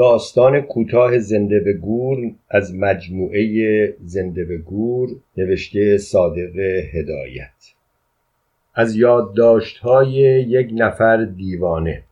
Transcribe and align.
داستان 0.00 0.60
کوتاه 0.60 1.18
زنده 1.18 1.60
به 1.60 1.72
گور 1.72 2.32
از 2.50 2.74
مجموعه 2.74 3.96
زنده 4.00 4.44
به 4.44 4.58
گور 4.58 5.08
نوشته 5.36 5.98
صادق 5.98 6.56
هدایت. 6.94 7.72
از 8.74 8.96
یادداشت‌های 8.96 10.12
یک 10.48 10.70
نفر 10.74 11.24
دیوانه. 11.24 12.02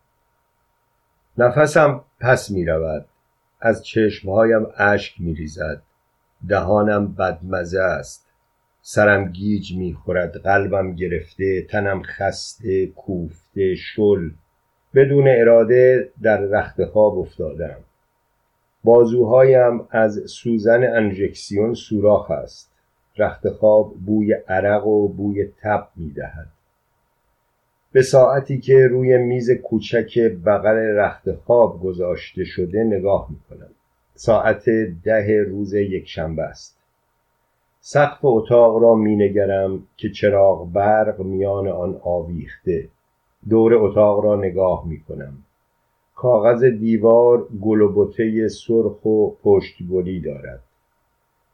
نفسم 1.39 2.05
پس 2.21 2.51
می 2.51 2.65
رود 2.65 3.07
از 3.61 3.87
چشمهایم 3.87 4.67
اشک 4.77 5.15
می 5.21 5.35
ریزد 5.35 5.83
دهانم 6.49 7.15
بدمزه 7.15 7.81
است. 7.81 8.27
سرم 8.83 9.33
گیج 9.33 9.77
می 9.77 9.95
خورد 9.95 10.37
قلبم 10.37 10.95
گرفته 10.95 11.63
تنم 11.63 12.03
خسته 12.03 12.87
کوفته 12.87 13.75
شل. 13.75 14.31
بدون 14.99 15.29
اراده 15.29 16.11
در 16.23 16.41
رخت 16.41 16.85
خواب 16.85 17.19
افتادم. 17.19 17.77
بازوهایم 18.85 19.87
از 19.91 20.23
سوزن 20.27 20.85
انژکسیون 20.97 21.75
سوراخ 21.75 22.31
است. 22.31 22.73
رخت 23.19 23.49
خواب 23.49 23.95
بوی 24.07 24.33
عرق 24.33 24.87
و 24.87 25.09
بوی 25.09 25.49
تب 25.63 25.89
می 25.97 26.11
دهد 26.11 26.47
به 27.93 28.03
ساعتی 28.03 28.61
که 28.61 28.87
روی 28.87 29.19
میز 29.19 29.51
کوچک 29.51 30.19
بغل 30.47 30.77
رخت 30.77 31.33
خواب 31.33 31.81
گذاشته 31.83 32.45
شده 32.45 32.85
نگاه 32.85 33.29
می 33.31 33.37
کنم 33.51 33.71
ساعت 34.15 34.71
ده 35.05 35.45
روز 35.49 35.75
یکشنبه 35.75 36.43
است. 36.43 36.79
سقف 37.81 38.19
اتاق 38.23 38.83
را 38.83 38.95
می 38.95 39.17
نگرم 39.17 39.83
که 39.97 40.11
چراغ 40.11 40.73
برق 40.73 41.21
میان 41.21 41.69
آن 41.69 42.01
آویخته. 42.03 42.89
دور 43.49 43.75
اتاق 43.75 44.25
را 44.25 44.37
نگاه 44.37 44.89
می 44.89 45.01
کنم 45.01 45.33
کاغذ 46.15 46.65
دیوار 46.65 47.49
گل 47.61 47.81
و 47.81 48.13
سرخ 48.49 49.05
و 49.05 49.31
پشتگلی 49.43 50.21
دارد. 50.21 50.63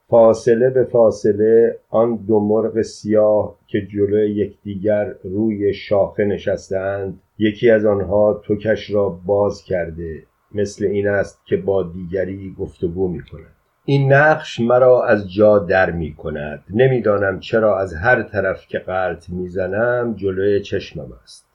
فاصله 0.09 0.71
به 0.71 0.85
فاصله 0.85 1.79
آن 1.91 2.17
دو 2.17 2.41
مرغ 2.41 2.83
سیاه 2.83 3.57
که 3.67 3.87
جلوی 3.87 4.31
یکدیگر 4.31 5.15
روی 5.25 5.75
شاخه 5.75 6.25
نشستند 6.25 7.21
یکی 7.39 7.71
از 7.71 7.85
آنها 7.85 8.35
توکش 8.45 8.91
را 8.91 9.09
باز 9.09 9.63
کرده 9.63 10.23
مثل 10.55 10.85
این 10.85 11.09
است 11.09 11.47
که 11.47 11.57
با 11.57 11.83
دیگری 11.83 12.55
گفتگو 12.59 13.09
می 13.09 13.23
کند 13.23 13.55
این 13.85 14.13
نقش 14.13 14.61
مرا 14.61 15.05
از 15.05 15.33
جا 15.33 15.59
در 15.59 15.91
می 15.91 16.15
کند 16.15 16.65
نمی‌دانم 16.71 17.41
چرا 17.41 17.79
از 17.79 17.95
هر 17.95 18.23
طرف 18.23 18.67
که 18.69 18.79
غلط 18.79 19.31
می‌زنم 19.31 20.15
جلوی 20.15 20.61
چشمم 20.61 21.13
است. 21.23 21.54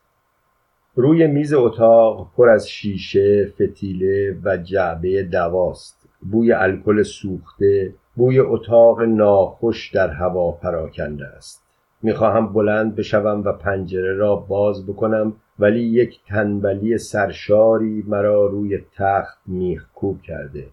روی 1.01 1.27
میز 1.27 1.53
اتاق 1.53 2.31
پر 2.37 2.49
از 2.49 2.69
شیشه 2.69 3.45
فتیله 3.45 4.37
و 4.43 4.57
جعبه 4.57 5.23
دواست. 5.23 6.09
بوی 6.31 6.51
الکل 6.51 7.03
سوخته 7.03 7.93
بوی 8.15 8.39
اتاق 8.39 9.01
ناخوش 9.01 9.91
در 9.91 10.09
هوا 10.09 10.51
پراکنده 10.51 11.27
است. 11.27 11.63
می‌خواهم 12.01 12.53
بلند 12.53 12.95
بشوم 12.95 13.43
و 13.45 13.51
پنجره 13.51 14.13
را 14.13 14.35
باز 14.35 14.87
بکنم 14.87 15.33
ولی 15.59 15.81
یک 15.81 16.19
تنبلی 16.27 16.97
سرشاری 16.97 18.03
مرا 18.07 18.45
روی 18.45 18.79
تخت 18.95 19.37
میخکوب 19.45 20.21
کرده. 20.21 20.67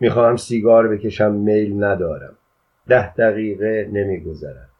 می‌خواهم 0.00 0.36
سیگار 0.36 0.88
بکشم 0.88 1.32
میل 1.32 1.84
ندارم. 1.84 2.34
ده 2.88 3.14
دقیقه 3.14 3.90
نمیگذرد. 3.92 4.71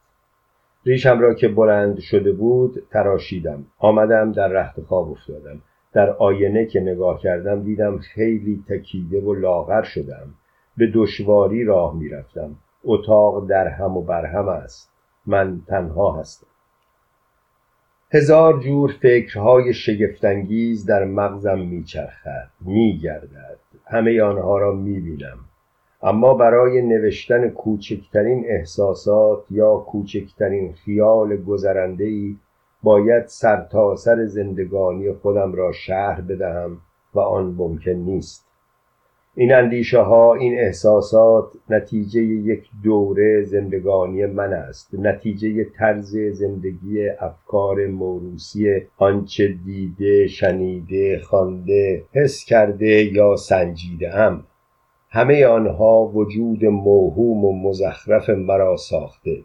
ریشم 0.86 1.20
را 1.20 1.34
که 1.34 1.48
بلند 1.48 1.98
شده 1.98 2.32
بود 2.32 2.82
تراشیدم. 2.90 3.66
آمدم 3.78 4.32
در 4.32 4.48
رخت 4.48 4.80
خواب 4.80 5.10
افتادم. 5.10 5.62
در 5.92 6.10
آینه 6.10 6.66
که 6.66 6.80
نگاه 6.80 7.20
کردم 7.20 7.62
دیدم 7.62 7.98
خیلی 7.98 8.64
تکیده 8.68 9.20
و 9.20 9.34
لاغر 9.34 9.82
شدم. 9.82 10.34
به 10.76 10.90
دشواری 10.94 11.64
راه 11.64 11.96
می‌رفتم. 11.96 12.56
اتاق 12.84 13.48
در 13.48 13.68
هم 13.68 13.96
و 13.96 14.02
برهم 14.02 14.48
است. 14.48 14.92
من 15.26 15.60
تنها 15.66 16.12
هستم. 16.12 16.46
هزار 18.12 18.60
جور 18.60 18.94
فکرهای 19.02 19.74
شگفتانگیز 19.74 20.86
در 20.86 21.04
مغزم 21.04 21.58
میچرخد 21.58 22.48
میگردد. 22.60 23.58
همه 23.86 24.22
آنها 24.22 24.58
را 24.58 24.72
می‌بینم. 24.72 25.38
اما 26.02 26.34
برای 26.34 26.82
نوشتن 26.82 27.48
کوچکترین 27.48 28.44
احساسات 28.48 29.44
یا 29.50 29.76
کوچکترین 29.76 30.72
خیال 30.72 31.36
گذرنده 31.36 32.04
ای 32.04 32.36
باید 32.82 33.26
سرتاسر 33.26 34.16
سر 34.16 34.26
زندگانی 34.26 35.12
خودم 35.12 35.52
را 35.52 35.72
شهر 35.72 36.20
بدهم 36.20 36.78
و 37.14 37.20
آن 37.20 37.54
ممکن 37.58 37.90
نیست. 37.90 38.46
این 39.34 39.54
اندیشه 39.54 40.00
ها 40.00 40.34
این 40.34 40.58
احساسات 40.58 41.52
نتیجه 41.70 42.22
یک 42.22 42.68
دوره 42.84 43.44
زندگانی 43.44 44.26
من 44.26 44.52
است 44.52 44.94
نتیجه 44.94 45.64
طرز 45.64 46.16
زندگی 46.16 47.08
افکار 47.08 47.86
موروسی 47.86 48.82
آنچه 48.96 49.54
دیده 49.64 50.26
شنیده 50.26 51.18
خوانده 51.18 52.04
حس 52.12 52.44
کرده 52.44 53.04
یا 53.04 53.36
سنجیده 53.36 54.18
ام 54.18 54.44
همه 55.14 55.46
آنها 55.46 56.06
وجود 56.06 56.64
موهوم 56.64 57.44
و 57.44 57.68
مزخرف 57.68 58.30
مرا 58.30 58.76
ساخته. 58.76 59.42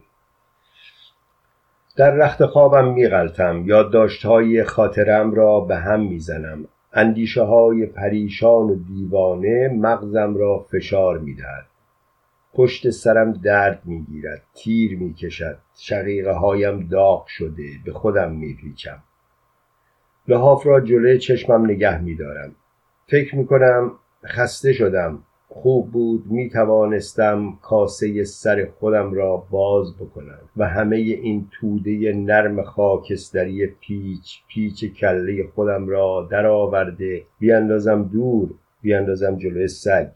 در 1.97 2.11
رخت 2.11 2.45
خوابم 2.45 2.93
میغلطم 2.93 3.63
یادداشتهای 3.65 4.63
خاطرم 4.63 5.31
را 5.31 5.59
به 5.59 5.75
هم 5.75 5.99
می‌زنم. 5.99 6.65
اندیشه 6.93 7.43
های 7.43 7.85
پریشان 7.85 8.69
و 8.69 8.75
دیوانه 8.75 9.67
مغزم 9.67 10.37
را 10.37 10.59
فشار 10.71 11.17
می‌دهد. 11.17 11.65
پشت 12.53 12.89
سرم 12.89 13.31
درد 13.31 13.81
می‌گیرد 13.85 14.41
تیر 14.53 14.99
می‌کشد 14.99 15.57
شقیقه 15.75 16.31
هایم 16.31 16.87
داغ 16.87 17.25
شده 17.27 17.69
به 17.85 17.93
خودم 17.93 18.31
میپیچم. 18.31 19.03
لحاف 20.27 20.67
را 20.67 20.81
جلوی 20.81 21.17
چشمم 21.17 21.65
نگه 21.65 22.01
میدارم. 22.01 22.55
فکر 23.07 23.35
می‌کنم 23.35 23.91
خسته 24.25 24.73
شدم. 24.73 25.23
خوب 25.49 25.91
بود 25.91 26.25
می 26.31 26.49
توانستم 26.49 27.57
کاسه 27.61 28.23
سر 28.23 28.67
خودم 28.79 29.13
را 29.13 29.37
باز 29.37 29.95
بکنم 29.95 30.39
و 30.57 30.67
همه 30.67 30.95
این 30.95 31.47
توده 31.51 32.13
نرم 32.13 32.63
خاکستری 32.63 33.67
پیچ 33.67 34.41
پیچ 34.47 34.85
کله 34.85 35.47
خودم 35.55 35.87
را 35.87 36.27
درآورده 36.31 37.23
بیاندازم 37.39 38.03
دور 38.03 38.49
بیاندازم 38.81 39.37
جلوی 39.37 39.67
سگ. 39.67 40.07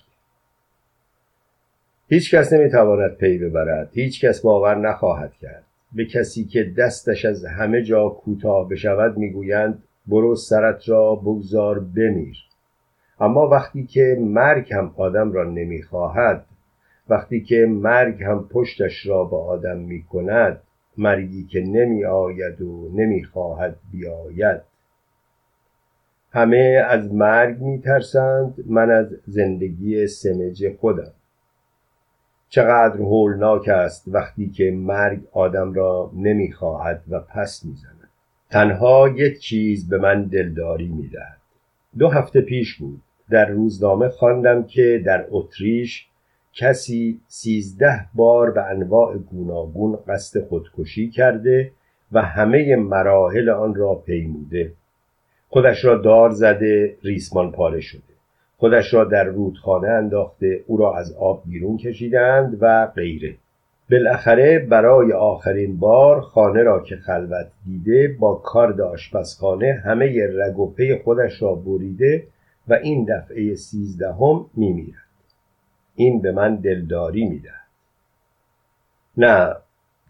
هیچ 2.07 2.35
کس 2.35 2.53
نمی‌تواند 2.53 3.17
پی 3.17 3.37
ببرد 3.37 3.89
هیچ 3.93 4.25
کس 4.25 4.41
باور 4.41 4.75
نخواهد 4.75 5.33
کرد. 5.41 5.63
به 5.93 6.05
کسی 6.05 6.45
که 6.45 6.73
دستش 6.77 7.25
از 7.25 7.45
همه 7.45 7.83
جا 7.83 8.09
کوتاه 8.09 8.69
بشود 8.69 9.17
می‌گویند 9.17 9.83
برو 10.07 10.35
سرت 10.35 10.89
را 10.89 11.15
بگذار 11.15 11.79
بمیر. 11.79 12.37
اما 13.21 13.47
وقتی 13.47 13.85
که 13.85 14.17
مرگ 14.19 14.73
هم 14.73 14.93
آدم 14.97 15.31
را 15.31 15.43
نمی‌خواهد 15.43 16.45
وقتی 17.09 17.41
که 17.41 17.65
مرگ 17.69 18.23
هم 18.23 18.47
پشتش 18.47 19.05
را 19.05 19.23
به 19.23 19.35
آدم 19.35 19.77
می 19.77 20.03
کند 20.03 20.61
مرگی 20.97 21.43
که 21.43 21.61
نمی 21.61 22.05
آید 22.05 22.61
و 22.61 22.89
نمی 22.93 23.23
خواهد 23.23 23.75
بیاید. 23.91 24.61
همه 26.31 26.85
از 26.87 27.13
مرگ 27.13 27.61
می 27.61 27.81
ترسند 27.81 28.55
من 28.65 28.91
از 28.91 29.07
زندگی 29.27 30.07
سمج 30.07 30.75
خودم. 30.79 31.11
چقدر 32.49 32.97
هولناک 32.97 33.69
است 33.69 34.03
وقتی 34.07 34.49
که 34.49 34.71
مرگ 34.71 35.19
آدم 35.31 35.73
را 35.73 36.11
نمی‌خواهد 36.15 37.03
و 37.09 37.19
پس 37.19 37.65
می‌زند. 37.65 38.09
تنها 38.49 39.09
یک 39.09 39.39
چیز 39.39 39.89
به 39.89 39.97
من 39.97 40.23
دلداری 40.23 40.87
می‌دهد. 40.87 41.37
دو 41.97 42.09
هفته 42.09 42.41
پیش 42.41 42.75
بود. 42.75 43.01
در 43.31 43.45
روزنامه 43.45 44.09
خواندم 44.09 44.63
که 44.63 45.01
در 45.05 45.25
اتریش 45.29 46.07
کسی 46.53 47.19
سیزده 47.27 48.05
بار 48.15 48.51
به 48.51 48.63
انواع 48.63 49.17
گوناگون 49.17 49.99
قصد 50.07 50.47
خودکشی 50.47 51.09
کرده 51.09 51.71
و 52.11 52.21
همه 52.21 52.75
مراحل 52.75 53.49
آن 53.49 53.75
را 53.75 53.95
پیموده. 53.95 54.71
خودش 55.49 55.85
را 55.85 55.97
دار 55.97 56.29
زده 56.29 56.95
ریسمان 57.03 57.51
پاره 57.51 57.79
شده. 57.79 58.01
خودش 58.57 58.93
را 58.93 59.03
در 59.03 59.23
رودخانه 59.23 59.87
انداخته 59.87 60.63
او 60.67 60.77
را 60.77 60.97
از 60.97 61.13
آب 61.13 61.43
بیرون 61.45 61.77
کشیدند 61.77 62.57
و 62.61 62.87
غیره. 62.95 63.35
بالاخره 63.91 64.59
برای 64.59 65.13
آخرین 65.13 65.77
بار 65.77 66.21
خانه 66.21 66.63
را 66.63 66.79
که 66.79 66.95
خلوت 66.95 67.47
دیده 67.65 68.15
با 68.19 68.35
کارد 68.35 68.81
آشپزخانه 68.81 69.81
همه 69.85 70.27
رگ 70.33 70.59
و 70.59 70.71
پی 70.71 70.95
خودش 70.95 71.41
را 71.41 71.55
بریده 71.55 72.23
و 72.71 72.73
این 72.73 73.05
دفعه 73.05 73.55
سیزدهم 73.55 74.45
میمیرد. 74.53 74.97
این 75.95 76.21
به 76.21 76.31
من 76.31 76.55
دلداری 76.55 77.25
می‌دهد. 77.25 77.67
نه 79.17 79.55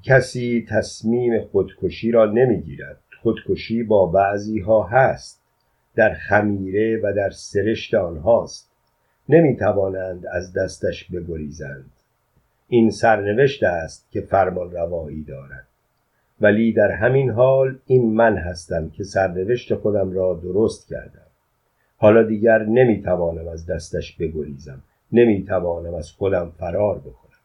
کسی 0.03 0.65
تصمیم 0.69 1.41
خودکشی 1.41 2.11
را 2.11 2.25
نمی‌گیرد. 2.25 2.97
خودکشی 3.21 3.83
با 3.83 4.05
بعضی 4.05 4.59
ها 4.59 4.83
هست 4.83 5.41
در 5.95 6.13
خمیره 6.13 6.99
و 7.03 7.13
در 7.13 7.29
سرشت 7.29 7.93
آنهاست. 7.93 8.71
نمی‌توانند 9.29 10.25
از 10.27 10.53
دستش 10.53 11.11
بگریزند. 11.11 11.91
این 12.67 12.89
سرنوشت 12.89 13.63
است 13.63 14.11
که 14.11 14.21
فرمان 14.21 14.71
روایی 14.71 15.23
دارد. 15.23 15.67
ولی 16.41 16.73
در 16.73 16.91
همین 16.91 17.29
حال 17.29 17.79
این 17.85 18.13
من 18.13 18.37
هستم 18.37 18.89
که 18.89 19.03
سرنوشت 19.03 19.75
خودم 19.75 20.11
را 20.11 20.39
درست 20.43 20.87
کردم. 20.89 21.30
حالا 22.01 22.23
دیگر 22.23 22.63
نمی‌توانم 22.63 23.47
از 23.47 23.65
دستش 23.65 24.15
بگریزم. 24.15 24.83
نمی‌توانم 25.11 25.93
از 25.93 26.11
خودم 26.11 26.51
فرار 26.59 26.99
بکنم. 26.99 27.39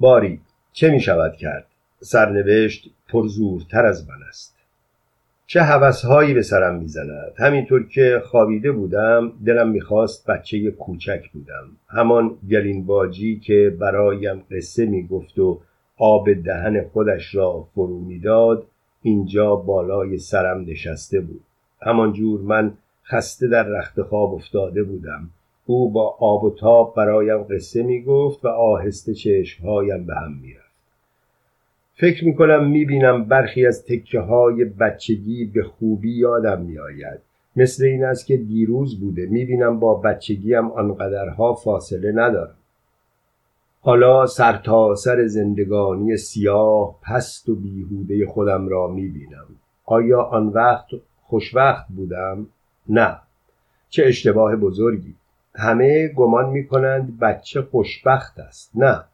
باری 0.00 0.40
چه 0.72 0.90
می 0.90 1.00
شود 1.00 1.36
کرد؟ 1.36 1.66
سرنوشت 2.00 2.90
پرزورتر 3.08 3.86
از 3.86 4.08
من 4.08 4.22
است. 4.28 4.56
چه 5.46 5.62
هوسهایی 5.62 6.34
به 6.34 6.42
سرم 6.42 6.74
می‌زند. 6.74 7.32
همینطور 7.38 7.88
که 7.88 8.22
خوابیده 8.24 8.72
بودم 8.72 9.32
دلم 9.46 9.68
می‌خواست 9.68 10.26
بچه 10.26 10.70
کوچک 10.70 11.30
بودم. 11.32 11.64
همان 11.88 12.36
گلین 12.50 12.86
باجی 12.86 13.40
که 13.40 13.76
برایم 13.80 14.42
قصه 14.50 14.86
می‌گفت 14.86 15.38
و 15.38 15.60
آب 15.96 16.32
دهن 16.32 16.84
خودش 16.84 17.34
را 17.34 17.66
فرو 17.74 18.00
می‌داد 18.00 18.66
اینجا 19.02 19.56
بالای 19.56 20.18
سرم 20.18 20.60
نشسته 20.60 21.20
بود. 21.20 21.44
همانجور 21.82 22.40
من 22.40 22.72
خسته 23.10 23.48
در 23.48 23.62
رخت 23.62 24.02
خواب 24.02 24.34
افتاده 24.34 24.82
بودم. 24.82 25.30
او 25.66 25.90
با 25.90 26.16
آب 26.20 26.44
و 26.44 26.50
تاب 26.50 26.94
برایم 26.96 27.42
قصه 27.42 27.82
می‌گفت 27.82 28.44
و 28.44 28.48
آهسته 28.48 29.14
چشمهایم 29.14 30.06
به 30.06 30.14
هم 30.14 30.32
می‌رفت. 30.42 30.70
فکر 31.94 32.24
می‌کنم 32.24 32.70
می‌بینم 32.70 33.24
برخی 33.24 33.66
از 33.66 33.84
تکه 33.84 34.20
های 34.20 34.64
بچگی 34.64 35.44
به 35.44 35.62
خوبی 35.62 36.12
یادم 36.12 36.60
میآید. 36.60 37.20
مثل 37.56 37.84
این 37.84 38.04
است 38.04 38.26
که 38.26 38.36
دیروز 38.36 39.00
بوده. 39.00 39.26
می‌بینم 39.26 39.80
با 39.80 39.94
بچگیم 39.94 40.70
آنقدرها 40.70 41.54
فاصله 41.54 42.12
ندارم. 42.12 42.54
حالا 43.80 44.26
سر 44.26 44.60
سر 44.96 45.26
زندگانی 45.26 46.16
سیاه 46.16 46.98
پست 47.02 47.48
و 47.48 47.54
بیهوده 47.54 48.26
خودم 48.26 48.68
را 48.68 48.86
می‌بینم. 48.86 49.46
آیا 49.84 50.22
آن 50.22 50.48
وقت 50.48 50.86
خوشوقت 51.22 51.86
بودم؟ 51.96 52.46
نه. 52.88 53.16
چه 53.88 54.04
اشتباه 54.06 54.56
بزرگی. 54.56 55.14
همه 55.54 56.08
گمان 56.08 56.50
می‌کنند 56.50 57.18
بچه 57.18 57.62
خوشبخت 57.62 58.38
است. 58.38 58.70
نه. 58.74 59.04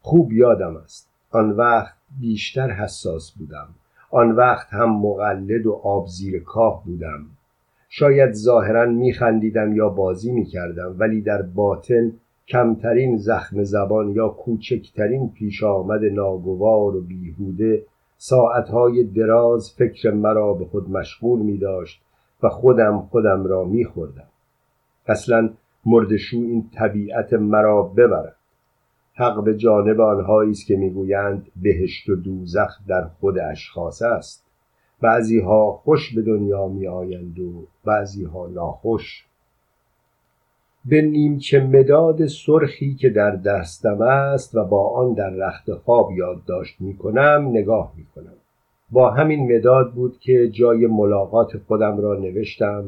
خوب 0.00 0.32
یادم 0.32 0.76
است. 0.76 1.10
آن 1.30 1.50
وقت 1.50 1.94
بیشتر 2.20 2.70
حساس 2.70 3.32
بودم. 3.32 3.68
آن 4.10 4.30
وقت 4.30 4.72
هم 4.72 4.90
مقلد 4.90 5.66
و 5.66 5.72
آب 5.72 6.06
زیر 6.06 6.42
کاه 6.42 6.84
بودم. 6.84 7.26
شاید 7.88 8.32
ظاهرا 8.32 8.86
میخندیدم 8.86 9.76
یا 9.76 9.88
بازی 9.88 10.32
می‌کردم 10.32 10.96
ولی 10.98 11.20
در 11.22 11.42
باطن 11.42 12.12
کمترین 12.48 13.16
زخم 13.16 13.62
زبان 13.64 14.10
یا 14.10 14.28
کوچکترین 14.28 15.30
پیش 15.30 15.62
آمد 15.62 16.04
ناگوار 16.04 16.96
و 16.96 17.00
بیهوده 17.00 17.82
ساعتهای 18.18 19.04
دراز 19.04 19.72
فکر 19.72 20.10
مرا 20.10 20.54
به 20.54 20.64
خود 20.64 20.90
مشغول 20.90 21.38
می 21.38 21.58
داشت 21.58 22.02
و 22.42 22.48
خودم 22.48 23.00
خودم 23.00 23.46
را 23.46 23.64
می 23.64 23.84
خوردم. 23.84 24.28
اصلا 25.06 25.50
مردشو 25.86 26.36
این 26.36 26.70
طبیعت 26.74 27.32
مرا 27.32 27.82
ببرد. 27.82 28.36
حق 29.14 29.44
به 29.44 29.56
جانب 29.56 30.00
آنهایی 30.00 30.50
است 30.50 30.66
که 30.66 30.76
می‌گویند 30.76 31.46
بهشت 31.56 32.08
و 32.08 32.16
دوزخ 32.16 32.78
در 32.88 33.04
خود 33.20 33.38
اشخاص 33.38 34.02
است. 34.02 34.46
بعضی 35.00 35.40
ها 35.40 35.72
خوش 35.72 36.14
به 36.14 36.22
دنیا 36.22 36.68
می 36.68 36.86
آیند 36.86 37.38
و 37.38 37.66
بعضی 37.84 38.24
ها 38.24 38.46
ناخوش. 38.46 39.26
به 40.84 41.02
نیمچه 41.02 41.60
مداد 41.60 42.26
سرخی 42.26 42.94
که 42.94 43.10
در 43.10 43.30
دستم 43.30 44.02
است 44.02 44.54
و 44.54 44.64
با 44.64 44.88
آن 44.88 45.12
در 45.12 45.30
رخت 45.30 45.74
خواب 45.74 46.12
یادداشت 46.12 46.80
می 46.80 46.96
کنم 46.96 47.48
نگاه 47.50 47.92
می 47.96 48.04
کنم 48.14 48.36
با 48.90 49.10
همین 49.10 49.56
مداد 49.56 49.92
بود 49.92 50.18
که 50.18 50.48
جای 50.48 50.86
ملاقات 50.86 51.58
خودم 51.58 52.00
را 52.00 52.14
نوشتم 52.14 52.84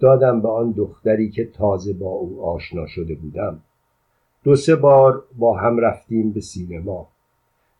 دادم 0.00 0.40
به 0.40 0.48
آن 0.48 0.70
دختری 0.70 1.30
که 1.30 1.44
تازه 1.44 1.92
با 1.92 2.10
او 2.10 2.44
آشنا 2.44 2.86
شده 2.86 3.14
بودم. 3.14 3.58
دو 4.44 4.56
سه 4.56 4.76
بار 4.76 5.22
با 5.38 5.56
هم 5.58 5.78
رفتیم 5.78 6.30
به 6.30 6.40
سینما. 6.40 7.08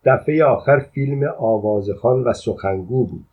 دفعه 0.05 0.43
آخر 0.43 0.79
فیلم 0.79 1.23
آوازخان 1.39 2.23
و 2.23 2.33
سخنگو 2.33 3.05
بود. 3.05 3.25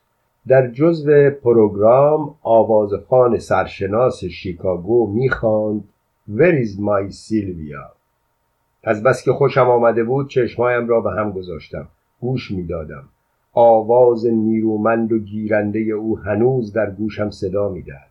در 0.48 0.70
جزو 0.70 1.30
پروگرام 1.30 2.34
آوازخان 2.42 3.38
سرشناس 3.38 4.24
شیکاگو 4.24 5.06
می‌خواند 5.06 5.84
Where 6.36 6.64
is 6.64 6.78
my 6.78 7.12
Sylvia? 7.12 7.90
از 8.84 9.02
بس 9.02 9.24
که 9.24 9.32
خوشم 9.32 9.70
آمده 9.70 10.04
بود 10.04 10.28
چشمایم 10.28 10.88
را 10.88 11.00
به 11.00 11.10
هم 11.10 11.32
گذاشتم. 11.32 11.88
گوش 12.20 12.50
می‌دادم. 12.50 13.04
آواز 13.52 14.26
نیرومند 14.26 15.12
و 15.12 15.18
گیرنده 15.18 15.78
او 15.78 16.18
هنوز 16.18 16.72
در 16.72 16.90
گوشم 16.90 17.30
صدا 17.30 17.68
می‌دهد. 17.68 18.10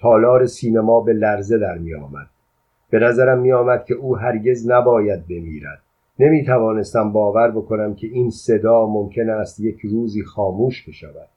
تالار 0.00 0.46
سینما 0.46 1.00
به 1.00 1.12
لرزه 1.12 1.58
در 1.58 1.78
می 1.78 1.94
آمد 1.94 2.26
به 2.90 2.98
نظرم 2.98 3.38
می 3.38 3.52
آمد 3.52 3.84
که 3.84 3.94
او 3.94 4.16
هرگز 4.16 4.70
نباید 4.70 5.26
بمیرد. 5.26 5.82
نمی 6.18 6.44
توانستم 6.44 7.12
باور 7.12 7.50
بکنم 7.50 7.94
که 7.94 8.06
این 8.06 8.30
صدا 8.30 8.86
ممکن 8.86 9.30
است 9.30 9.60
یک 9.60 9.80
روزی 9.80 10.22
خاموش 10.22 10.88
بشود. 10.88 11.28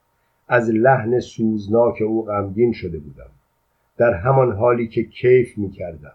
از 0.47 0.69
لحن 0.69 1.19
سوزناک 1.19 2.01
او 2.01 2.25
غمگین 2.25 2.73
شده 2.73 2.99
بودم. 2.99 3.29
در 3.97 4.13
همان 4.13 4.51
حالی 4.51 4.87
که 4.87 5.03
کیف 5.03 5.57
می 5.57 5.69
کردم 5.69 6.13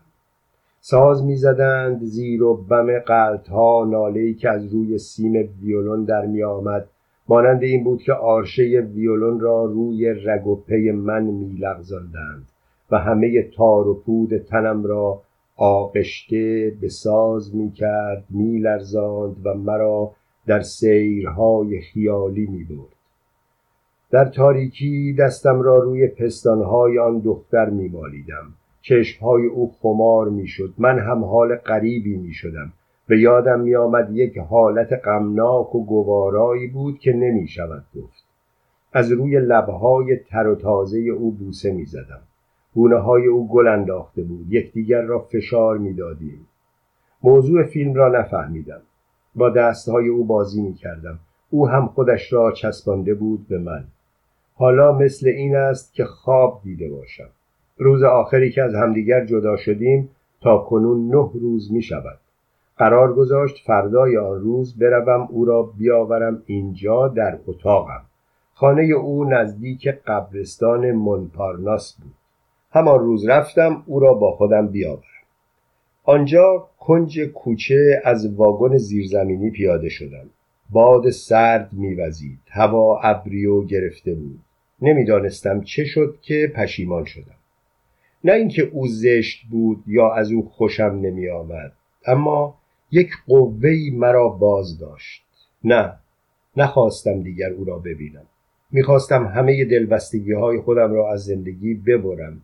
ساز 0.81 1.25
می 1.25 1.37
زدند 1.37 2.05
زیر 2.05 2.43
و 2.43 2.57
بم 2.57 2.99
قلط 2.99 3.49
ها 3.49 3.87
ناله 3.91 4.35
که 4.35 4.51
از 4.51 4.67
روی 4.67 4.99
سیم 4.99 5.49
ویولون 5.63 6.05
در 6.05 6.27
می 6.27 6.43
آمد 6.43 6.89
مانند 7.29 7.63
این 7.63 7.85
بود 7.85 8.03
که 8.03 8.13
آرشه 8.13 8.63
ویولون 8.95 9.41
را 9.41 9.65
روی 9.65 10.15
رگ 10.15 10.47
و 10.47 10.57
پی 10.57 10.91
من 10.91 11.23
می 11.23 11.57
لغزاندند 11.59 12.49
و 12.91 12.99
همه 12.99 13.43
تار 13.43 13.89
و 13.89 13.95
پود 13.95 14.39
تنم 14.39 14.85
را 14.85 15.23
آغشته 15.57 16.73
به 16.81 16.89
ساز 16.89 17.55
می 17.55 17.73
کرد 17.73 18.25
می 18.31 18.59
لرزاند 18.59 19.37
و 19.45 19.55
مرا 19.55 20.13
در 20.47 20.61
سیرهای 20.61 21.81
خیالی 21.81 22.47
می 22.47 22.65
برد. 22.65 22.97
در 24.11 24.25
تاریکی 24.25 25.17
دستم 25.19 25.63
را 25.63 25.79
روی 25.79 26.07
پستانهای 26.07 26.99
آن 26.99 27.19
دختر 27.19 27.71
می 27.71 27.89
مالیدم. 27.89 28.53
چشمهای 28.83 29.47
او 29.47 29.73
خمار 29.81 30.29
می 30.29 30.47
شد. 30.47 30.75
من 30.79 30.99
هم 30.99 31.25
حال 31.25 31.57
غریبی 31.57 32.17
می 32.17 32.33
شدم. 32.33 32.73
به 33.09 33.21
یادم 33.21 33.61
می 33.61 33.75
آمد 33.75 34.17
یک 34.17 34.39
حالت 34.39 34.93
غمناک 34.93 35.75
و 35.75 35.85
گوارایی 35.85 36.67
بود 36.67 36.99
که 36.99 37.13
نمی 37.13 37.49
شود 37.49 37.85
گفت. 37.97 38.25
از 38.93 39.13
روی 39.13 39.41
لبهای 39.41 40.17
تر 40.17 40.47
و 40.47 40.55
تازه 40.55 40.99
او 40.99 41.31
بوسه 41.31 41.73
می 41.73 41.85
زدم. 41.85 42.21
گونه 42.75 42.97
های 42.97 43.27
او 43.27 43.49
گل 43.49 43.69
انداخته 43.69 44.23
بود. 44.23 44.53
یکدیگر 44.53 45.03
را 45.03 45.19
فشار 45.19 45.79
می‌دادیم. 45.79 46.47
موضوع 47.23 47.63
فیلم 47.65 47.95
را 47.95 48.09
نفهمیدم. 48.09 48.81
با 49.35 49.51
دستهای 49.51 50.09
او 50.09 50.25
بازی 50.25 50.63
می 50.63 50.75
کردم 50.75 51.19
او 51.51 51.69
هم 51.69 51.87
خودش 51.87 52.33
را 52.33 52.53
چسبانده 52.53 53.15
بود 53.15 53.49
به 53.49 53.59
من. 53.59 53.85
حالا 54.55 54.99
مثل 54.99 55.29
این 55.29 55.57
است 55.57 55.95
که 55.95 56.05
خواب 56.05 56.61
دیده 56.65 56.91
باشم. 56.91 57.29
روز 57.79 58.03
آخری 58.03 58.51
که 58.51 58.63
از 58.63 58.75
همدیگر 58.75 59.25
جدا 59.25 59.57
شدیم 59.57 60.09
تا 60.41 60.59
کنون 60.59 61.09
نه 61.09 61.31
روز 61.41 61.73
می 61.73 61.83
شود 61.83 62.19
قرار 62.79 63.15
گذاشت 63.15 63.65
فردای 63.67 64.17
آن 64.17 64.41
روز 64.41 64.79
بروم 64.79 65.29
او 65.31 65.45
را 65.45 65.63
بیاورم 65.63 66.43
اینجا 66.47 67.09
در 67.09 67.39
اتاقم. 67.47 68.03
خانه 68.55 68.83
او 68.83 69.25
نزدیک 69.25 69.89
قبرستان 69.89 70.93
منپارناس 70.93 71.97
بود. 72.03 72.15
همان 72.73 72.99
روز 72.99 73.29
رفتم 73.29 73.83
او 73.87 74.01
را 74.01 74.15
با 74.15 74.31
خودم 74.31 74.67
بیاورم 74.67 75.03
آنجا 76.05 76.69
کنج 76.81 77.21
کوچه 77.21 78.03
از 78.05 78.35
واگن 78.35 78.77
زیرزمینی 78.77 79.51
پیاده 79.51 79.89
شدم. 79.89 80.31
باد 80.71 81.11
سرد 81.11 81.73
میوزید. 81.73 82.39
هوا 82.51 83.01
ابری 83.01 83.47
و 83.47 83.65
گرفته 83.65 84.15
بود. 84.15 84.39
نمی‌دانستم 84.83 85.61
چه 85.61 85.85
شد 85.85 86.19
که 86.23 86.53
پشیمان 86.57 87.05
شدم. 87.05 87.35
نه 88.25 88.33
اینکه 88.33 88.63
او 88.63 88.87
زشت 88.87 89.47
بود 89.51 89.85
یا 89.87 90.13
از 90.13 90.33
او 90.33 90.49
خوشم 90.49 90.99
نمی 91.03 91.29
آمد 91.29 91.73
اما 92.07 92.55
یک 92.91 93.11
قوهی 93.27 93.91
مرا 93.91 94.29
باز 94.29 94.79
داشت 94.79 95.23
نه 95.65 95.93
نخواستم 96.57 97.23
دیگر 97.23 97.51
او 97.51 97.65
را 97.65 97.79
ببینم. 97.79 98.27
می‌خواستم 98.71 99.27
همه 99.27 99.65
دلبستگی 99.65 100.33
های 100.33 100.61
خودم 100.61 100.93
را 100.93 101.13
از 101.13 101.25
زندگی 101.25 101.75
ببرم. 101.75 102.43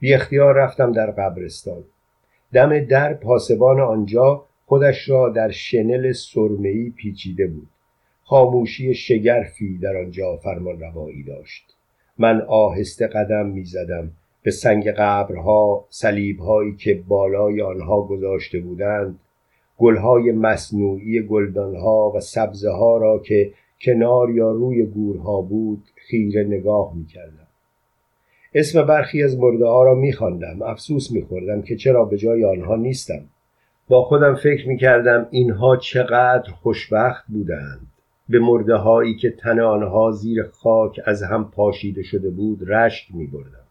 بی 0.00 0.14
اختیار 0.14 0.54
رفتم 0.54 0.92
در 0.92 1.10
قبرستان. 1.10 1.84
دم 2.52 2.84
در 2.84 3.14
پاسبان 3.14 3.80
آنجا 3.80 4.44
خودش 4.66 5.08
را 5.08 5.28
در 5.28 5.50
شنل 5.50 6.12
سرمهی 6.12 6.90
پیچیده 6.90 7.46
بود. 7.46 7.68
خاموشی 8.24 8.94
شگرفی 8.94 9.78
در 9.78 9.96
آنجا 9.96 10.36
فرمان 10.36 10.80
روایی 10.80 11.22
داشت. 11.22 11.76
من 12.18 12.40
آهسته 12.40 13.06
قدم 13.06 13.46
می 13.46 13.64
زدم 13.64 14.12
به 14.42 14.50
سنگ 14.50 14.88
قبرها 14.88 15.86
صلیبهایی 15.90 16.76
که 16.76 17.02
بالای 17.08 17.62
آنها 17.62 18.02
گذاشته 18.02 18.60
بودند 18.60 19.18
گلهای 19.78 20.32
مصنوعی 20.32 21.22
گلدانها 21.22 22.12
و 22.16 22.20
سبزه 22.20 22.70
ها 22.70 22.96
را 22.96 23.18
که 23.18 23.52
کنار 23.80 24.30
یا 24.30 24.50
روی 24.50 24.86
گورها 24.86 25.40
بود 25.40 25.82
خیره 25.94 26.44
نگاه 26.44 26.92
می 26.96 27.06
کردم. 27.06 27.46
اسم 28.54 28.86
برخی 28.86 29.22
از 29.22 29.38
مرده 29.38 29.66
ها 29.66 29.84
را 29.84 29.94
می 29.94 30.12
خواندم. 30.12 30.62
افسوس 30.62 31.12
می 31.12 31.22
خوردم 31.22 31.62
که 31.62 31.76
چرا 31.76 32.04
به 32.04 32.16
جای 32.16 32.44
آنها 32.44 32.76
نیستم 32.76 33.20
با 33.88 34.02
خودم 34.02 34.34
فکر 34.34 34.68
می 34.68 34.76
کردم 34.76 35.26
اینها 35.30 35.76
چقدر 35.76 36.50
خوشبخت 36.50 37.24
بودند 37.28 37.86
به 38.28 38.38
مرده 38.38 38.74
هایی 38.74 39.16
که 39.16 39.30
تن 39.30 39.60
آنها 39.60 40.10
زیر 40.10 40.42
خاک 40.42 41.00
از 41.04 41.22
هم 41.22 41.50
پاشیده 41.50 42.02
شده 42.02 42.30
بود 42.30 42.70
رشک 42.70 43.14
می 43.14 43.26
بردم. 43.26 43.65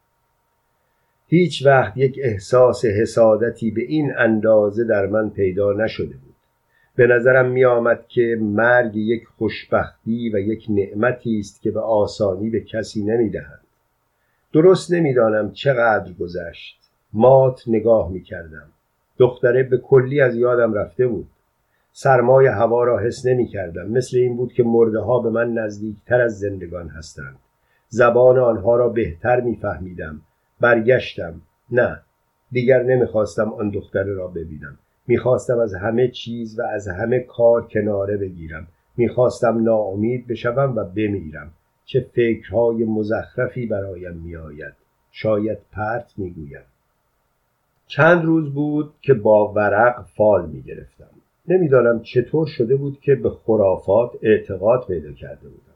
هیچ 1.28 1.66
وقت 1.66 1.98
یک 1.98 2.20
احساس 2.22 2.86
حسادتی 2.86 3.72
به 3.72 3.82
این 3.82 4.18
اندازه 4.18 4.84
در 4.84 5.06
من 5.06 5.30
پیدا 5.30 5.74
نشده 5.74 6.16
بود. 6.16 6.36
به 6.96 7.08
نظرم 7.08 7.52
می 7.52 7.66
آمد 7.66 8.08
که 8.08 8.38
مرگ 8.42 8.96
یک 8.96 9.26
خوشبختی 9.38 10.30
و 10.30 10.40
یک 10.40 10.66
نعمتی 10.70 11.40
است 11.40 11.62
که 11.62 11.72
به 11.72 11.80
آسانی 11.80 12.50
به 12.50 12.62
کسی 12.62 13.04
نمی 13.04 13.30
دهند. 13.30 13.66
درست 14.54 14.94
نمی‌دانم 14.94 15.52
چقدر 15.52 16.14
گذشت. 16.14 16.80
مات 17.14 17.64
نگاه 17.68 18.12
می 18.12 18.22
کردم 18.22 18.68
دختره 19.18 19.64
به 19.64 19.78
کلی 19.78 20.22
از 20.22 20.36
یادم 20.36 20.74
رفته 20.74 21.08
بود. 21.08 21.28
سرمای 21.92 22.48
هوا 22.48 22.84
را 22.84 23.00
حس 23.00 23.26
نمی 23.26 23.48
کردم 23.48 23.88
مثل 23.88 24.18
این 24.18 24.38
بود 24.38 24.54
که 24.54 24.64
مرده 24.64 25.00
ها 25.00 25.20
به 25.20 25.30
من 25.30 25.54
نزدیکتر 25.54 26.22
از 26.22 26.40
زندگان 26.40 26.90
هستند. 26.90 27.36
زبان 27.90 28.40
آنها 28.40 28.76
را 28.76 28.90
بهتر 28.90 29.42
میفهمیدم. 29.42 30.22
برگشتم. 30.60 31.42
نه 31.72 32.02
دیگر 32.52 32.84
نمی‌خواستم 32.84 33.54
آن 33.54 33.70
دختره 33.70 34.14
را 34.14 34.28
ببینم. 34.28 34.78
می‌خواستم 35.08 35.60
از 35.60 35.74
همه 35.74 36.08
چیز 36.08 36.60
و 36.60 36.64
از 36.64 36.88
همه 36.88 37.20
کار 37.20 37.68
کناره 37.68 38.18
بگیرم. 38.18 38.68
می‌خواستم 38.98 39.64
ناامید 39.64 40.28
بشوم 40.28 40.76
و 40.76 40.84
بمیرم. 40.84 41.52
چه 41.86 42.08
فکرهای 42.14 42.86
مزخرفی 42.86 43.66
برایم 43.66 44.14
میآید. 44.14 44.74
شاید 45.12 45.58
پرت 45.72 46.14
می‌گویم. 46.18 46.64
چند 47.88 48.26
روز 48.26 48.54
بود 48.54 48.94
که 49.02 49.14
با 49.14 49.54
ورق 49.54 50.06
فال 50.18 50.50
می‌گرفتم. 50.50 51.10
نمی‌دانم 51.48 52.02
چطور 52.02 52.48
شده 52.48 52.76
بود 52.76 53.00
که 53.00 53.16
به 53.16 53.30
خرافات 53.30 54.12
اعتقاد 54.22 54.88
پیدا 54.88 55.12
کرده 55.12 55.50
بودم. 55.50 55.76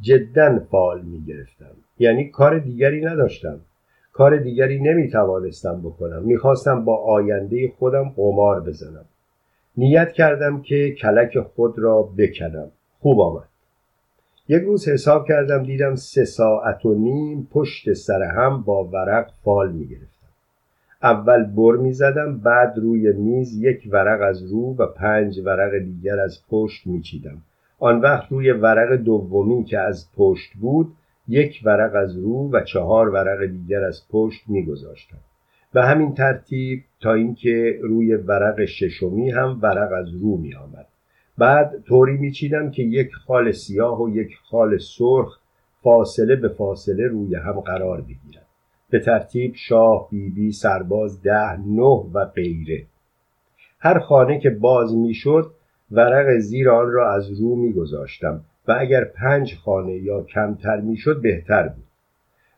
جدا 0.00 0.58
فال 0.70 1.02
می‌گرفتم. 1.02 1.76
یعنی 1.98 2.28
کار 2.28 2.58
دیگری 2.58 3.00
نداشتم. 3.00 3.60
کار 4.14 4.36
دیگری 4.36 4.80
نمی 4.80 5.10
توانستم 5.10 5.80
بکنم 5.80 6.22
می‌خواستم 6.22 6.84
با 6.84 6.96
آینده 6.96 7.72
خودم 7.78 8.08
قمار 8.16 8.60
بزنم 8.60 9.04
نیت 9.76 10.12
کردم 10.12 10.62
که 10.62 10.94
کلک 10.94 11.38
خود 11.40 11.78
را 11.78 12.02
بکنم 12.02 12.70
خوب 13.00 13.20
آمد 13.20 13.48
یک 14.48 14.62
روز 14.62 14.88
حساب 14.88 15.26
کردم 15.28 15.62
دیدم 15.62 15.94
سه 15.94 16.24
ساعت 16.24 16.86
و 16.86 16.94
نیم 16.94 17.48
پشت 17.52 17.92
سر 17.92 18.22
هم 18.22 18.62
با 18.62 18.84
ورق 18.84 19.30
فال 19.44 19.72
می 19.72 19.86
گرفتم. 19.86 20.28
اول 21.02 21.44
بر 21.44 21.76
می 21.76 21.92
زدم 21.92 22.38
بعد 22.38 22.78
روی 22.78 23.12
میز 23.12 23.62
یک 23.62 23.88
ورق 23.90 24.22
از 24.22 24.52
رو 24.52 24.76
و 24.76 24.86
پنج 24.86 25.40
ورق 25.44 25.78
دیگر 25.78 26.20
از 26.20 26.38
پشت 26.50 26.86
می 26.86 27.00
چیدم. 27.00 27.36
آن 27.78 28.00
وقت 28.00 28.32
روی 28.32 28.52
ورق 28.52 28.96
دومی 28.96 29.64
که 29.64 29.78
از 29.78 30.06
پشت 30.16 30.52
بود 30.60 30.92
یک 31.28 31.60
ورق 31.64 31.94
از 31.94 32.16
رو 32.16 32.50
و 32.52 32.60
چهار 32.60 33.08
ورق 33.08 33.46
دیگر 33.46 33.84
از 33.84 34.02
پشت 34.10 34.42
میگذاشتم. 34.48 35.18
به 35.72 35.84
همین 35.84 36.14
ترتیب 36.14 36.84
تا 37.00 37.14
اینکه 37.14 37.78
روی 37.82 38.14
ورق 38.14 38.64
ششمی 38.64 39.30
هم 39.30 39.58
ورق 39.62 39.92
از 39.92 40.14
رو 40.22 40.36
می 40.36 40.54
آمد. 40.54 40.86
بعد 41.38 41.82
طوری 41.88 42.16
میچیدم 42.16 42.70
که 42.70 42.82
یک 42.82 43.14
خال 43.14 43.52
سیاه 43.52 44.02
و 44.02 44.16
یک 44.16 44.36
خال 44.50 44.78
سرخ 44.78 45.38
فاصله 45.82 46.36
به 46.36 46.48
فاصله 46.48 47.06
روی 47.06 47.34
هم 47.34 47.60
قرار 47.60 48.00
بگیرد. 48.00 48.46
به 48.90 48.98
ترتیب 48.98 49.54
شاه 49.54 50.08
بیبی 50.10 50.30
بی، 50.30 50.52
سرباز 50.52 51.22
ده 51.22 51.56
نه 51.66 52.04
و 52.12 52.24
غیره. 52.24 52.84
هر 53.78 53.98
خانه 53.98 54.40
که 54.40 54.50
باز 54.50 54.94
می‌شد 54.94 55.50
ورق 55.90 56.38
زیر 56.38 56.70
آن 56.70 56.90
را 56.90 57.12
از 57.12 57.40
رو 57.40 57.56
میگذاشتم. 57.56 58.40
و 58.68 58.76
اگر 58.78 59.04
پنج 59.04 59.56
خانه 59.64 59.94
یا 59.94 60.22
کمتر 60.22 60.80
می‌شد 60.80 61.22
بهتر 61.22 61.68
بود. 61.68 61.84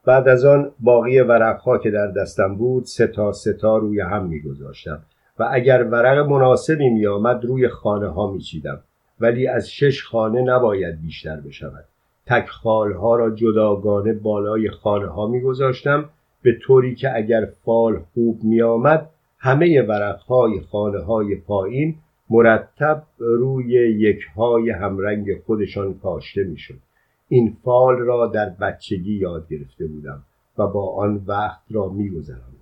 بعد 0.05 0.29
از 0.29 0.45
آن 0.45 0.71
باقی 0.81 1.21
ورقها 1.21 1.79
که 1.79 1.91
در 1.91 2.07
دستم 2.07 2.55
بود 2.55 2.85
سه 2.85 3.07
تا 3.07 3.33
سه 3.33 3.53
تا 3.53 3.79
روی 3.79 4.01
هم 4.01 4.27
میگذاشتم 4.27 5.03
و 5.39 5.49
اگر 5.53 5.85
ورق 5.85 6.27
مناسبی 6.27 6.89
میآمد 6.89 7.45
روی 7.45 7.69
خانه 7.69 8.09
ها 8.09 8.31
میچیدم. 8.31 8.81
ولی 9.21 9.47
از 9.47 9.71
شش 9.71 10.05
خانه 10.05 10.43
نباید 10.43 11.03
بیشتر 11.03 11.37
بشود. 11.37 11.85
تک 12.27 12.47
ها 12.95 13.17
را 13.17 13.31
جداگانه 13.31 14.13
بالای 14.13 14.71
خانه 14.71 15.07
ها 15.07 15.27
میگذاشتم 15.27 16.09
به 16.43 16.59
طوری 16.63 16.95
که 16.95 17.17
اگر 17.17 17.49
فال 17.65 17.99
خوب 18.15 18.41
میآمد 18.43 19.11
همه 19.39 19.83
ورقهای 19.83 20.61
خانه 20.61 20.99
های 20.99 21.35
پایین 21.35 21.95
مرتب 22.31 23.03
روی 23.19 23.73
یک 23.73 24.23
های 24.37 24.71
همرنگ 24.71 25.27
خودشان 25.47 25.95
کاشته 25.95 26.45
می‌شد. 26.45 26.79
این 27.29 27.57
فال 27.65 27.99
را 27.99 28.27
در 28.27 28.51
بچگی 28.51 29.15
یاد 29.15 29.49
گرفته 29.49 29.87
بودم 29.87 30.23
و 30.59 30.67
با 30.67 30.97
آن 30.97 31.21
وقت 31.27 31.63
را 31.71 31.89
میگذراندم. 31.89 32.57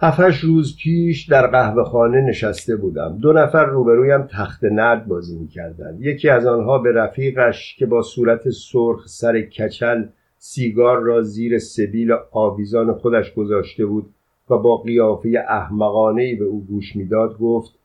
هفتش 0.00 0.40
روز 0.40 0.76
پیش 0.76 1.28
در 1.28 1.46
قهوه 1.46 1.84
خانه 1.84 2.20
نشسته 2.20 2.76
بودم. 2.76 3.18
دو 3.18 3.32
نفر 3.32 3.64
روبرویم 3.64 4.22
تخت 4.22 4.64
نرد 4.64 5.06
بازی 5.06 5.38
می‌کردند. 5.38 6.02
یکی 6.02 6.28
از 6.28 6.46
آنها 6.46 6.78
به 6.78 6.92
رفیقش 6.92 7.76
که 7.78 7.86
با 7.86 8.02
صورت 8.02 8.50
سرخ 8.50 9.06
سر 9.06 9.40
کچل 9.40 10.04
سیگار 10.38 11.00
را 11.00 11.22
زیر 11.22 11.58
سبیل 11.58 12.12
آویزان 12.30 12.94
خودش 12.94 13.34
گذاشته 13.34 13.86
بود 13.86 14.14
و 14.50 14.58
با 14.58 14.76
قیافه 14.76 15.44
احمقانه 15.48 16.36
به 16.36 16.44
او 16.44 16.64
گوش 16.68 16.96
می‌داد 16.96 17.38
گفت 17.38 17.78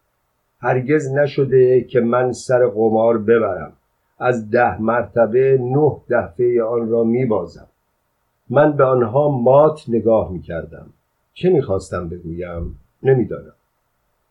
هرگز 0.60 1.14
نشده 1.14 1.82
که 1.82 2.00
من 2.00 2.32
سر 2.32 2.68
قمار 2.68 3.18
ببرم. 3.18 3.74
از 4.20 4.52
ده 4.52 4.82
مرتبه 4.82 5.58
نه 5.62 5.98
دفعه 6.10 6.64
آن 6.64 6.90
را 6.90 7.04
میبازم. 7.04 7.68
من 8.50 8.72
به 8.72 8.84
آنها 8.84 9.30
مات 9.30 9.86
نگاه 9.88 10.32
می‌کردم. 10.32 10.86
چه 11.34 11.50
می‌خواستم 11.50 12.10
بگویم؟ 12.10 12.80
نمی‌دانم. 13.04 13.54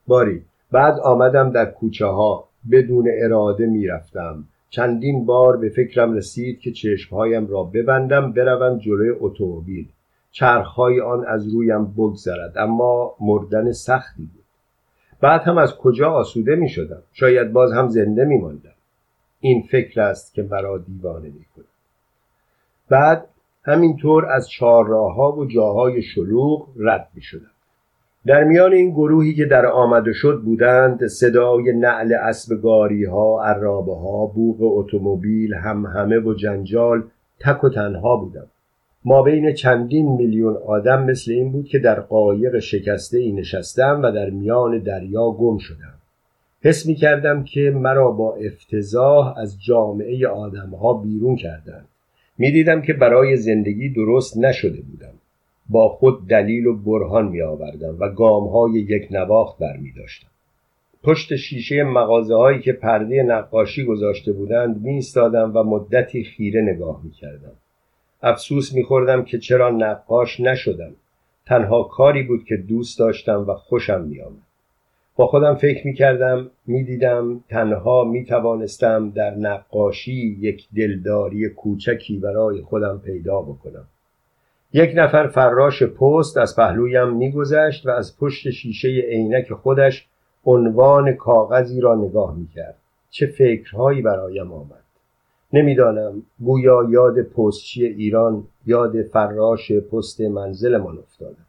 باری 0.07 0.43
بعد 0.71 0.99
آمدم 0.99 1.51
در 1.51 1.65
کوچه 1.65 2.07
ها 2.07 2.49
بدون 2.71 3.09
اراده 3.23 3.67
می‌رفتم. 3.67 4.45
چندین 4.71 5.27
بار 5.27 5.57
به 5.57 5.69
فکرم 5.69 6.13
رسید 6.13 6.61
که 6.61 6.73
چشمهایم 6.73 7.47
را 7.47 7.63
ببندم 7.63 8.33
بروم 8.33 8.79
جلوی 8.79 9.11
اتومبیل. 9.21 9.89
چرخهای 10.33 11.01
آن 11.01 11.25
از 11.27 11.55
رویم 11.55 11.85
بگذرد 11.85 12.59
اما 12.59 13.15
مردن 13.21 13.73
سختی 13.73 14.23
بود. 14.23 14.45
بعد 15.21 15.43
هم 15.43 15.59
از 15.59 15.77
کجا 15.77 16.11
آسوده 16.11 16.55
می 16.57 16.69
شدم 16.69 17.03
شاید 17.13 17.53
باز 17.53 17.73
هم 17.73 17.89
زنده 17.89 18.25
می 18.25 18.39
ماندم 18.39 18.71
این 19.41 19.63
فکر 19.71 20.01
است 20.01 20.35
که 20.35 20.43
مرا 20.43 20.79
دیوانه 20.79 21.29
می 21.29 21.45
کند 21.57 21.65
بعد 22.89 23.29
همینطور 23.65 24.27
از 24.27 24.49
چهارراهها 24.49 25.33
و 25.33 25.45
جاهای 25.45 26.03
شلوغ 26.03 26.69
رد 26.77 27.09
می 27.15 27.23
شدم 27.23 27.51
در 28.27 28.45
میان 28.45 28.73
این 28.73 28.91
گروهی 28.91 29.35
که 29.35 29.45
در 29.45 29.67
آمده 29.67 30.13
شد 30.13 30.43
بودند 30.45 31.07
صدای 31.07 31.73
نعل 31.73 32.13
اسب 32.13 32.63
گاری 32.63 33.05
ها 33.05 33.45
عرابه 33.45 33.95
ها 33.95 34.27
بوغ 34.27 34.79
اتومبیل 34.79 35.55
هم 35.55 35.87
همه 35.87 36.19
و 36.19 36.35
جنجال 36.35 37.03
تک 37.41 37.65
و 37.65 37.69
تنها 37.69 38.17
بودم. 38.17 38.47
ما 39.05 39.23
بین 39.23 39.53
چندین 39.53 40.13
میلیون 40.13 40.57
آدم 40.57 41.05
مثل 41.05 41.33
این 41.33 41.53
بود 41.53 41.69
که 41.69 41.79
در 41.79 42.01
قایق 42.01 42.59
شکسته 42.59 43.19
ای 43.19 43.33
نشستم 43.33 44.01
و 44.03 44.11
در 44.11 44.31
میان 44.31 44.79
دریا 44.79 45.31
گم 45.31 45.59
شدم 45.59 45.95
حس 46.65 46.87
می 46.87 46.95
کردم 46.95 47.45
که 47.45 47.61
مرا 47.75 48.11
با 48.11 48.35
افتضاح 48.35 49.39
از 49.39 49.63
جامعه 49.63 50.29
آدمها 50.29 50.93
بیرون 50.93 51.37
کردند 51.37 51.89
می 52.39 52.53
دیدم 52.53 52.83
که 52.83 52.93
برای 52.93 53.37
زندگی 53.37 53.89
درست 53.89 54.39
نشده 54.39 54.81
بودم 54.81 55.15
با 55.69 55.89
خود 55.89 56.29
دلیل 56.29 56.67
و 56.67 56.77
برهان 56.77 57.29
می 57.29 57.43
آوردم 57.43 57.97
و 58.01 58.09
گام 58.09 58.49
های 58.49 58.73
یک 58.73 59.09
نواخت 59.11 59.59
بر 59.59 59.77
می 59.77 59.93
داشتم. 59.93 60.29
پشت 61.03 61.37
شیشه 61.37 61.83
مغازه 61.83 62.35
هایی 62.35 62.61
که 62.61 62.73
پرده 62.73 63.23
نقاشی 63.23 63.85
گذاشته 63.85 64.33
بودند 64.33 64.83
می 64.83 65.01
و 65.55 65.63
مدتی 65.63 66.25
خیره 66.25 66.63
نگاه 66.63 67.01
می 67.05 67.11
کردم. 67.11 67.53
افسوس 68.23 68.75
میخوردم 68.75 69.25
که 69.25 69.39
چرا 69.39 69.71
نقاش 69.71 70.41
نشدم. 70.41 70.93
تنها 71.47 71.83
کاری 71.83 72.23
بود 72.23 72.45
که 72.45 72.57
دوست 72.57 72.99
داشتم 72.99 73.45
و 73.49 73.55
خوشم 73.55 74.01
میآمد. 74.01 74.43
با 75.17 75.27
خودم 75.27 75.55
فکر 75.55 75.87
می‌کردم 75.87 76.51
می‌دیدم 76.67 77.45
تنها 77.49 78.05
می‌توانستم 78.05 79.11
در 79.11 79.35
نقاشی 79.35 80.37
یک 80.41 80.69
دلداری 80.77 81.49
کوچکی 81.49 82.19
برای 82.19 82.61
خودم 82.61 83.03
پیدا 83.05 83.43
بکنم. 83.43 83.85
یک 84.73 84.93
نفر 84.95 85.27
فراش 85.27 85.83
پست 85.83 86.37
از 86.37 86.57
پهلویم 86.57 87.09
میگذشت 87.09 87.87
و 87.87 87.91
از 87.91 88.19
پشت 88.19 88.51
شیشه 88.51 88.89
عینک 88.89 89.53
خودش 89.53 90.07
عنوان 90.45 91.13
کاغذی 91.13 91.81
را 91.81 91.95
نگاه 91.95 92.37
می‌کرد. 92.37 92.77
چه 93.11 93.27
فکرهایی 93.27 94.03
برایم 94.03 94.53
آمد. 94.53 94.82
نمی‌دانم. 95.53 96.23
گویا 96.41 96.87
یاد 96.91 97.23
پستچی 97.23 97.87
ایران 97.87 98.45
یاد 98.67 99.03
فراش 99.03 99.73
پست 99.73 100.21
منزلمان 100.21 100.99
افتادم. 100.99 101.47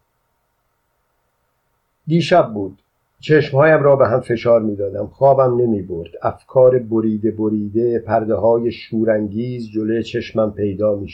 دیشب 2.07 2.53
بود. 2.53 2.79
چشمهایم 3.19 3.83
را 3.83 3.95
به 3.95 4.07
هم 4.07 4.19
فشار 4.19 4.61
می‌دادم. 4.61 5.07
خوابم 5.07 5.61
نمی 5.61 5.81
برد 5.81 6.11
افکار 6.21 6.79
بریده 6.79 7.31
بریده 7.31 7.99
پرده 7.99 8.35
های 8.35 8.71
شورانگیز 8.71 9.69
جلوی 9.69 10.03
چشمم 10.03 10.51
پیدا 10.51 10.95
می 10.95 11.09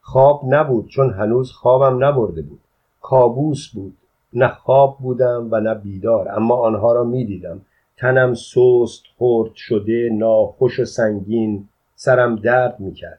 خواب 0.00 0.42
نبود 0.48 0.88
چون 0.88 1.10
هنوز 1.10 1.52
خوابم 1.52 2.04
نبرده 2.04 2.42
بود. 2.42 2.60
کابوس 3.00 3.68
بود. 3.74 3.96
نه 4.32 4.48
خواب 4.48 4.98
بودم 4.98 5.48
و 5.50 5.60
نه 5.60 5.74
بیدار. 5.74 6.28
اما 6.28 6.54
آنها 6.54 6.92
را 6.92 7.04
می 7.04 7.24
دیدم 7.24 7.60
تنم 7.96 8.34
سست 8.34 9.02
خرد 9.18 9.54
شده 9.54 10.10
ناخوش 10.12 10.80
و 10.80 10.84
سنگین. 10.84 11.68
سرم 11.96 12.36
درد 12.36 12.80
می 12.80 12.92
کرد 12.92 13.18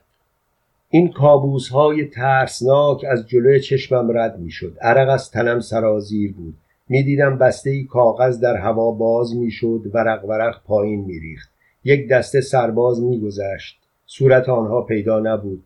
این 0.89 1.11
کابوس 1.11 1.69
های 1.69 2.05
ترسناک 2.05 3.05
از 3.09 3.27
جلوی 3.27 3.59
چشمم 3.59 4.17
رد 4.17 4.39
می 4.39 4.51
شد 4.51 4.77
عرق 4.81 5.09
از 5.09 5.31
تنم 5.31 5.59
سرازیر 5.59 6.33
بود. 6.33 6.53
می‌دیدم 6.89 7.37
بسته 7.37 7.69
ای 7.69 7.83
کاغذ 7.83 8.39
در 8.39 8.55
هوا 8.55 8.91
باز 8.91 9.35
می‌شد 9.35 9.81
ورق 9.93 10.25
ورق 10.25 10.63
پایین 10.63 11.05
میریخت. 11.05 11.49
یک 11.83 12.09
دسته 12.09 12.41
سرباز 12.41 13.01
میگذشت. 13.01 13.79
صورت 14.05 14.49
آنها 14.49 14.81
پیدا 14.81 15.19
نبود. 15.19 15.63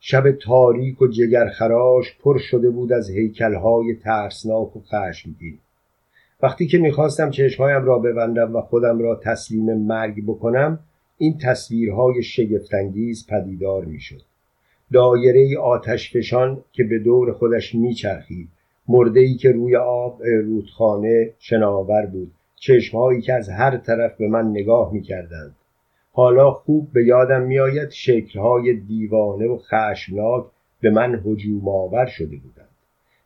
شب 0.00 0.32
تاریک 0.32 1.02
و 1.02 1.06
جگرخراش 1.06 2.16
پر 2.22 2.38
شده 2.38 2.70
بود 2.70 2.92
از 2.92 3.10
هیکلهای 3.10 3.94
ترسناک 3.94 4.76
و 4.76 4.80
خشمگین. 4.80 5.58
وقتی 6.42 6.66
که 6.66 6.78
می‌خواستم 6.78 7.30
چشمهایم 7.30 7.84
را 7.84 7.98
ببندم 7.98 8.56
و 8.56 8.60
خودم 8.60 8.98
را 8.98 9.14
تسلیم 9.14 9.74
مرگ 9.74 10.24
بکنم 10.26 10.78
این 11.22 11.38
تصویرهای 11.38 12.22
شگفتانگیز 12.22 13.26
پدیدار 13.26 13.84
می‌شد. 13.84 14.22
دایره 14.92 15.58
آتشفشان 15.58 16.64
که 16.72 16.84
به 16.84 16.98
دور 16.98 17.32
خودش 17.32 17.74
میچرخید 17.74 18.48
مرده 18.88 19.20
ای 19.20 19.34
که 19.34 19.52
روی 19.52 19.76
آب 19.76 20.22
رودخانه 20.22 21.30
شناور 21.38 22.06
بود. 22.06 22.32
چشمهایی 22.56 23.20
که 23.20 23.32
از 23.32 23.48
هر 23.48 23.76
طرف 23.76 24.16
به 24.16 24.28
من 24.28 24.50
نگاه 24.50 24.92
می‌کردند. 24.92 25.56
حالا 26.12 26.50
خوب 26.50 26.92
به 26.92 27.04
یادم 27.04 27.42
میآید 27.42 27.90
شکلهای 27.90 28.74
دیوانه 28.74 29.46
و 29.46 29.58
خشمناک 29.58 30.44
به 30.80 30.90
من 30.90 31.22
هجوم 31.26 31.68
آور 31.68 32.06
شده 32.06 32.36
بودند. 32.36 32.68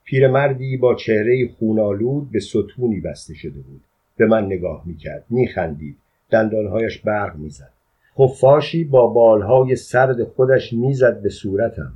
پیرمردی 0.05 0.77
با 0.77 0.95
چهره 0.95 1.49
خونالود 1.59 2.31
به 2.31 2.41
ستونی 2.41 3.01
بسته 3.01 3.35
شده 3.35 3.61
بود. 3.61 3.81
به 4.17 4.27
من 4.27 4.47
نگاه 4.47 4.83
می‌کرد 4.87 5.25
میخندید 5.31 5.97
دندانهایش 6.31 6.99
برق 6.99 7.37
می‌زد. 7.37 7.74
خفاشی 8.19 8.85
با 8.85 9.07
بالهای 9.07 9.77
سرد 9.77 10.25
خودش 10.25 10.73
می‌زد 10.73 11.23
به 11.23 11.29
صورتم. 11.29 11.93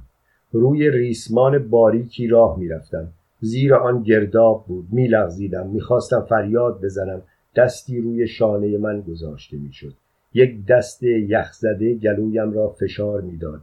روی 0.52 0.90
ریسمان 0.90 1.68
باریکی 1.68 2.26
راه 2.26 2.58
می‌رفتم. 2.58 3.08
زیر 3.40 3.74
آن 3.74 4.02
گرداب 4.02 4.64
بود. 4.68 4.86
میلغزیدم. 4.92 5.66
می‌خواستم 5.66 6.20
فریاد 6.20 6.80
بزنم. 6.80 7.22
دستی 7.56 8.00
روی 8.00 8.26
شانه 8.26 8.78
من 8.78 9.00
گذاشته 9.00 9.56
می‌شد. 9.56 9.94
یک 10.34 10.66
دست 10.66 11.02
یخزده 11.02 11.94
گلویم 11.94 12.52
را 12.52 12.68
فشار 12.68 13.20
می‌داد. 13.20 13.60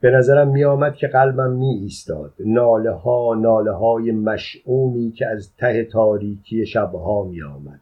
به 0.00 0.10
نظرم 0.10 0.48
میآمد 0.48 0.94
که 0.94 1.06
قلبم 1.06 1.50
می 1.50 1.78
ایستاد 1.82 2.32
ناله 2.40 2.90
ها 2.90 3.34
ناله 3.34 3.72
های 3.72 4.12
مشعومی 4.12 5.12
که 5.12 5.26
از 5.26 5.56
ته 5.56 5.84
تاریکی 5.84 6.66
شبها 6.66 7.24
می 7.24 7.42
آمد 7.42 7.80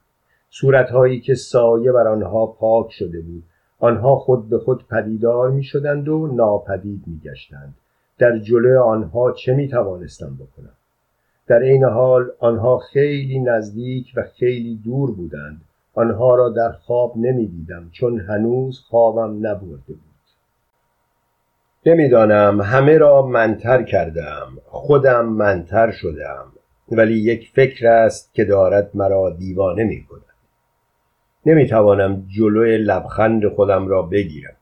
صورت 0.51 0.91
هایی 0.91 1.21
که 1.21 1.35
سایه 1.35 1.93
بر 1.93 2.09
آنها 2.09 2.47
پاک 2.47 2.91
شده 2.91 3.21
بود. 3.21 3.43
آنها 3.79 4.17
خود 4.17 4.49
به 4.49 4.59
خود 4.59 4.89
پدیدار 4.89 5.51
می 5.51 5.65
شدند 5.65 6.09
و 6.09 6.27
ناپدید 6.27 7.03
می 7.07 7.21
گشتند 7.25 7.75
در 8.19 8.39
جلو 8.39 8.83
آنها 8.83 9.33
چه 9.33 9.55
می 9.55 9.69
توانستم 9.69 10.35
بکنم؟ 10.35 10.73
در 11.47 11.63
عین 11.63 11.85
حال 11.85 12.31
آنها 12.39 12.79
خیلی 12.79 13.41
نزدیک 13.41 14.13
و 14.17 14.23
خیلی 14.23 14.81
دور 14.85 15.11
بودند. 15.11 15.61
آنها 15.95 16.35
را 16.35 16.49
در 16.49 16.73
خواب 16.73 17.17
نمی‌دیدم 17.17 17.89
چون 17.93 18.21
هنوز 18.21 18.81
خوابم 18.81 19.47
نبرده 19.47 19.83
بود. 19.87 20.01
نمی‌دانم 21.87 22.61
همه 22.61 22.99
را 22.99 23.27
منتر 23.27 23.83
کردم 23.83 24.49
خودم 24.65 25.27
منتر 25.27 25.91
شدم 25.91 26.45
ولی 26.93 27.19
یک 27.19 27.51
فکر 27.55 27.87
است 27.87 28.35
که 28.35 28.45
دارد 28.45 28.91
مرا 28.95 29.31
دیوانه 29.31 29.85
می 29.85 30.05
کند 30.05 30.26
نمی‌توانم 31.47 32.27
جلوی 32.37 32.79
لبخند 32.79 33.49
خودم 33.49 33.89
را 33.89 34.03
بگیرم. 34.03 34.57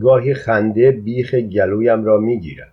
گاهی 0.00 0.34
خنده 0.34 0.90
بیخ 0.90 1.34
گلویم 1.34 2.04
را 2.04 2.18
می‌گیرد 2.18 2.72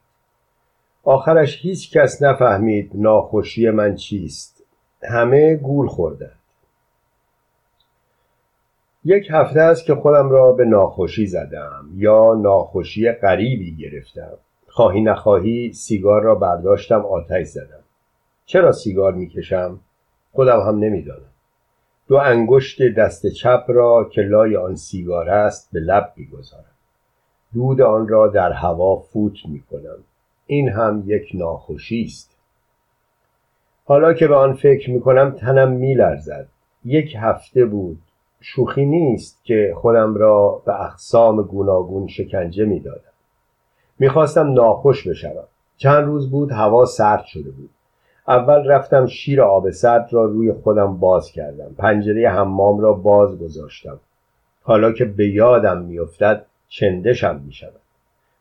آخرش 1.03 1.61
هیچ 1.61 1.97
کس 1.97 2.21
نفهمید 2.21 2.91
ناخوشی 2.93 3.69
من 3.69 3.95
چیست. 3.95 4.63
همه 5.03 5.55
گول 5.55 5.87
خوردند 5.87 6.31
یک 9.05 9.27
هفته 9.31 9.59
است 9.59 9.85
که 9.85 9.95
خودم 9.95 10.29
را 10.29 10.51
به 10.51 10.65
ناخوشی 10.65 11.25
زدم 11.25 11.89
یا 11.95 12.33
ناخوشی 12.41 13.11
غریبی 13.11 13.75
گرفتم. 13.75 14.37
خواهی 14.67 15.01
نخواهی 15.01 15.73
سیگار 15.73 16.21
را 16.21 16.35
برداشتم 16.35 17.05
آتش 17.05 17.45
زدم. 17.45 17.83
چرا 18.45 18.71
سیگار 18.71 19.13
می‌کشم؟ 19.13 19.79
خودم 20.31 20.59
هم 20.59 20.79
نمی‌دانم. 20.79 21.36
دو 22.07 22.15
انگشت 22.15 22.81
دست 22.97 23.27
چپ 23.27 23.63
را 23.67 24.09
که 24.11 24.21
لای 24.21 24.55
آن 24.55 24.75
سیگار 24.75 25.29
است 25.29 25.69
به 25.73 25.79
لب 25.79 26.13
می‌گذارم. 26.15 26.63
دود 27.53 27.81
آن 27.81 28.07
را 28.07 28.27
در 28.27 28.51
هوا 28.51 28.95
فوت 28.95 29.45
می‌کنم. 29.45 29.97
این 30.45 30.69
هم 30.69 31.03
یک 31.05 31.31
ناخوشی 31.33 32.03
است. 32.03 32.37
حالا 33.85 34.13
که 34.13 34.27
به 34.27 34.35
آن 34.35 34.53
فکر 34.53 34.91
می‌کنم 34.91 35.31
تنم 35.31 35.71
میلرزد. 35.71 36.47
یک 36.85 37.15
هفته 37.19 37.65
بود. 37.65 37.99
شوخی 38.41 38.85
نیست 38.85 39.43
که 39.43 39.73
خودم 39.77 40.15
را 40.15 40.61
به 40.65 40.81
اقسام 40.81 41.41
گوناگون 41.41 42.07
شکنجه 42.07 42.65
می‌دادم. 42.65 43.01
می‌خواستم 43.99 44.53
ناخوش 44.53 45.07
بشوم. 45.07 45.47
چند 45.77 46.05
روز 46.05 46.31
بود 46.31 46.51
هوا 46.51 46.85
سرد 46.85 47.25
شده 47.25 47.51
بود. 47.51 47.69
اول 48.27 48.67
رفتم 48.67 49.05
شیر 49.05 49.41
آب 49.41 49.69
سرد 49.69 50.13
را 50.13 50.25
روی 50.25 50.53
خودم 50.53 50.97
باز 50.97 51.31
کردم. 51.31 51.75
پنجره 51.77 52.29
حمام 52.29 52.79
را 52.79 52.93
باز 52.93 53.39
گذاشتم. 53.39 53.99
حالا 54.63 54.91
که 54.91 55.05
به 55.05 55.29
یادم 55.29 55.81
میافتد 55.81 56.45
چندشم 56.67 57.41
می‌شود. 57.45 57.81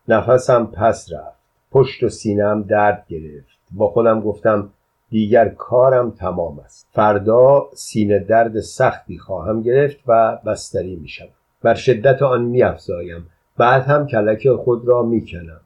نفسم 0.08 0.66
پس 0.66 1.12
رفت. 1.12 1.36
پشت 1.72 2.02
و 2.02 2.08
سینم 2.08 2.62
درد 2.62 3.06
گرفت. 3.08 3.58
با 3.70 3.88
خودم 3.88 4.20
گفتم 4.20 4.68
دیگر 5.10 5.48
کارم 5.48 6.10
تمام 6.10 6.58
است. 6.58 6.86
فردا 6.92 7.66
سینه 7.74 8.18
درد 8.18 8.60
سختی 8.60 9.18
خواهم 9.18 9.62
گرفت 9.62 9.98
و 10.06 10.38
بستری 10.46 10.96
می 10.96 11.08
شود 11.08 11.28
بر 11.62 11.74
شدت 11.74 12.22
آن 12.22 12.44
می 12.44 12.62
افزایم 12.62 13.26
بعد 13.56 13.82
هم 13.82 14.06
کلک 14.06 14.48
خود 14.48 14.88
را 14.88 15.02
می 15.02 15.26
کنم 15.26 15.60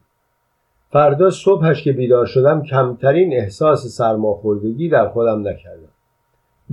فردا 0.93 1.31
صبحش 1.31 1.85
که 1.85 1.93
بیدار 1.93 2.27
شدم 2.27 2.63
کمترین 2.63 3.33
احساس 3.33 3.87
سرماخوردگی 3.87 4.89
در 4.89 5.09
خودم 5.09 5.49
نکردم. 5.49 5.89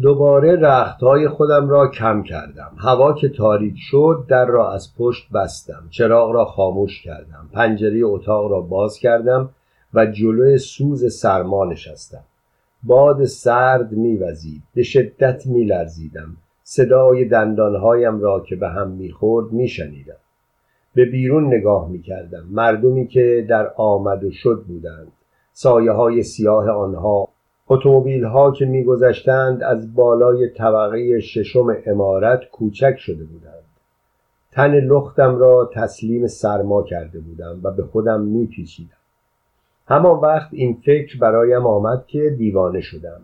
دوباره 0.02 0.56
رختهای 0.56 1.28
خودم 1.28 1.70
را 1.70 1.88
کم 1.88 2.24
کردم. 2.24 2.72
هوا 2.78 3.14
که 3.14 3.30
تاریک 3.30 3.76
شد 3.78 4.26
در 4.30 4.46
را 4.46 4.72
از 4.72 4.96
پشت 4.98 5.32
بستم. 5.34 5.88
چراغ 5.90 6.32
را 6.32 6.46
خاموش 6.46 7.04
کردم. 7.04 7.50
پنجره 7.54 8.02
اتاق 8.04 8.52
را 8.52 8.62
باز 8.62 9.00
کردم 9.00 9.50
و 9.94 10.06
جلوی 10.06 10.58
سوز 10.58 11.14
سرما 11.14 11.66
نشستم. 11.66 12.24
باد 12.84 13.26
سرد 13.26 13.92
میوزید. 13.92 14.62
به 14.76 14.84
شدت 14.84 15.48
میلرزیدم. 15.48 16.38
صدای 16.64 17.26
دندانهایم 17.26 18.20
را 18.20 18.40
که 18.40 18.56
به 18.56 18.70
هم 18.70 18.92
می‌خورد 18.92 19.52
میشنیدم. 19.52 20.18
به 20.96 21.06
بیرون 21.06 21.46
نگاه 21.48 21.90
می‌کردم. 21.90 22.44
مردمی 22.52 23.08
که 23.08 23.46
در 23.50 23.72
آمد 23.76 24.24
و 24.24 24.32
شد 24.32 24.64
بودند. 24.68 25.12
سایه 25.54 25.92
های 25.92 26.24
سیاه 26.24 26.70
آنها 26.70 27.28
اتومبیل 27.70 28.24
ها 28.24 28.52
که 28.52 28.66
میگذشتند 28.66 29.64
از 29.64 29.96
بالای 29.96 30.50
طبقه 30.50 31.20
ششم 31.20 31.76
امارت 31.86 32.50
کوچک 32.52 32.96
شده 32.98 33.24
بودند. 33.24 33.64
تن 34.52 34.72
لختم 34.72 35.38
را 35.38 35.70
تسلیم 35.74 36.28
سرما 36.28 36.84
کرده 36.84 37.20
بودم 37.20 37.60
و 37.64 37.72
به 37.72 37.84
خودم 37.84 38.22
میپیچیدم. 38.22 38.90
همان 39.88 40.20
وقت 40.20 40.50
این 40.52 40.78
فکر 40.86 41.20
برایم 41.20 41.66
آمد 41.66 42.06
که 42.08 42.30
دیوانه 42.38 42.82
شدم. 42.82 43.22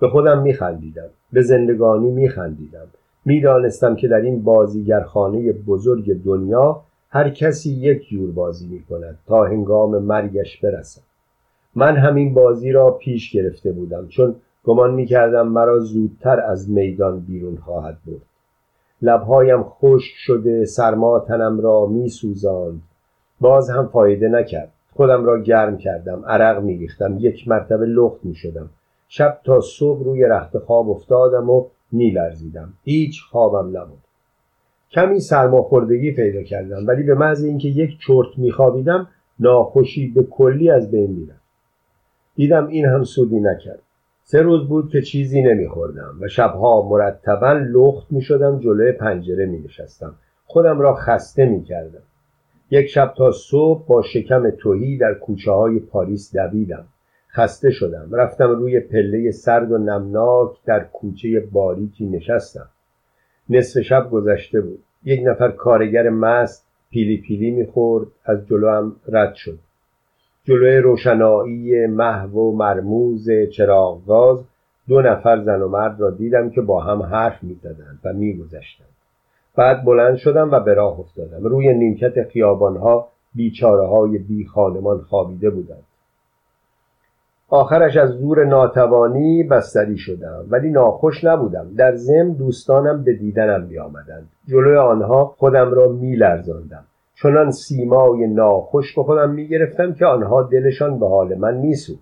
به 0.00 0.08
خودم 0.08 0.42
میخندیدم. 0.42 1.08
به 1.32 1.42
زندگانی 1.42 2.10
میخندیدم. 2.10 2.86
می‌دانستم 3.24 3.96
که 3.96 4.08
در 4.08 4.20
این 4.20 4.42
بازیگرخانه 4.42 5.52
بزرگ 5.52 6.22
دنیا 6.24 6.82
هر 7.10 7.30
کسی 7.30 7.70
یک 7.70 8.08
جور 8.08 8.30
بازی 8.30 8.68
می 8.68 8.82
کند 8.82 9.18
تا 9.26 9.44
هنگام 9.44 9.98
مرگش 9.98 10.60
برسد. 10.60 11.02
من 11.74 11.96
همین 11.96 12.34
بازی 12.34 12.72
را 12.72 12.90
پیش 12.90 13.32
گرفته 13.32 13.72
بودم 13.72 14.08
چون 14.08 14.34
گمان 14.64 14.94
می 14.94 15.06
کردم 15.06 15.48
مرا 15.48 15.78
زودتر 15.78 16.40
از 16.40 16.70
میدان 16.70 17.20
بیرون 17.20 17.56
خواهد 17.56 17.98
برد. 18.06 18.22
لبهایم 19.02 19.62
خشک 19.62 20.14
شده 20.16 20.64
سرما 20.64 21.20
تنم 21.20 21.60
را 21.60 21.86
می 21.86 22.08
سوزاند 22.08 22.82
باز 23.40 23.70
هم 23.70 23.88
فایده 23.88 24.28
نکرد. 24.28 24.72
خودم 24.96 25.24
را 25.24 25.38
گرم 25.38 25.78
کردم 25.78 26.24
عرق 26.26 26.62
می 26.62 26.78
ریختم 26.78 27.16
یک 27.18 27.48
مرتبه 27.48 27.86
لخت 27.86 28.24
می 28.24 28.34
شدم 28.34 28.70
شب 29.08 29.40
تا 29.44 29.60
صبح 29.60 30.04
روی 30.04 30.24
رخت 30.24 30.58
خواب 30.58 30.90
افتادم 30.90 31.50
و 31.50 31.66
می 31.92 32.10
لرزیدم 32.10 32.72
هیچ 32.84 33.22
خوابم 33.30 33.78
نبود. 33.78 34.05
کمی 34.90 35.20
سرماخوردگی 35.20 36.12
پیدا 36.12 36.42
کردم 36.42 36.86
ولی 36.86 37.02
به 37.02 37.14
محض 37.14 37.44
اینکه 37.44 37.68
یک 37.68 37.98
چرت 38.06 38.38
میخوابیدم 38.38 39.08
ناخوشی 39.40 40.08
به 40.08 40.22
کلی 40.22 40.70
از 40.70 40.90
بین 40.90 41.10
می‌رفت. 41.10 41.46
دیدم 42.34 42.66
این 42.66 42.86
هم 42.86 43.04
سودی 43.04 43.40
نکرد. 43.40 43.82
سه 44.22 44.42
روز 44.42 44.68
بود 44.68 44.90
که 44.90 45.02
چیزی 45.02 45.42
نمیخوردم 45.42 46.14
و 46.20 46.28
شبها 46.28 46.88
مرتبا 46.88 47.52
لخت 47.52 48.06
می‌شدم 48.12 48.58
جلوی 48.58 48.92
پنجره 48.92 49.46
می 49.46 49.58
نشستم 49.58 50.14
خودم 50.46 50.80
را 50.80 50.94
خسته 50.94 51.46
می 51.46 51.62
کردم 51.62 52.02
یک 52.70 52.86
شب 52.86 53.14
تا 53.16 53.32
صبح 53.32 53.86
با 53.86 54.02
شکم 54.02 54.50
توهی 54.50 54.98
در 54.98 55.14
کوچه 55.14 55.50
های 55.52 55.78
پاریس 55.78 56.36
دویدم. 56.36 56.84
خسته 57.30 57.70
شدم. 57.70 58.08
رفتم 58.12 58.50
روی 58.50 58.80
پله 58.80 59.30
سرد 59.30 59.72
و 59.72 59.78
نمناک 59.78 60.50
در 60.64 60.84
کوچه 60.84 61.40
باریکی 61.52 62.06
نشستم. 62.06 62.68
نصف 63.50 63.80
شب 63.80 64.10
گذشته 64.10 64.60
بود. 64.60 64.78
یک 65.04 65.20
نفر 65.24 65.50
کارگر 65.50 66.08
مست 66.08 66.66
پیلی 66.90 67.16
پیلی 67.16 67.50
می‌خورد 67.50 68.06
از 68.24 68.46
جلو 68.46 68.70
هم 68.70 68.96
رد 69.08 69.34
شد. 69.34 69.58
جلوی 70.44 70.76
روشنایی 70.76 71.86
محو 71.86 72.38
و 72.38 72.56
مرموز 72.56 73.28
چراغ 73.52 74.06
گاز 74.06 74.44
دو 74.88 75.00
نفر 75.00 75.42
زن 75.42 75.62
و 75.62 75.68
مرد 75.68 76.00
را 76.00 76.10
دیدم 76.10 76.50
که 76.50 76.60
با 76.60 76.80
هم 76.80 77.02
حرف 77.02 77.42
می‌زدند 77.42 77.98
و 78.04 78.12
میگذشتند. 78.12 78.88
بعد 79.56 79.84
بلند 79.84 80.16
شدم 80.16 80.50
و 80.50 80.60
به 80.60 80.74
راه 80.74 81.00
افتادم. 81.00 81.44
روی 81.44 81.74
نیمکت 81.74 82.28
خیابانها 82.28 83.08
بیچاره 83.34 83.86
های 83.86 84.18
بی 84.18 84.46
خوابیده 85.08 85.50
بودند. 85.50 85.82
آخرش 87.48 87.96
از 87.96 88.10
زور 88.10 88.44
ناتوانی 88.44 89.42
بستری 89.42 89.98
شدم 89.98 90.44
ولی 90.50 90.70
ناخوش 90.70 91.24
نبودم. 91.24 91.66
در 91.76 91.94
زم 91.94 92.32
دوستانم 92.32 93.04
به 93.04 93.12
دیدنم 93.12 93.62
می 93.62 93.78
آمدند 93.78 94.28
جلوی 94.48 94.76
آنها 94.76 95.24
خودم 95.24 95.70
را 95.74 95.88
می 95.88 96.16
لرزاندم 96.16 96.84
چنان 97.22 97.50
سیمای 97.50 98.26
ناخوش 98.26 98.94
به 98.94 99.02
خودم 99.02 99.30
می 99.30 99.48
گرفتم 99.48 99.94
که 99.94 100.06
آنها 100.06 100.42
دلشان 100.42 100.98
به 100.98 101.08
حال 101.08 101.34
من 101.34 101.72
سود 101.72 101.98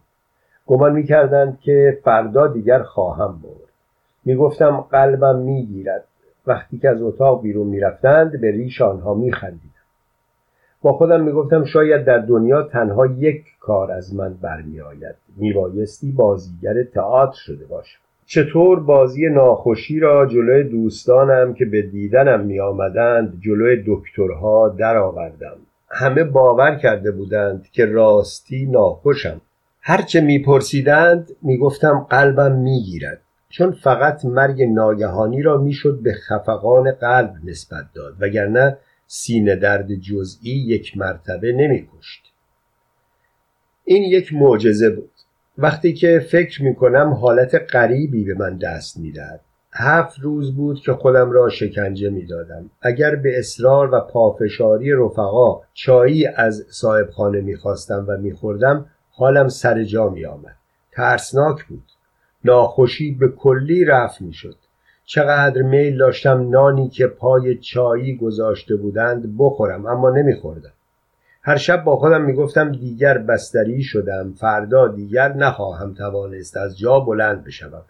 گمان 0.67 0.93
می 0.93 1.05
کردند 1.05 1.59
که 1.61 1.99
فردا 2.05 2.47
دیگر 2.47 2.83
خواهم 2.83 3.41
برد. 3.43 3.71
می 4.25 4.37
گفتم 4.37 4.85
قلبم 4.91 5.37
می 5.37 5.67
گیرد 5.67 6.05
وقتی 6.47 6.79
که 6.79 6.89
از 6.89 7.03
اتاق 7.03 7.43
بیرون 7.43 7.67
می 7.67 7.81
رفتند 7.81 8.41
به 8.41 8.51
ریش 8.51 8.83
آنها 8.83 9.15
می 9.15 9.33
خندید 9.33 9.74
با 10.85 10.93
خودم 10.93 11.21
می‌گفتم 11.21 11.65
شاید 11.65 12.05
در 12.05 12.19
دنیا 12.19 12.63
تنها 12.63 13.07
یک 13.07 13.45
کار 13.61 13.93
از 13.93 14.15
من 14.15 14.35
برمیآید. 14.43 15.15
میبایستی 15.37 16.13
بازیگر 16.13 16.83
تئاتر 16.83 17.37
شده 17.37 17.65
باشم 17.65 17.99
چطور 18.27 18.81
بازی 18.81 19.29
ناخوشی 19.29 20.01
را 20.01 20.27
جلوی 20.27 20.65
دوستانم 20.65 21.55
که 21.55 21.65
به 21.65 21.83
دیدنم 21.83 22.41
می 22.41 22.61
آمدند 22.61 23.41
جلوی 23.41 23.85
دکترها 23.87 24.69
درآوردم. 24.69 25.57
همه 25.89 26.25
باور 26.25 26.75
کرده 26.75 27.11
بودند 27.11 27.69
که 27.73 27.87
راستی 27.87 28.67
ناخوشم. 28.67 29.41
هرچه 29.81 30.21
میپرسیدند 30.21 31.31
می‌گفتم 31.43 32.07
قلبم 32.11 32.53
می‌گیرد. 32.53 33.21
چون 33.49 33.71
فقط 33.73 34.25
مرگ 34.25 34.63
ناگهانی 34.63 35.43
را 35.43 35.59
می‌شد 35.59 35.99
به 36.03 36.13
خفقان 36.13 36.93
قلب 36.93 37.33
نسبت 37.45 37.85
داد 37.95 38.15
وگرنه 38.21 38.77
سینه 39.17 39.57
درد 39.57 39.95
جزئی 39.95 40.51
یک 40.51 40.97
مرتبه 40.97 41.53
نمیکشت 41.53 42.33
این 43.85 44.03
یک 44.03 44.35
معجزه 44.35 44.91
بود 44.91 45.11
وقتی 45.59 45.93
که 45.93 46.27
فکر 46.31 46.63
می 46.63 46.75
کنم 46.75 47.13
حالت 47.13 47.55
غریبی 47.55 48.25
به 48.25 48.35
من 48.35 48.57
دست 48.59 48.99
می‌دهد 48.99 49.41
هفت 49.73 50.19
روز 50.19 50.55
بود 50.55 50.81
که 50.81 50.93
خودم 50.93 51.31
را 51.31 51.49
شکنجه 51.49 52.11
می 52.11 52.27
دادم. 52.27 52.71
اگر 52.83 53.17
به 53.17 53.39
اصرار 53.39 53.95
و 53.95 54.01
پافشاری 54.01 54.93
رفقا 54.93 55.61
چایی 55.75 56.27
از 56.27 56.67
صاحب 56.71 57.11
خانه 57.11 57.41
می 57.41 57.57
خواستم 57.57 58.05
و 58.09 58.17
می 58.17 58.33
خوردم 58.33 58.87
حالم 59.11 59.49
سر 59.49 59.85
جا 59.85 60.09
می 60.09 60.25
آمد. 60.25 60.57
ترسناک 60.93 61.65
بود. 61.65 61.85
ناخوشی 62.45 63.13
به 63.13 63.29
کلی 63.29 63.85
رفت 63.85 64.21
می 64.21 64.33
شد. 64.33 64.57
چقدر 65.07 65.63
میل 65.63 65.99
داشتم 65.99 66.51
نانی 66.51 66.89
که 66.89 67.07
پای 67.07 67.59
چایی 67.59 68.17
گذاشته 68.17 68.77
بودند 68.77 69.35
بخورم 69.39 69.87
اما 69.87 70.11
نمیخوردم. 70.11 70.73
هر 71.43 71.57
شب 71.57 71.85
با 71.85 71.97
خودم 71.97 72.25
می‌گفتم 72.25 72.73
دیگر 72.73 73.19
بستری 73.19 73.83
شدم 73.83 74.33
فردا 74.37 74.89
دیگر 74.89 75.33
نخواهم 75.33 75.95
توانست 75.95 76.57
از 76.57 76.79
جا 76.79 77.01
بلند 77.01 77.45
بشوم. 77.45 77.83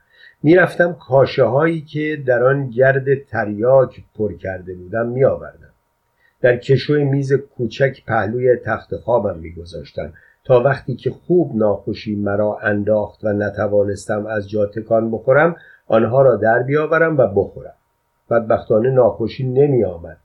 می‌رفتم 0.43 0.93
کاشه 0.93 1.45
هایی 1.45 1.81
که 1.81 2.23
در 2.27 2.45
آن 2.45 2.71
گرد 2.71 3.25
تریاک 3.25 4.05
پر 4.19 4.33
کرده 4.33 4.75
بودم 4.75 5.07
میآوردم. 5.07 5.71
در 6.41 6.57
کشوی 6.57 7.05
میز 7.05 7.33
کوچک 7.33 8.05
پهلوی 8.07 8.57
تخت 8.57 8.97
خوابم 8.97 9.39
میگذاشتم. 9.39 10.13
تا 10.45 10.61
وقتی 10.61 10.95
که 10.95 11.11
خوب 11.11 11.57
ناخوشی 11.57 12.17
مرا 12.17 12.59
انداخت 12.63 13.25
و 13.25 13.33
نتوانستم 13.33 14.27
از 14.27 14.51
جا 14.51 14.67
تکان 14.67 15.11
بخورم 15.11 15.57
آنها 15.89 16.23
را 16.23 16.37
در 16.37 16.63
بیاورم 16.63 17.19
و 17.19 17.27
بخورم. 17.27 17.75
بدبختانه 18.31 18.91
ناخوشی 18.91 19.49
نمی 19.49 19.85
آمد 19.85 20.17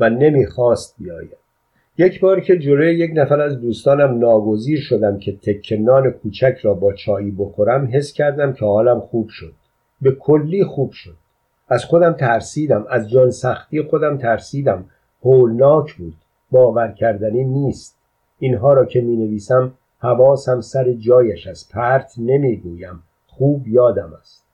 و 0.00 0.10
نمی‌خواست 0.10 0.94
بیاید. 0.98 1.36
یک 1.98 2.20
بار 2.20 2.40
که 2.40 2.58
جلوی 2.58 2.94
یک 2.94 3.10
نفر 3.14 3.40
از 3.40 3.60
دوستانم 3.60 4.18
ناگزیر 4.18 4.80
شدم 4.80 5.18
که 5.18 5.36
تکنان 5.36 6.10
کوچک 6.10 6.58
را 6.62 6.74
با 6.74 6.92
چایی 6.92 7.30
بخورم 7.30 7.88
حس 7.92 8.12
کردم 8.12 8.52
که 8.52 8.64
حالم 8.64 9.00
خوب 9.00 9.28
شد. 9.28 9.52
به 10.02 10.12
کلی 10.12 10.64
خوب 10.64 10.92
شد. 10.92 11.16
از 11.68 11.84
خودم 11.84 12.12
ترسیدم 12.12 12.86
از 12.90 13.10
جان 13.10 13.30
سختی 13.30 13.82
خودم 13.82 14.18
ترسیدم. 14.18 14.84
هولناک 15.24 15.94
بود. 15.94 16.14
باور 16.50 16.92
کردنی 16.92 17.44
نیست. 17.44 17.98
اینها 18.38 18.72
را 18.72 18.84
که 18.84 19.00
می 19.00 19.16
نویسم 19.16 19.72
حواسم 19.98 20.60
سر 20.60 20.92
جایش 20.92 21.46
از 21.46 21.68
پرت 21.68 22.12
نمی‌گویم. 22.18 23.02
خوب 23.26 23.68
یادم 23.68 24.12
است. 24.20 24.47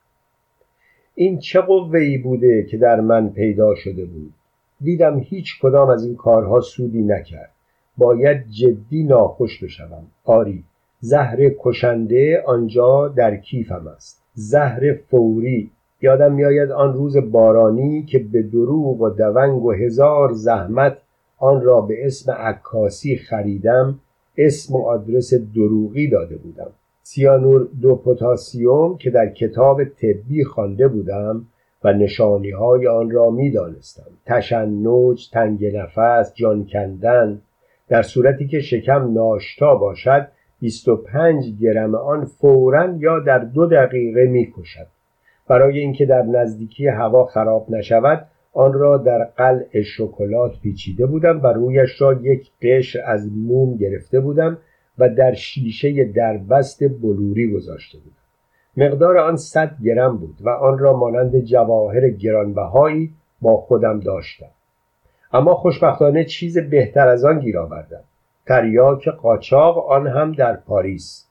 این 1.15 1.39
چه 1.39 1.61
قوه 1.61 2.17
بوده 2.23 2.63
که 2.63 2.77
در 2.77 3.01
من 3.01 3.29
پیدا 3.29 3.75
شده 3.75 4.05
بود؟ 4.05 4.33
دیدم 4.81 5.19
هیچ 5.19 5.59
کدام 5.61 5.89
از 5.89 6.05
این 6.05 6.15
کارها 6.15 6.59
سودی 6.59 7.01
نکرد. 7.01 7.51
باید 7.97 8.47
جدی 8.49 9.03
ناخوش 9.03 9.63
بشوم. 9.63 10.03
آری 10.23 10.63
زهر 10.99 11.51
کشنده 11.59 12.43
آنجا 12.47 13.07
در 13.07 13.37
کیفم 13.37 13.87
است. 13.95 14.23
زهر 14.33 14.93
فوری. 14.93 15.71
یادم 16.01 16.33
میآید 16.33 16.71
آن 16.71 16.93
روز 16.93 17.17
بارانی 17.17 18.03
که 18.03 18.19
به 18.19 18.41
دروغ 18.43 19.01
و 19.01 19.09
دونگ 19.09 19.65
و 19.65 19.71
هزار 19.71 20.33
زحمت 20.33 20.97
آن 21.37 21.61
را 21.61 21.81
به 21.81 22.05
اسم 22.05 22.31
عکاسی 22.31 23.15
خریدم 23.15 23.99
اسم 24.37 24.75
و 24.75 24.87
آدرس 24.87 25.33
دروغی 25.33 26.07
داده 26.07 26.35
بودم. 26.35 26.71
سیانور 27.07 27.67
دو 27.81 27.95
پوتاسیوم 27.95 28.97
که 28.97 29.09
در 29.09 29.29
کتاب 29.29 29.83
طبی 29.83 30.43
خوانده 30.43 30.87
بودم 30.87 31.45
و 31.83 31.93
نشانی 31.93 32.49
های 32.49 32.87
آن 32.87 33.11
را 33.11 33.29
می 33.29 33.51
دانستم 33.51 34.11
تشنج، 34.25 35.29
تنگ 35.31 35.65
نفس، 35.65 36.33
جان 36.33 36.65
کندن 36.65 37.41
در 37.87 38.01
صورتی 38.01 38.47
که 38.47 38.59
شکم 38.59 39.13
ناشتا 39.13 39.75
باشد 39.75 40.27
25 40.59 41.45
گرم 41.61 41.95
آن 41.95 42.25
فورا 42.25 42.95
یا 42.99 43.19
در 43.19 43.39
دو 43.39 43.65
دقیقه 43.65 44.25
می 44.25 44.53
کشد 44.57 44.87
برای 45.47 45.79
اینکه 45.79 46.05
در 46.05 46.21
نزدیکی 46.21 46.87
هوا 46.87 47.25
خراب 47.25 47.65
نشود 47.69 48.27
آن 48.53 48.73
را 48.73 48.97
در 48.97 49.23
قلع 49.23 49.81
شکلات 49.81 50.59
پیچیده 50.63 51.05
بودم 51.05 51.41
و 51.43 51.47
رویش 51.47 52.01
را 52.01 52.13
یک 52.13 52.51
قشر 52.61 52.99
از 53.05 53.31
موم 53.37 53.77
گرفته 53.77 54.19
بودم 54.19 54.57
و 54.99 55.09
در 55.09 55.33
شیشه 55.33 56.03
دربست 56.03 56.83
بلوری 56.83 57.53
گذاشته 57.53 57.97
بود. 57.97 58.13
مقدار 58.77 59.17
آن 59.17 59.35
صد 59.35 59.75
گرم 59.83 60.17
بود 60.17 60.35
و 60.41 60.49
آن 60.49 60.79
را 60.79 60.97
مانند 60.97 61.39
جواهر 61.39 62.09
گرانبهایی 62.09 63.11
با 63.41 63.57
خودم 63.57 63.99
داشتم. 63.99 64.49
اما 65.33 65.53
خوشبختانه 65.53 66.25
چیز 66.25 66.57
بهتر 66.57 67.07
از 67.07 67.25
آن 67.25 67.39
گیر 67.39 67.59
آوردم. 67.59 68.01
تریاک 68.47 69.07
قاچاق 69.07 69.91
آن 69.91 70.07
هم 70.07 70.31
در 70.31 70.55
پاریس. 70.55 71.25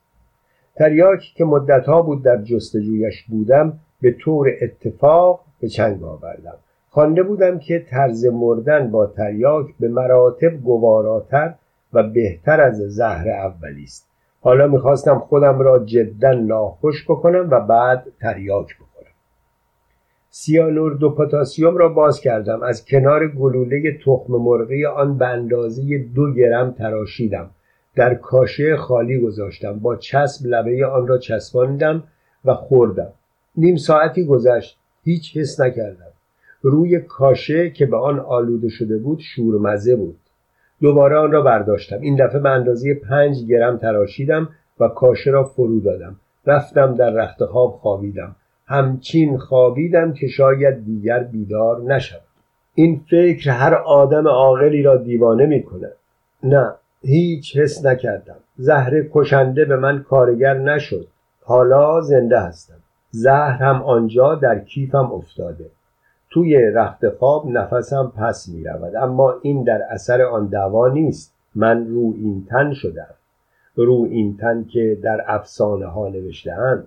تریاک 0.76 1.20
که 1.20 1.44
مدتها 1.44 2.02
بود 2.02 2.22
در 2.22 2.42
جستجویش 2.42 3.22
بودم 3.22 3.78
به 4.00 4.16
طور 4.20 4.50
اتفاق 4.62 5.40
به 5.60 5.68
چنگ 5.68 6.02
آوردم. 6.02 6.56
خوانده 6.90 7.22
بودم 7.22 7.58
که 7.58 7.78
طرز 7.90 8.24
مردن 8.24 8.90
با 8.90 9.06
تریاک 9.06 9.66
به 9.80 9.88
مراتب 9.88 10.50
گواراتر 10.50 11.54
و 11.94 12.02
بهتر 12.02 12.60
از 12.60 12.76
زهر 12.76 13.28
اولی 13.28 13.84
است 13.84 14.08
حالا 14.40 14.66
می‌خواستم 14.66 15.18
خودم 15.18 15.58
را 15.58 15.84
جدا 15.84 16.32
ناخوش 16.32 17.04
بکنم 17.04 17.48
و 17.50 17.60
بعد 17.60 18.06
تریاک 18.20 18.76
بکنم 18.76 18.94
سیانور 20.36 20.94
دو 20.94 21.10
پتاسیم 21.10 21.76
را 21.76 21.88
باز 21.88 22.20
کردم. 22.20 22.62
از 22.62 22.84
کنار 22.84 23.28
گلوله 23.28 23.98
تخم 24.04 24.32
مرغی 24.32 24.86
آن 24.86 25.18
به 25.18 25.26
اندازه 25.26 25.98
دو 25.98 26.32
گرم 26.32 26.70
تراشیدم. 26.72 27.50
در 27.94 28.14
کاشه 28.14 28.76
خالی 28.76 29.18
گذاشتم. 29.18 29.78
با 29.78 29.96
چسب 29.96 30.46
لبه 30.46 30.86
آن 30.86 31.06
را 31.06 31.18
چسباندم 31.18 32.02
و 32.44 32.54
خوردم. 32.54 33.12
نیم 33.56 33.76
ساعتی 33.76 34.24
گذشت. 34.24 34.78
هیچ 35.04 35.36
حس 35.36 35.60
نکردم. 35.60 36.12
روی 36.62 37.00
کاشه 37.00 37.70
که 37.70 37.86
به 37.86 37.96
آن 37.96 38.18
آلوده 38.20 38.68
شده 38.68 38.98
بود 38.98 39.18
شورمزه 39.18 39.96
بود. 39.96 40.18
دوباره 40.80 41.16
آن 41.16 41.32
را 41.32 41.42
برداشتم. 41.42 42.00
این 42.00 42.16
دفعه 42.16 42.40
به 42.40 42.50
اندازه 42.50 42.94
پنج 42.94 43.44
گرم 43.48 43.76
تراشیدم 43.76 44.48
و 44.80 44.88
کاشه 44.88 45.30
را 45.30 45.44
فرو 45.44 45.80
دادم. 45.80 46.16
رفتم 46.46 46.94
در 46.94 47.10
رخت 47.10 47.44
خواب 47.44 47.70
خوابیدم. 47.70 48.36
همچین 48.66 49.38
خوابیدم 49.38 50.12
که 50.12 50.26
شاید 50.26 50.84
دیگر 50.84 51.18
بیدار 51.18 51.82
نشوم. 51.82 52.20
این 52.74 53.00
فکر 53.10 53.50
هر 53.50 53.74
آدم 53.74 54.28
عاقلی 54.28 54.82
را 54.82 54.96
دیوانه 54.96 55.46
می 55.46 55.62
کند. 55.62 55.92
نه 56.42 56.72
هیچ 57.02 57.56
حس 57.56 57.84
نکردم. 57.84 58.36
زهر 58.56 59.04
کشنده 59.12 59.64
به 59.64 59.76
من 59.76 60.02
کارگر 60.02 60.58
نشد. 60.58 61.06
حالا 61.44 62.00
زنده 62.00 62.40
هستم. 62.40 62.74
زهر 63.10 63.62
هم 63.62 63.82
آنجا 63.82 64.34
در 64.34 64.58
کیفم 64.58 65.12
افتاده. 65.12 65.64
توی 66.34 66.56
رخت 66.56 67.08
خواب 67.08 67.48
نفسم 67.48 68.12
پس 68.16 68.48
می 68.48 68.64
رود 68.64 68.96
اما 68.96 69.34
این 69.42 69.62
در 69.62 69.82
اثر 69.90 70.22
آن 70.22 70.46
دوا 70.46 70.88
نیست. 70.88 71.34
من 71.54 71.86
رو 71.86 72.14
این 72.16 72.46
تن 72.50 72.72
شدم. 72.72 73.14
رو 73.76 74.06
این 74.10 74.36
تن 74.36 74.64
که 74.64 74.98
در 75.02 75.24
افسانه 75.26 75.86
ها 75.86 76.08
نوشتهاند. 76.08 76.86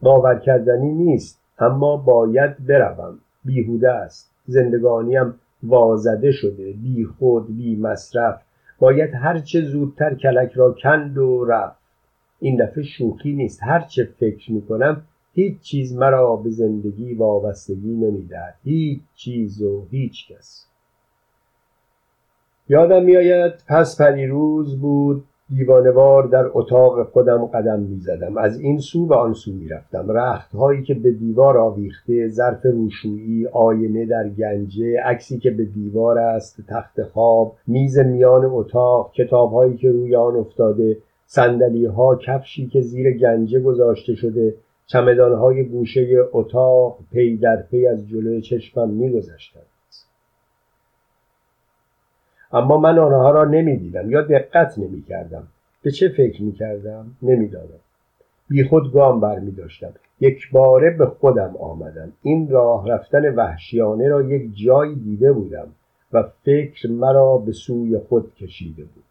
باور 0.00 0.38
کردنی 0.38 0.92
نیست 0.92 1.40
اما 1.58 1.96
باید 1.96 2.66
بروم. 2.66 3.18
بیهوده 3.44 3.90
است. 3.90 4.30
زندگانیم 4.46 5.34
وازده 5.62 6.32
شده. 6.32 6.72
بی 6.72 7.04
خود 7.04 7.56
بی 7.56 7.76
مصرف. 7.76 8.42
باید 8.78 9.14
هرچه 9.14 9.60
زودتر 9.60 10.14
کلک 10.14 10.52
را 10.52 10.74
کند 10.82 11.18
و 11.18 11.44
رفت. 11.44 11.78
این 12.40 12.64
دفعه 12.64 12.82
شوخی 12.82 13.32
نیست. 13.32 13.62
هرچه 13.62 14.08
فکر 14.18 14.52
می‌کنم 14.52 15.02
هیچ 15.34 15.60
چیز 15.60 15.96
مرا 15.96 16.36
به 16.36 16.50
زندگی 16.50 17.14
وابستگی 17.14 17.96
نمی‌دهد. 17.96 18.54
هیچ 18.64 19.00
چیز 19.14 19.62
و 19.62 19.86
هیچ 19.90 20.32
کس. 20.32 20.66
یادم 22.68 23.04
میآید 23.04 23.52
پس 23.68 24.00
پریروز 24.00 24.80
بود 24.80 25.24
دیوانوار 25.56 26.26
در 26.26 26.50
اتاق 26.52 27.10
خودم 27.10 27.46
قدم 27.46 27.80
می‌زدم. 27.80 28.36
از 28.36 28.60
این 28.60 28.78
سو 28.78 29.06
به 29.06 29.14
آن 29.14 29.34
سو 29.34 29.52
می‌رفتم. 29.52 30.10
رخت 30.10 30.54
هایی 30.54 30.82
که 30.82 30.94
به 30.94 31.10
دیوار 31.10 31.58
آویخته 31.58 32.28
ظرف 32.28 32.66
روشویی 32.66 33.46
آینه 33.46 34.06
در 34.06 34.28
گنجه 34.28 35.00
عکسی 35.04 35.38
که 35.38 35.50
به 35.50 35.64
دیوار 35.64 36.18
است 36.18 36.60
تخت 36.68 37.02
خواب 37.02 37.56
میز 37.66 37.98
میان 37.98 38.44
اتاق 38.44 39.12
کتاب 39.12 39.52
هایی 39.52 39.76
که 39.76 39.90
روی 39.90 40.16
آن 40.16 40.36
افتاده 40.36 40.96
صندلی 41.26 41.86
ها 41.86 42.16
کفشی 42.16 42.66
که 42.66 42.80
زیر 42.80 43.18
گنجه 43.18 43.60
گذاشته 43.60 44.14
شده 44.14 44.54
چمدان 44.86 45.38
های 45.38 45.64
گوشه 45.64 46.24
اتاق 46.32 46.98
پی 47.12 47.36
در 47.36 47.62
پی 47.62 47.86
از 47.86 48.08
جلوی 48.08 48.40
چشمم 48.40 48.90
میگذشتند. 48.90 49.62
اما 52.52 52.78
من 52.78 52.98
آنها 52.98 53.30
را 53.30 53.44
نمی‌دیدم. 53.44 54.10
یا 54.10 54.22
دقت 54.22 54.78
نمی 54.78 55.02
کردم 55.02 55.48
به 55.82 55.90
چه 55.90 56.08
فکر 56.08 56.42
می 56.42 56.52
کردم 56.52 57.06
نمی‌دانم. 57.22 57.80
بی 58.48 58.64
خود 58.64 58.92
گام 58.92 59.20
بر 59.20 59.38
می 59.38 59.50
داشتم 59.50 59.92
یک 60.20 60.50
باره 60.50 60.90
به 60.90 61.06
خودم 61.06 61.56
آمدم. 61.56 62.12
این 62.22 62.50
راه 62.50 62.88
رفتن 62.88 63.34
وحشیانه 63.34 64.08
را 64.08 64.22
یک 64.22 64.56
جایی 64.64 64.94
دیده 64.94 65.32
بودم 65.32 65.68
و 66.12 66.22
فکر 66.44 66.88
مرا 66.90 67.38
به 67.38 67.52
سوی 67.52 67.98
خود 67.98 68.34
کشیده 68.34 68.82
بود. 68.82 69.04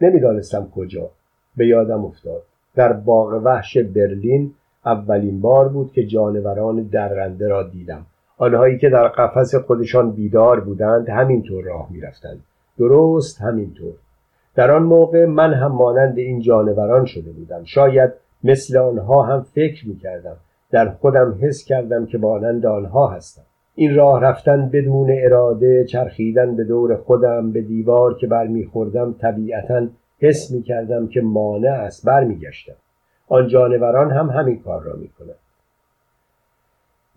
نمی‌دانستم 0.00 0.70
کجا. 0.74 1.10
به 1.56 1.66
یادم 1.66 2.04
افتاد. 2.04 2.42
در 2.74 2.92
باغ 2.92 3.42
وحش 3.44 3.76
برلین 3.76 4.54
اولین 4.86 5.40
بار 5.40 5.68
بود 5.68 5.92
که 5.92 6.06
جانوران 6.06 6.82
درنده 6.82 7.48
را 7.48 7.62
دیدم. 7.62 8.06
آنهایی 8.38 8.78
که 8.78 8.88
در 8.88 9.08
قفس 9.08 9.54
خودشان 9.54 10.10
بیدار 10.10 10.60
بودند 10.60 11.08
همینطور 11.08 11.64
راه 11.64 11.88
می‌رفتند. 11.90 12.40
درست 12.78 13.40
همینطور. 13.40 13.94
در 14.54 14.70
آن 14.70 14.82
موقع 14.82 15.26
من 15.26 15.54
هم 15.54 15.72
مانند 15.72 16.18
این 16.18 16.40
جانوران 16.40 17.04
شده 17.04 17.30
بودم. 17.30 17.64
شاید 17.64 18.12
مثل 18.44 18.78
آنها 18.78 19.22
هم 19.22 19.42
فکر 19.42 19.88
می 19.88 19.96
کردم 19.96 20.36
در 20.70 20.88
خودم 20.88 21.38
حس 21.40 21.64
کردم 21.64 22.06
که 22.06 22.18
مانند 22.18 22.66
آنها 22.66 23.06
هستم. 23.06 23.42
این 23.74 23.94
راه 23.94 24.20
رفتن 24.20 24.68
بدون 24.72 25.10
اراده 25.10 25.84
چرخیدن 25.84 26.56
به 26.56 26.64
دور 26.64 26.96
خودم 26.96 27.52
به 27.52 27.60
دیوار 27.60 28.14
که 28.14 28.26
برمیخوردم 28.26 29.14
طبیعتا 29.20 29.86
حس 30.18 30.50
می 30.50 30.62
کردم 30.62 31.06
که 31.06 31.20
مانع 31.20 31.70
است 31.70 32.06
برمیگشتم. 32.06 32.74
آن 33.28 33.48
جانوران 33.48 34.10
هم 34.10 34.30
همین 34.30 34.58
کار 34.62 34.82
را 34.82 34.96
می 34.96 35.08
کنند 35.08 35.36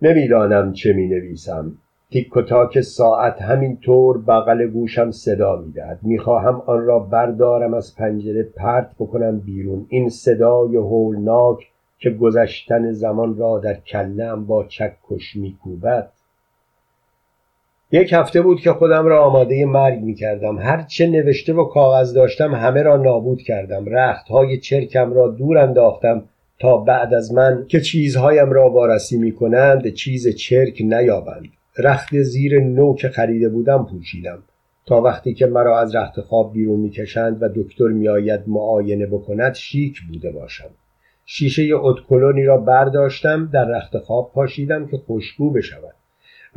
نمی‌دانم 0.02 0.72
چه 0.72 0.92
می 0.92 1.08
نویسم 1.08 1.72
تیک 2.10 2.36
و 2.36 2.42
تاک 2.42 2.80
ساعت 2.80 3.42
همینطور 3.42 4.18
بغل 4.18 4.66
گوشم 4.66 5.10
صدا 5.10 5.56
می‌دهد. 5.56 5.98
می‌خواهم 6.02 6.62
آن 6.66 6.86
را 6.86 6.98
بردارم 6.98 7.74
از 7.74 7.96
پنجره 7.96 8.42
پرت 8.42 8.90
بکنم 8.98 9.38
بیرون. 9.38 9.86
این 9.88 10.08
صدای 10.08 10.76
هولناک 10.76 11.72
که 11.98 12.10
گذشتن 12.10 12.92
زمان 12.92 13.36
را 13.36 13.58
در 13.58 13.74
کلم 13.74 14.46
با 14.46 14.64
چکش 14.64 15.36
میکوبد 15.36 16.10
یک 17.92 18.12
هفته 18.12 18.42
بود 18.42 18.60
که 18.60 18.72
خودم 18.72 19.06
را 19.06 19.24
آماده 19.24 19.64
مرگ 19.64 20.00
می 20.00 20.14
کردم 20.14 20.58
هر 20.58 20.82
چه 20.82 21.06
نوشته 21.06 21.52
و 21.52 21.64
کاغذ 21.64 22.12
داشتم 22.14 22.54
همه 22.54 22.82
را 22.82 22.96
نابود 22.96 23.42
کردم. 23.42 23.84
رخت 23.86 24.28
های 24.28 24.58
چرکم 24.58 25.12
را 25.12 25.28
دور 25.28 25.58
انداختم 25.58 26.24
تا 26.60 26.76
بعد 26.76 27.14
از 27.14 27.34
من 27.34 27.64
که 27.68 27.80
چیزهایم 27.80 28.50
را 28.50 28.70
وارسی 28.70 29.18
می 29.18 29.32
کنند 29.32 29.88
چیز 29.88 30.28
چرک 30.28 30.80
نیابند. 30.80 31.48
رخت 31.78 32.22
زیر 32.22 32.60
نو 32.60 32.94
که 32.94 33.08
خریده 33.08 33.48
بودم 33.48 33.86
پوشیدم. 33.90 34.38
تا 34.86 35.00
وقتی 35.00 35.34
که 35.34 35.46
مرا 35.46 35.80
از 35.80 35.94
رخت 35.94 36.20
خواب 36.20 36.52
بیرون 36.52 36.80
می‌کشند 36.80 37.42
و 37.42 37.48
دکتر 37.56 37.88
میآید 37.88 38.40
معاینه 38.46 39.06
بکند 39.06 39.54
شیک 39.54 40.00
بوده 40.08 40.30
باشم. 40.30 40.70
شیشه 41.26 41.62
اتکلونی 41.72 42.44
را 42.44 42.56
برداشتم 42.56 43.50
در 43.52 43.64
رخت 43.64 43.98
خواب 43.98 44.32
پاشیدم 44.34 44.86
که 44.86 44.96
خوشبو 44.96 45.50
بشود. 45.50 45.97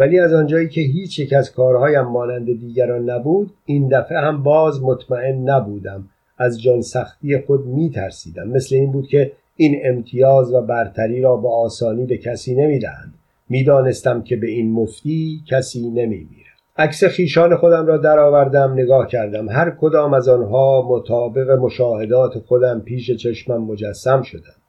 ولی 0.01 0.19
از 0.19 0.33
آنجایی 0.33 0.69
که 0.69 0.81
هیچ 0.81 1.19
یک 1.19 1.33
از 1.33 1.51
کارهایم 1.51 2.01
مانند 2.01 2.45
دیگران 2.59 3.09
نبود 3.09 3.51
این 3.65 3.87
دفعه 3.87 4.17
هم 4.17 4.43
باز 4.43 4.83
مطمئن 4.83 5.49
نبودم. 5.49 6.03
از 6.37 6.61
جان 6.61 6.81
سختی 6.81 7.37
خود 7.37 7.65
می 7.65 7.89
ترسیدم 7.89 8.47
مثل 8.47 8.75
این 8.75 8.91
بود 8.91 9.07
که 9.07 9.31
این 9.55 9.81
امتیاز 9.83 10.53
و 10.53 10.61
برتری 10.61 11.21
را 11.21 11.35
به 11.35 11.49
آسانی 11.49 12.05
به 12.05 12.17
کسی 12.17 12.55
نمی‌دهند. 12.55 13.13
می‌دانستم 13.49 14.21
که 14.21 14.35
به 14.35 14.47
این 14.47 14.71
مفتی 14.71 15.41
کسی 15.47 15.89
نمیمیرد. 15.89 16.57
عکس 16.77 17.03
خیشان 17.03 17.55
خودم 17.55 17.85
را 17.85 17.97
درآوردم 17.97 18.73
نگاه 18.73 19.07
کردم. 19.07 19.49
هر 19.49 19.69
کدام 19.69 20.13
از 20.13 20.27
آنها 20.29 20.87
مطابق 20.89 21.49
مشاهدات 21.49 22.39
خودم 22.39 22.79
پیش 22.79 23.11
چشمم 23.11 23.63
مجسم 23.63 24.21
شدند. 24.21 24.61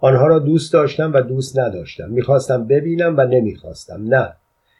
آنها 0.00 0.26
را 0.26 0.38
دوست 0.38 0.72
داشتم 0.72 1.12
و 1.14 1.20
دوست 1.20 1.58
نداشتم. 1.58 2.10
می‌خواستم 2.10 2.66
ببینم 2.66 3.14
و 3.16 3.26
نمی‌خواستم. 3.26 4.04
نه. 4.08 4.32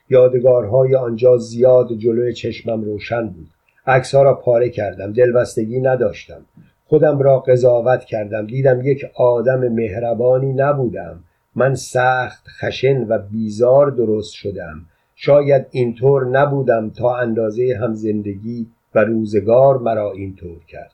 یادگارهای 0.09 0.95
آنجا 0.95 1.37
زیاد 1.37 1.93
جلوی 1.93 2.33
چشمم 2.33 2.83
روشن 2.83 3.27
بود. 3.27 3.47
عکسها 3.87 4.23
را 4.23 4.33
پاره 4.33 4.69
کردم 4.69 5.13
دلبستگی 5.13 5.79
نداشتم. 5.79 6.45
خودم 6.85 7.19
را 7.19 7.39
قضاوت 7.39 8.05
کردم. 8.05 8.47
دیدم 8.47 8.81
یک 8.83 9.05
آدم 9.15 9.59
مهربانی 9.59 10.53
نبودم. 10.53 11.23
من 11.55 11.75
سخت 11.75 12.47
خشن 12.47 13.07
و 13.07 13.17
بیزار 13.17 13.91
درست 13.91 14.33
شدم. 14.33 14.81
شاید 15.15 15.65
اینطور 15.71 16.25
نبودم 16.25 16.89
تا 16.89 17.15
اندازه 17.15 17.77
هم 17.81 17.93
زندگی 17.93 18.67
و 18.95 18.99
روزگار 18.99 19.77
مرا 19.77 20.11
اینطور 20.11 20.65
کرد. 20.67 20.91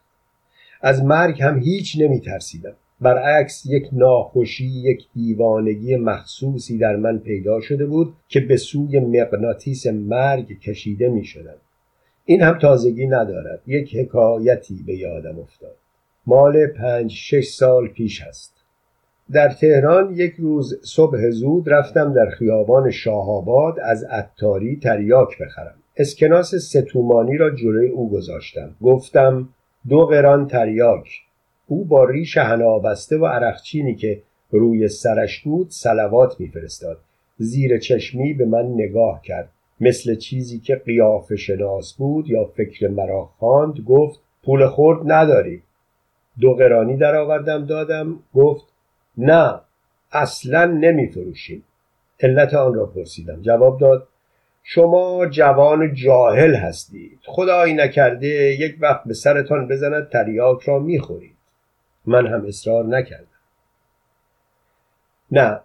از 0.81 1.03
مرگ 1.03 1.41
هم 1.41 1.59
هیچ 1.59 1.97
نمی 2.01 2.19
ترسیدم 2.19 2.73
برعکس 3.01 3.65
یک 3.65 3.89
ناخوشی 3.91 4.65
یک 4.65 5.07
دیوانگی 5.15 5.95
مخصوصی 5.95 6.77
در 6.77 6.95
من 6.95 7.17
پیدا 7.17 7.61
شده 7.61 7.85
بود 7.85 8.13
که 8.27 8.39
به 8.39 8.57
سوی 8.57 8.99
مغناطیس 8.99 9.87
مرگ 9.87 10.59
کشیده 10.59 11.09
می 11.09 11.23
شدم. 11.23 11.57
این 12.25 12.41
هم 12.41 12.59
تازگی 12.59 13.07
ندارد. 13.07 13.61
یک 13.67 13.95
حکایتی 13.95 14.83
به 14.87 14.95
یادم 14.95 15.39
افتاد. 15.39 15.75
مال 16.27 16.67
پنج 16.67 17.11
شش 17.11 17.47
سال 17.47 17.87
پیش 17.87 18.21
است. 18.21 18.53
در 19.31 19.49
تهران 19.49 20.13
یک 20.13 20.33
روز 20.37 20.79
صبح 20.83 21.29
زود 21.29 21.69
رفتم 21.69 22.13
در 22.13 22.29
خیابان 22.29 22.91
شاهآباد 22.91 23.79
از 23.79 24.03
عطاری 24.03 24.75
تریاک 24.75 25.37
بخرم. 25.41 25.75
اسکناس 25.97 26.55
ستومانی 26.55 27.37
را 27.37 27.55
جلوی 27.55 27.87
او 27.87 28.09
گذاشتم. 28.11 28.75
گفتم 28.81 29.49
دو 29.89 30.05
قران 30.05 30.47
تریاک. 30.47 31.07
او 31.71 31.85
با 31.85 32.05
ریش 32.05 32.37
حنا 32.37 32.79
بسته 32.79 33.17
و 33.17 33.25
عرقچینی 33.25 33.95
که 33.95 34.21
روی 34.51 34.87
سرش 34.87 35.39
بود 35.39 35.67
سلوات 35.69 36.39
میفرستاد. 36.39 36.97
زیر 37.37 37.77
چشمی 37.77 38.33
به 38.33 38.45
من 38.45 38.65
نگاه 38.65 39.21
کرد. 39.21 39.49
مثل 39.79 40.15
چیزی 40.15 40.59
که 40.59 40.75
قیافه 40.75 41.35
شناس 41.35 41.93
بود 41.93 42.29
یا 42.29 42.45
فکر 42.45 42.87
مرا 42.87 43.29
خواند 43.39 43.79
گفت 43.79 44.19
پول 44.43 44.67
خورد 44.67 45.11
نداری. 45.11 45.61
دو 46.39 46.53
قرانی 46.53 46.97
در 46.97 47.15
آوردم 47.15 47.65
دادم 47.65 48.19
گفت 48.33 48.65
نه 49.17 49.59
اصلا 50.11 50.65
نمی 50.65 51.07
فروشیم 51.07 51.63
علت 52.19 52.53
آن 52.53 52.73
را 52.73 52.85
پرسیدم. 52.85 53.41
جواب 53.41 53.79
داد 53.79 54.07
شما 54.63 55.25
جوان 55.25 55.93
جاهل 55.93 56.55
هستید. 56.55 57.19
خدایی 57.25 57.73
نکرده 57.73 58.27
یک 58.59 58.75
وقت 58.79 59.03
به 59.03 59.13
سرتان 59.13 59.67
بزند 59.67 60.09
تریاک 60.09 60.63
را 60.63 60.79
می‌خورید. 60.79 61.40
من 62.05 62.27
هم 62.27 62.45
اصرار 62.45 62.85
نکردم. 62.85 63.25
نه 65.31 65.59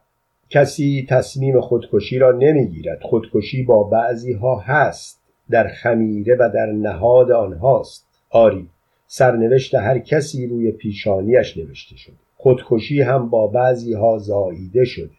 کسی 0.51 1.07
تصمیم 1.11 1.61
خودکشی 1.61 2.19
را 2.19 2.33
نمی‌گیرد. 2.33 3.03
خودکشی 3.03 3.63
با 3.63 3.83
بعضی 3.83 4.33
ها 4.33 4.59
هست 4.59 5.23
در 5.51 5.69
خمیره 5.69 6.35
و 6.35 6.51
در 6.55 6.67
نهاد 6.67 7.31
آنهاست. 7.31 8.07
آری 8.31 8.69
سرنوشت 9.07 9.75
هر 9.75 9.99
کسی 9.99 10.47
روی 10.47 10.73
پیشانیش 10.73 11.57
نوشته 11.57 11.97
شده. 11.97 12.15
خودکشی 12.37 13.03
هم 13.03 13.31
با 13.31 13.47
بعضی 13.47 13.95
ها 13.95 14.19
زاییده 14.19 14.85
شده. 14.85 15.11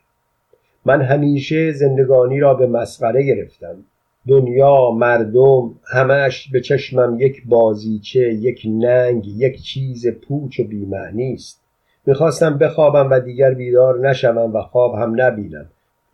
من 0.86 1.01
همیشه 1.01 1.71
زندگانی 1.71 2.39
را 2.39 2.53
به 2.53 2.67
مسخره 2.67 3.23
گرفتم. 3.23 3.75
دنیا 4.28 4.92
مردم 4.92 5.76
همش 5.94 6.50
به 6.52 6.62
چشمم 6.62 7.20
یک 7.20 7.44
بازیچه 7.46 8.34
یک 8.34 8.62
ننگ 8.66 9.28
یک 9.28 9.62
چیز 9.62 10.08
پوچ 10.08 10.60
و 10.60 10.63
بیمعنی 10.63 11.34
است. 11.34 11.62
می‌خواستم 12.06 12.58
بخوابم 12.58 13.10
و 13.12 13.20
دیگر 13.20 13.54
بیدار 13.54 14.10
نشوم 14.10 14.56
و 14.56 14.62
خواب 14.62 14.96
هم 14.96 15.22
نبینم. 15.22 15.66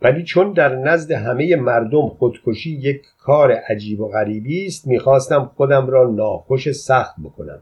ولی 0.02 0.24
چون 0.24 0.54
در 0.54 0.76
نزد 0.76 1.12
همه 1.12 1.56
مردم 1.56 2.08
خودکشی 2.08 2.72
یک 2.72 3.02
کار 3.20 3.52
عجیب 3.52 4.02
و 4.02 4.08
غریبی 4.08 4.66
است 4.66 4.88
می‌خواستم 4.88 5.52
خودم 5.56 5.88
را 5.88 6.10
ناخوش 6.10 6.72
سخت 6.72 7.16
بکنم. 7.24 7.62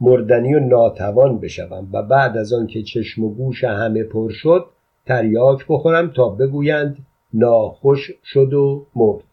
مردنی 0.00 0.54
و 0.54 0.60
ناتوان 0.60 1.38
بشوم 1.38 1.88
و 1.92 2.02
بعد 2.02 2.36
از 2.36 2.52
آن 2.52 2.66
که 2.66 2.82
چشم 2.82 3.24
و 3.24 3.34
گوش 3.34 3.64
همه 3.64 4.04
پر 4.04 4.30
شد 4.30 4.64
تریاک 5.06 5.66
بخورم 5.68 6.10
تا 6.10 6.28
بگویند 6.28 6.96
ناخوش 7.34 8.10
شد 8.24 8.54
و 8.54 8.86
مرد. 8.96 9.29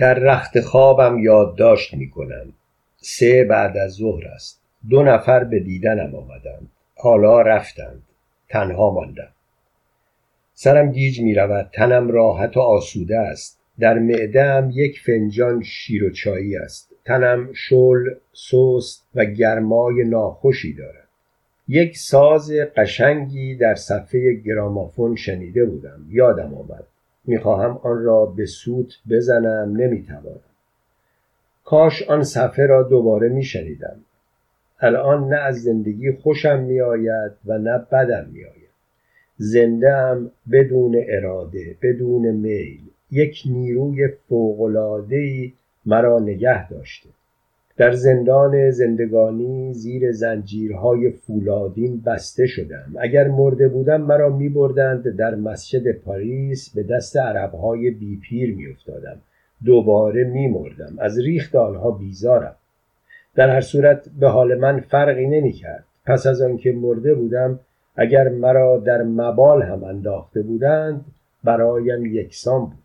در 0.00 0.14
رخت 0.14 0.60
خوابم 0.60 1.18
یادداشت 1.18 1.94
می‌کنم. 1.94 2.52
سه 2.96 3.44
بعد 3.44 3.76
از 3.76 3.92
ظهر 3.92 4.28
است. 4.28 4.60
دو 4.90 5.02
نفر 5.02 5.44
به 5.44 5.60
دیدنم 5.60 6.14
آمدند. 6.14 6.70
حالا 6.94 7.40
رفتند. 7.40 8.02
تنها 8.48 8.90
ماندم. 8.90 9.32
سرم 10.54 10.92
گیج 10.92 11.20
می 11.20 11.34
رود 11.34 11.70
تنم 11.72 12.10
راحت 12.10 12.56
و 12.56 12.60
آسوده 12.60 13.18
است. 13.18 13.60
در 13.78 13.98
معدهام 13.98 14.70
یک 14.74 15.00
فنجان 15.00 15.62
شیر 15.62 16.04
و 16.04 16.10
چایی 16.10 16.56
است. 16.56 16.90
تنم 17.04 17.52
شل 17.52 18.04
سست 18.32 19.06
و 19.14 19.24
گرمای 19.24 20.04
ناخوشی 20.04 20.72
دارد. 20.72 21.08
یک 21.68 21.96
ساز 21.96 22.52
قشنگی 22.76 23.56
در 23.56 23.74
صفحه 23.74 24.34
گرامافون 24.34 25.16
شنیده 25.16 25.64
بودم. 25.64 26.06
یادم 26.08 26.54
آمد. 26.54 26.84
می‌خواهم 27.24 27.80
آن 27.82 28.04
را 28.04 28.26
به 28.26 28.46
سوت 28.46 28.98
بزنم 29.10 29.76
نمی‌توانم. 29.76 30.40
کاش 31.64 32.02
آن 32.02 32.24
صفحه 32.24 32.66
را 32.66 32.82
دوباره 32.82 33.28
میشنیدم. 33.28 33.96
الان 34.80 35.28
نه 35.28 35.36
از 35.36 35.62
زندگی 35.62 36.12
خوشم 36.12 36.60
میآید 36.60 37.32
و 37.46 37.58
نه 37.58 37.78
بدم 37.78 38.28
میآید. 38.32 38.70
زنده 39.36 39.92
ام 39.92 40.30
بدون 40.52 41.04
اراده 41.08 41.76
بدون 41.82 42.30
میل 42.30 42.80
یک 43.10 43.42
نیروی 43.46 44.08
فوق‌العاده‌ای 44.28 45.52
مرا 45.86 46.18
نگه 46.18 46.68
داشته. 46.68 47.08
در 47.80 47.92
زندان 47.92 48.70
زندگانی 48.70 49.74
زیر 49.74 50.12
زنجیرهای 50.12 51.10
فولادین 51.10 52.00
بسته 52.06 52.46
شدم. 52.46 52.94
اگر 53.00 53.28
مرده 53.28 53.68
بودم 53.68 54.00
مرا 54.00 54.28
می 54.28 54.48
بردند 54.48 55.16
در 55.16 55.34
مسجد 55.34 55.92
پاریس 55.92 56.70
به 56.74 56.82
دست 56.82 57.16
عربهای 57.16 57.90
بیپیر 57.90 58.56
می 58.56 58.66
افتادم 58.66 59.16
دوباره 59.64 60.24
می 60.24 60.48
مردم 60.48 60.96
از 60.98 61.18
ریخت 61.18 61.54
آنها 61.54 61.90
بیزارم. 61.90 62.56
در 63.34 63.50
هر 63.50 63.60
صورت 63.60 64.08
به 64.20 64.28
حال 64.28 64.58
من 64.58 64.80
فرقی 64.80 65.26
نمی 65.26 65.52
کرد 65.52 65.84
پس 66.06 66.26
از 66.26 66.42
آنکه 66.42 66.72
مرده 66.72 67.14
بودم 67.14 67.60
اگر 67.96 68.28
مرا 68.28 68.78
در 68.78 69.02
مبال 69.02 69.62
هم 69.62 69.84
انداخته 69.84 70.42
بودند 70.42 71.04
برایم 71.44 72.06
یکسان 72.06 72.60
بود. 72.60 72.84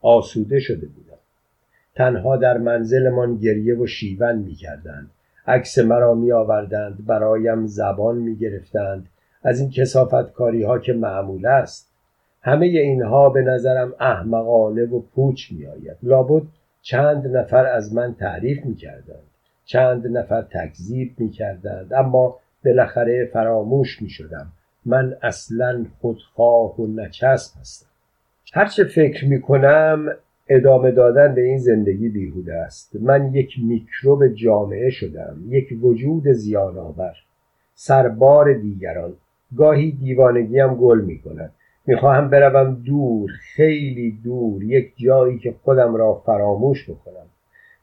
آسوده 0.00 0.60
شده 0.60 0.86
بودم 0.86 1.05
تنها 1.96 2.36
در 2.36 2.58
منزلمان 2.58 3.36
گریه 3.36 3.74
و 3.74 3.86
شیون 3.86 4.36
می 4.36 4.54
کردند 4.54 5.10
عکس 5.46 5.78
مرا 5.78 6.14
می 6.14 6.32
آوردند 6.32 7.06
برایم 7.06 7.66
زبان 7.66 8.16
می 8.16 8.36
گرفتند 8.36 9.06
از 9.42 9.60
این 9.60 9.70
کسافت 9.70 10.32
کاری 10.32 10.62
ها 10.62 10.78
که 10.78 10.92
معمول 10.92 11.46
است. 11.46 11.92
همه 12.42 12.66
اینها 12.66 13.30
به 13.30 13.42
نظرم 13.42 13.94
احمقانه 14.00 14.84
و 14.84 15.00
پوچ 15.00 15.52
می 15.52 15.66
آید 15.66 15.96
لابد 16.02 16.42
چند 16.82 17.36
نفر 17.36 17.66
از 17.66 17.94
من 17.94 18.14
تعریف 18.14 18.64
می 18.64 18.74
کردند 18.74 19.26
چند 19.64 20.16
نفر 20.16 20.42
تکذیب 20.42 21.14
می 21.18 21.30
کردند 21.30 21.94
اما 21.94 22.38
بالاخره 22.64 23.30
فراموش 23.32 24.02
می 24.02 24.08
شدم 24.08 24.46
من 24.84 25.16
اصلا 25.22 25.86
خودخواه 26.00 26.80
و 26.80 26.86
نچسب 26.86 27.60
هستم. 27.60 27.86
هرچه 28.52 28.84
فکر 28.84 29.28
می 29.28 29.40
کنم 29.40 30.08
ادامه 30.48 30.90
دادن 30.90 31.34
به 31.34 31.42
این 31.42 31.58
زندگی 31.58 32.08
بیهوده 32.08 32.54
است. 32.54 32.96
من 33.00 33.34
یک 33.34 33.54
میکروب 33.62 34.28
جامعه 34.28 34.90
شدم 34.90 35.36
یک 35.48 35.68
وجود 35.82 36.28
زیان 36.28 36.78
آور 36.78 37.14
سربار 37.74 38.52
دیگران. 38.52 39.12
گاهی 39.56 39.92
دیوانگیم 39.92 40.74
گل 40.74 41.00
می 41.00 41.18
کند 41.18 41.52
می‌خواهم 41.86 42.30
بروم 42.30 42.74
دور 42.74 43.30
خیلی 43.30 44.18
دور 44.24 44.62
یک 44.64 44.92
جایی 44.96 45.38
که 45.38 45.54
خودم 45.62 45.96
را 45.96 46.22
فراموش 46.26 46.90
بکنم. 46.90 47.26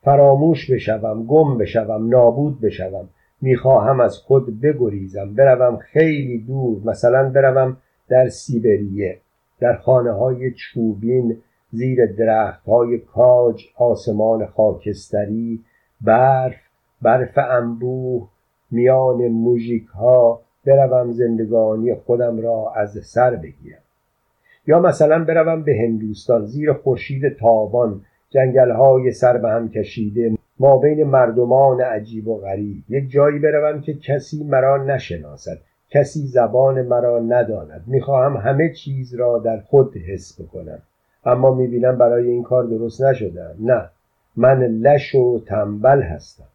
فراموش 0.02 0.72
بشوم 0.72 1.26
گم 1.26 1.58
بشوم 1.58 2.10
نابود 2.10 2.62
بشوم. 2.62 3.10
می‌خواهم 3.42 4.00
از 4.00 4.18
خود 4.18 4.62
بگریزم. 4.62 5.34
بروم 5.34 5.78
خیلی 5.78 6.38
دور 6.38 6.82
مثلا 6.86 7.30
بروم 7.30 7.78
در 8.10 8.30
سیبریه 8.30 9.18
در 9.60 9.78
خانه 9.78 10.12
های 10.12 10.52
چوبین 10.52 11.38
زیر 11.74 12.06
درخت 12.06 12.66
های 12.66 12.98
کاج 12.98 13.66
آسمان 13.78 14.46
خاکستری 14.46 15.60
برف 16.02 16.56
برف 17.02 17.38
انبوه 17.38 18.30
میان 18.72 19.28
موژیک 19.28 19.86
ها 19.86 20.42
بروم 20.66 21.12
زندگانی 21.12 21.96
خودم 21.96 22.42
را 22.42 22.74
از 22.76 22.92
سر 23.04 23.36
بگیرم. 23.36 23.84
یا 24.68 24.80
مثلا 24.80 25.24
بروم 25.24 25.64
به 25.64 25.76
هندوستان 25.76 26.46
زیر 26.46 26.74
خورشید 26.74 27.38
تابان 27.38 28.02
جنگل 28.30 28.72
های 28.72 29.12
سر 29.12 29.38
به 29.38 29.50
هم 29.50 29.70
کشیده 29.70 30.38
ما 30.60 30.78
بین 30.78 31.04
مردمان 31.04 31.82
عجیب 31.82 32.28
و 32.28 32.38
غریب. 32.38 32.84
یک 32.90 33.10
جایی 33.10 33.40
بروم 33.40 33.82
که 33.82 33.94
کسی 33.94 34.44
مرا 34.44 34.84
نشناسد 34.84 35.58
کسی 35.90 36.28
زبان 36.28 36.82
مرا 36.82 37.20
نداند. 37.20 37.84
می‌خواهم 37.88 38.38
همه 38.38 38.74
چیز 38.74 39.16
را 39.16 39.40
در 39.40 39.60
خود 39.60 39.98
حس 39.98 40.42
بکنم. 40.42 40.80
اما 41.26 41.56
می‌بینم 41.56 41.98
برای 41.98 42.30
این 42.30 42.44
کار 42.44 42.64
درست 42.64 43.02
نشدم. 43.02 43.56
نه 43.60 43.90
من 44.36 44.64
لش 44.64 45.16
و 45.16 45.40
تنبل 45.46 46.02
هستم. 46.02 46.48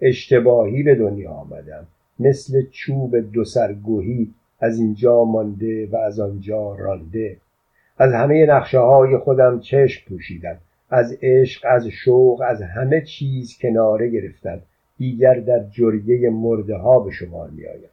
اشتباهی 0.00 0.82
به 0.82 0.94
دنیا 0.94 1.30
آمدم. 1.30 1.86
مثل 2.20 2.62
چوب 2.70 3.16
دو 3.16 3.44
سرگوهی 3.44 4.30
از 4.60 4.78
اینجا 4.78 5.24
مانده 5.24 5.86
و 5.86 5.96
از 5.96 6.20
آنجا 6.20 6.74
رانده. 6.74 7.36
از 7.98 8.12
همه 8.12 8.46
نقشه 8.46 8.78
های 8.78 9.16
خودم 9.16 9.60
چشم 9.60 10.08
پوشیدم. 10.08 10.56
از 10.90 11.18
عشق 11.22 11.66
از 11.68 11.86
شوق 11.86 12.42
از 12.46 12.62
همه 12.62 13.00
چیز 13.00 13.58
کناره 13.58 14.08
گرفتم. 14.08 14.58
دیگر 14.98 15.34
در 15.34 15.64
جریه 15.64 16.30
مرده 16.30 16.76
ها 16.76 16.98
به 16.98 17.10
شمار 17.10 17.50
می 17.50 17.66
آیم. 17.66 17.90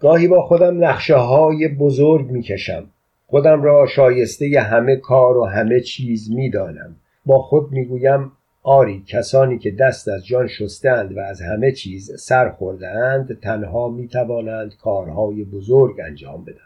گاهی 0.00 0.28
با 0.28 0.42
خودم 0.42 0.84
نقشه 0.84 1.16
های 1.16 1.68
بزرگ 1.68 2.30
می 2.30 2.42
کشم 2.42 2.84
خودم 3.26 3.62
را 3.62 3.86
شایسته 3.86 4.60
همه 4.60 4.96
کار 4.96 5.36
و 5.36 5.44
همه 5.44 5.80
چیز 5.80 6.30
می‌دانم. 6.30 6.96
با 7.26 7.38
خود 7.38 7.72
می‌گویم 7.72 8.32
آری 8.62 9.04
کسانی 9.06 9.58
که 9.58 9.70
دست 9.70 10.08
از 10.08 10.26
جان 10.26 10.46
شستند 10.46 11.16
و 11.16 11.20
از 11.20 11.42
همه 11.42 11.72
چیز 11.72 12.20
سر 12.20 12.50
خوردهاند 12.50 13.40
تنها 13.40 13.88
می‌توانند 13.88 14.76
کارهای 14.76 15.44
بزرگ 15.44 16.00
انجام 16.00 16.44
بدن 16.44 16.56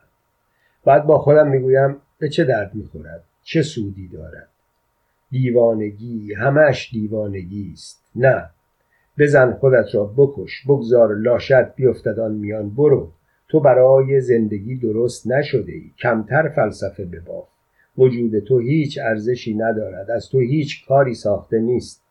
بعد 0.85 1.07
با 1.07 1.19
خودم 1.19 1.49
می‌گویم 1.49 1.97
به 2.19 2.29
چه 2.29 2.45
درد 2.45 2.75
می‌خورد؟ 2.75 3.25
چه 3.43 3.63
سودی 3.63 4.09
دارد؟ 4.09 4.49
دیوانگی 5.31 6.35
همش 6.35 6.91
دیوانگی 6.93 7.71
است. 7.73 8.05
نه. 8.17 8.51
بزن 9.19 9.53
خودت 9.53 9.95
را 9.95 10.05
بکش 10.17 10.65
بگذار 10.69 11.15
لاشت 11.15 11.75
بیفتد 11.77 12.19
آن 12.19 12.33
میان 12.33 12.71
برو. 12.71 13.13
تو 13.51 13.61
برای 13.61 14.21
زندگی 14.21 14.77
درست 14.77 15.27
نشده 15.27 15.73
ای. 15.73 15.91
کمتر 16.03 16.49
فلسفه 16.49 17.05
بباف. 17.05 17.49
وجود 17.99 18.39
تو 18.39 18.59
هیچ 18.59 18.99
ارزشی 18.99 19.55
ندارد. 19.55 20.11
از 20.11 20.29
تو 20.29 20.39
هیچ 20.39 20.87
کاری 20.87 21.15
ساخته 21.15 21.59
نیست. 21.59 22.03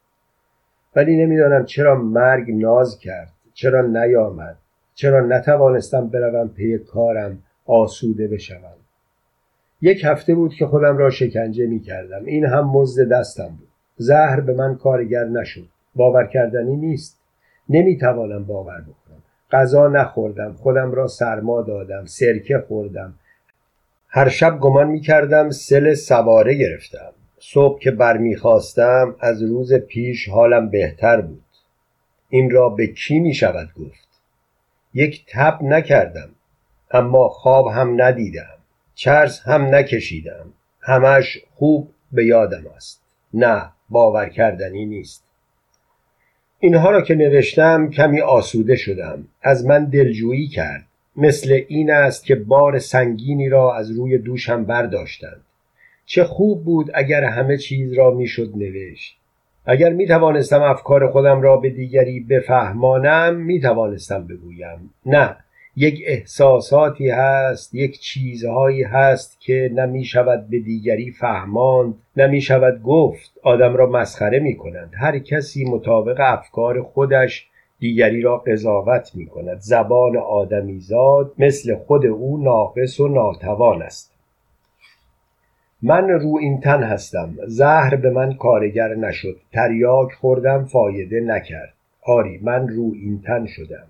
ولی 0.96 1.18
نمی‌دانم 1.18 1.66
چرا 1.66 1.96
مرگ 1.96 2.52
ناز 2.52 3.00
کرد 3.00 3.34
چرا 3.54 3.82
نیامد 3.82 4.58
چرا 4.94 5.26
نتوانستم 5.26 6.08
بروم 6.08 6.50
پی 6.50 6.78
کارم 6.78 7.44
آسوده 7.66 8.28
بشوم. 8.28 8.76
یک 9.82 10.02
هفته 10.06 10.36
بود 10.36 10.54
که 10.54 10.66
خودم 10.66 10.98
را 10.98 11.10
شکنجه 11.10 11.68
می 11.68 11.80
کردم 11.80 12.26
این 12.26 12.46
هم 12.46 12.70
مزد 12.70 13.10
دستم 13.10 13.48
بود. 13.48 13.68
زهر 13.98 14.40
به 14.40 14.54
من 14.54 14.76
کارگر 14.76 15.24
نشد. 15.24 15.68
باور 15.96 16.28
کردنی 16.28 16.76
نیست. 16.76 17.20
نمی 17.70 17.98
توانم 17.98 18.44
باور 18.44 18.82
بکنم. 18.82 18.99
غذا 19.52 19.88
نخوردم 19.88 20.54
خودم 20.54 20.92
را 20.92 21.08
سرما 21.08 21.62
دادم 21.62 22.06
سرکه 22.06 22.64
خوردم. 22.68 23.14
هر 24.08 24.30
شب 24.30 24.60
گمان 24.60 24.88
می 24.88 25.02
کردم 25.02 25.50
سل 25.50 25.94
سواره 25.94 26.54
گرفتم. 26.54 27.12
صبح 27.40 27.80
که 27.80 27.92
برمیخواستم 27.92 29.16
از 29.20 29.44
روز 29.44 29.74
پیش 29.74 30.30
حالم 30.30 30.70
بهتر 30.70 31.22
بود. 31.22 31.44
این 32.30 32.52
را 32.52 32.70
به 32.70 32.88
کی 32.88 33.20
می 33.20 33.34
شود 33.34 33.70
گفت؟ 33.74 34.08
یک 34.94 35.26
تب 35.30 35.60
نکردم 35.64 36.30
اما 36.92 37.28
خواب 37.28 37.68
هم 37.68 38.02
ندیدم. 38.02 38.58
چرس 38.96 39.42
هم 39.42 39.76
نکشیدم. 39.76 40.54
همش 40.82 41.38
خوب 41.56 41.92
به 42.12 42.26
یادم 42.26 42.64
است. 42.76 43.04
نه 43.34 43.72
باور 43.90 44.30
کردنی 44.30 44.86
نیست. 44.86 45.29
اینها 46.60 46.92
را 46.92 47.02
که 47.02 47.16
نوشتم 47.16 47.90
کمی 47.90 48.22
آسوده 48.22 48.76
شدم. 48.76 49.28
از 49.42 49.66
من 49.66 49.86
دلجویی 49.86 50.48
کرد. 50.48 50.86
مثل 51.16 51.62
این 51.68 51.92
است 51.92 52.26
که 52.26 52.36
بار 52.36 52.80
سنگینی 52.80 53.50
را 53.50 53.76
از 53.76 53.92
روی 53.92 54.18
دوشم 54.18 54.64
برداشتند. 54.64 55.42
چه 56.06 56.24
خوب 56.24 56.64
بود 56.64 56.92
اگر 56.94 57.24
همه 57.24 57.58
چیز 57.58 57.94
را 57.94 58.12
می‌شد 58.12 58.52
نوشت. 58.56 59.16
اگر 59.66 59.94
می 59.94 60.08
توانستم 60.08 60.62
افکار 60.62 61.12
خودم 61.12 61.42
را 61.42 61.58
به 61.58 61.70
دیگری 61.70 62.20
بفهمانم 62.20 63.36
می 63.36 63.60
توانستم 63.60 64.28
بگویم. 64.28 64.94
نه 65.06 65.36
یک 65.82 66.04
احساساتی 66.06 67.10
هست 67.10 67.76
یک 67.76 68.00
چیزهایی 68.00 68.84
هست 68.84 69.40
که 69.40 69.72
نمی 69.74 70.04
شود 70.04 70.50
به 70.50 70.60
دیگری 70.60 71.12
فهماند 71.12 71.94
نمی 72.18 72.42
شود 72.42 72.84
گفت. 72.84 73.40
آدم 73.44 73.76
را 73.76 73.90
مسخره 73.90 74.40
می 74.40 74.56
کنند 74.56 74.94
هر 74.98 75.20
کسی 75.20 75.66
مطابق 75.66 76.18
افکار 76.20 76.82
خودش 76.82 77.48
دیگری 77.80 78.22
را 78.22 78.38
قضاوت 78.38 79.12
می 79.16 79.26
کند 79.26 79.60
زبان 79.60 80.18
آدمیزاد 80.18 81.34
مثل 81.38 81.76
خود 81.76 82.06
او 82.06 82.44
ناقص 82.44 83.00
و 83.00 83.08
ناتوان 83.08 83.82
است. 83.82 84.14
من 85.82 86.10
رو 86.10 86.38
این 86.42 86.60
تن 86.60 86.84
هستم. 86.84 87.36
زهر 87.48 87.96
به 87.96 88.10
من 88.10 88.34
کارگر 88.34 88.96
نشد. 88.96 89.38
تریاک 89.54 90.12
خوردم 90.12 90.66
فایده 90.66 91.20
نکرد. 91.20 91.74
آری 92.02 92.40
من 92.44 92.68
رو 92.68 92.94
این 93.04 93.22
تن 93.22 93.46
شدم. 93.46 93.88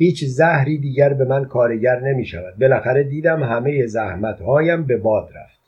هیچ 0.00 0.24
زهری 0.24 0.78
دیگر 0.78 1.14
به 1.14 1.24
من 1.24 1.44
کارگر 1.44 2.00
نمی 2.00 2.24
شود 2.24 2.58
بالاخره 2.60 3.02
دیدم 3.02 3.42
همه 3.42 3.86
زحمت 3.86 4.40
هایم 4.40 4.82
به 4.82 4.96
باد 4.96 5.30
رفت. 5.36 5.60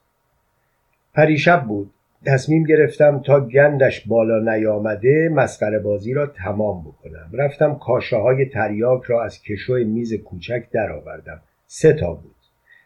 پریشب 1.14 1.64
بود. 1.64 1.90
تصمیم 2.26 2.64
گرفتم 2.64 3.20
تا 3.20 3.40
گندش 3.40 4.06
بالا 4.06 4.54
نیامده 4.54 5.28
مسخره 5.32 5.78
بازی 5.78 6.14
را 6.14 6.26
تمام 6.26 6.82
بکنم. 6.82 7.30
رفتم 7.32 7.74
کاشه 7.74 8.16
های 8.16 8.46
تریاک 8.46 9.02
را 9.02 9.24
از 9.24 9.42
کشو 9.42 9.74
میز 9.74 10.14
کوچک 10.14 10.64
درآوردم. 10.72 11.40
سه 11.66 11.92
تا 11.92 12.12
بود. 12.12 12.34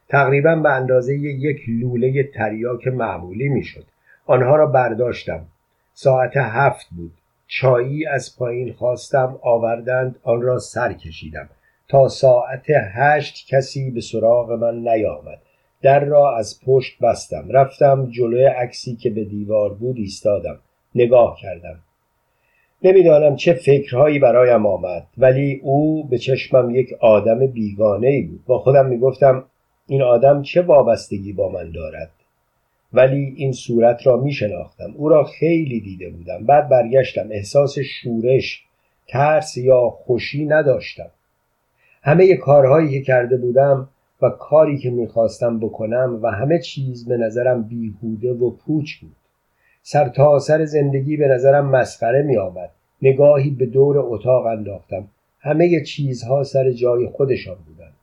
تقریبا 0.09 0.57
به 0.57 0.71
اندازه 0.71 1.17
یک 1.17 1.61
لوله 1.69 2.23
تریاک 2.23 2.87
معمولی 2.87 3.49
می‌شد. 3.49 3.85
آنها 4.27 4.57
را 4.57 4.67
برداشتم. 4.67 5.47
ساعت 5.95 6.37
هفت 6.37 6.87
بود. 6.97 7.13
چایی 7.47 8.07
از 8.07 8.37
پایین 8.39 8.73
خواستم 8.73 9.39
آوردند 9.43 10.17
آن 10.23 10.43
را 10.43 10.59
سر 10.59 10.93
کشیدم. 10.93 11.49
تا 11.89 12.09
ساعت 12.09 12.65
هشت 12.71 13.47
کسی 13.49 13.91
به 13.91 14.01
سراغ 14.01 14.53
من 14.53 14.75
نیامد. 14.89 15.39
در 15.83 16.05
را 16.05 16.37
از 16.37 16.61
پشت 16.67 16.99
بستم. 16.99 17.49
رفتم 17.51 18.11
جلوی 18.11 18.45
عکسی 18.45 18.97
که 18.97 19.11
به 19.11 19.25
دیوار 19.25 19.75
بود 19.75 19.97
ایستادم. 19.97 20.59
نگاه 20.95 21.39
کردم. 21.43 21.79
نمی‌دانم 22.83 23.37
چه 23.37 23.53
فکرهایی 23.53 24.19
برایم 24.19 24.67
آمد 24.67 25.07
ولی 25.19 25.61
او 25.63 26.05
به 26.09 26.19
چشمم 26.19 26.75
یک 26.75 26.93
آدم 27.01 27.47
بیگانه 27.47 28.07
ای 28.07 28.23
بود. 28.23 28.45
با 28.47 28.59
خودم 28.59 28.87
می‌گفتم 28.87 29.45
این 29.87 30.03
آدم 30.03 30.43
چه 30.43 30.63
وابستگی 30.63 31.33
با 31.33 31.49
من 31.49 31.71
دارد؟ 31.71 32.11
ولی 32.95 33.35
این 33.37 33.53
صورت 33.53 34.07
را 34.07 34.17
می 34.17 34.33
شناختم. 34.33 34.95
او 34.97 35.09
را 35.09 35.25
خیلی 35.25 35.81
دیده 35.81 36.11
بودم. 36.11 36.47
بعد 36.47 36.69
برگشتم. 36.69 37.29
احساس 37.31 37.79
شورش 37.79 38.65
ترس 39.09 39.57
یا 39.57 39.91
خوشی 39.91 40.47
نداشتم. 40.47 41.11
همه 42.03 42.37
کارهایی 42.37 42.91
که 42.91 43.01
کرده 43.01 43.37
بودم 43.37 43.89
و 44.23 44.31
کاری 44.31 44.79
که 44.79 44.91
می‌خواستم 44.91 45.61
بکنم 45.61 46.19
و 46.23 46.31
همه 46.31 46.59
چیز 46.59 47.09
به 47.09 47.17
نظرم 47.17 47.63
بیهوده 47.63 48.33
و 48.33 48.51
پوچ 48.51 48.95
بود. 48.95 49.17
سر 49.83 50.09
تا 50.09 50.39
سر 50.39 50.65
زندگی 50.65 51.17
به 51.17 51.29
نظرم 51.29 51.71
مسخره 51.71 52.23
می 52.23 52.37
آمد. 52.37 52.71
نگاهی 53.03 53.51
به 53.51 53.67
دور 53.67 53.99
اتاق 53.99 54.47
انداختم. 54.47 55.09
همه 55.41 55.85
چیزها 55.85 56.45
سر 56.45 56.71
جای 56.71 57.07
خودشان 57.07 57.57
بودند. 57.67 57.95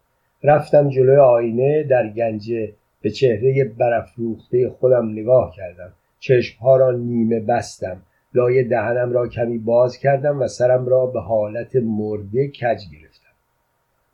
رفتم 0.44 0.90
جلوی 0.90 1.18
آینه 1.18 1.84
در 1.84 2.10
گنجه 2.10 2.74
به 3.02 3.10
چهره 3.10 3.64
برافروخته 3.64 4.70
خودم 4.70 5.12
نگاه 5.12 5.54
کردم. 5.56 5.94
چشمها 6.20 6.78
را 6.78 6.92
نیمه 6.92 7.40
بستم. 7.40 8.02
لای 8.34 8.64
دهنم 8.64 9.14
را 9.14 9.28
کمی 9.28 9.58
باز 9.58 9.98
کردم 9.98 10.42
و 10.42 10.48
سرم 10.48 10.86
را 10.86 11.06
به 11.06 11.22
حالت 11.22 11.76
مرده 11.76 12.48
کج 12.48 12.80
گرفتم. 12.92 13.32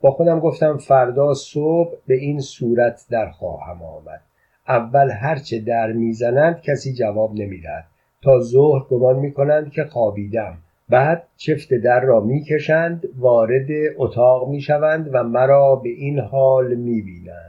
با 0.00 0.10
خودم 0.10 0.40
گفتم 0.40 0.76
فردا 0.76 1.34
صبح 1.34 1.94
به 2.06 2.14
این 2.14 2.40
صورت 2.40 3.06
در 3.10 3.30
خواهم 3.30 3.82
آمد. 3.82 4.20
اول 4.68 5.10
هرچه 5.10 5.58
در 5.58 5.92
می‌زنند 5.92 6.60
کسی 6.60 6.94
جواب 6.94 7.34
نمی‌دهد. 7.34 7.84
تا 8.22 8.40
ظهر 8.40 8.84
گمان 8.90 9.18
می‌کنند 9.18 9.70
که 9.70 9.84
خوابیدم. 9.84 10.58
بعد 10.88 11.22
چفت 11.36 11.74
در 11.74 12.00
را 12.00 12.20
می‌کشند 12.20 13.08
وارد 13.18 13.68
اتاق 13.96 14.48
می‌شوند 14.48 15.10
و 15.12 15.22
مرا 15.24 15.76
به 15.76 15.88
این 15.88 16.18
حال 16.18 16.74
می‌بینند. 16.74 17.47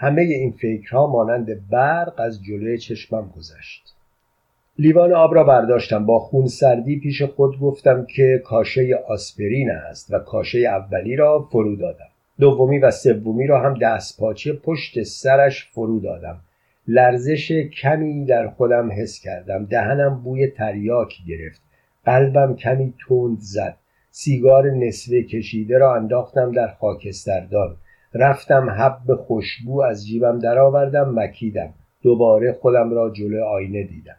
همه 0.00 0.22
این 0.22 0.52
فکرها 0.52 1.06
مانند 1.06 1.68
برق 1.68 2.20
از 2.20 2.42
جلوی 2.44 2.78
چشمم 2.78 3.32
گذشت. 3.36 3.94
لیوان 4.78 5.12
آب 5.12 5.34
را 5.34 5.44
برداشتم. 5.44 6.06
با 6.06 6.18
خون 6.18 6.46
سردی 6.46 7.00
پیش 7.00 7.22
خود 7.22 7.60
گفتم 7.60 8.06
که 8.06 8.42
کاشه 8.44 9.04
آسپرین 9.08 9.70
است 9.70 10.14
و 10.14 10.18
کاشه 10.18 10.58
اولی 10.58 11.16
را 11.16 11.48
فرو 11.52 11.76
دادم. 11.76 12.08
دومی 12.40 12.78
و 12.78 12.90
سومی 12.90 13.46
را 13.46 13.60
هم 13.60 13.78
دست 13.78 14.20
پاچه 14.20 14.52
پشت 14.52 15.02
سرش 15.02 15.68
فرو 15.72 16.00
دادم. 16.00 16.40
لرزش 16.88 17.52
کمی 17.52 18.24
در 18.24 18.48
خودم 18.48 18.92
حس 18.92 19.20
کردم. 19.20 19.64
دهنم 19.64 20.20
بوی 20.24 20.46
تریاک 20.46 21.14
گرفت. 21.28 21.60
قلبم 22.04 22.56
کمی 22.56 22.94
تند 23.08 23.38
زد. 23.40 23.76
سیگار 24.10 24.70
نصفه 24.70 25.22
کشیده 25.22 25.78
را 25.78 25.94
انداختم 25.94 26.52
در 26.52 26.68
خاکستردان. 26.68 27.76
رفتم 28.14 28.70
حب 28.70 29.14
خوشبو 29.14 29.82
از 29.82 30.06
جیبم 30.06 30.38
درآوردم 30.38 31.12
مکیدم. 31.14 31.74
دوباره 32.02 32.52
خودم 32.52 32.90
را 32.90 33.10
جلو 33.10 33.44
آینه 33.44 33.82
دیدم. 33.82 34.16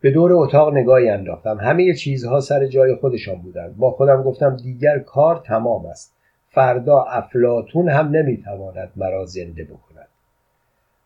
به 0.00 0.10
دور 0.10 0.32
اتاق 0.32 0.74
نگاهی 0.74 1.08
انداختم. 1.08 1.58
همه 1.60 1.94
چیزها 1.94 2.40
سر 2.40 2.66
جای 2.66 2.94
خودشان 2.94 3.34
بودند. 3.34 3.76
با 3.76 3.90
خودم 3.90 4.22
گفتم 4.22 4.56
دیگر 4.56 4.98
کار 4.98 5.42
تمام 5.46 5.86
است. 5.86 6.14
فردا 6.50 7.02
افلاتون 7.02 7.88
هم 7.88 8.08
نمی‌تواند 8.08 8.92
مرا 8.96 9.24
زنده 9.24 9.64
بکند. 9.64 10.08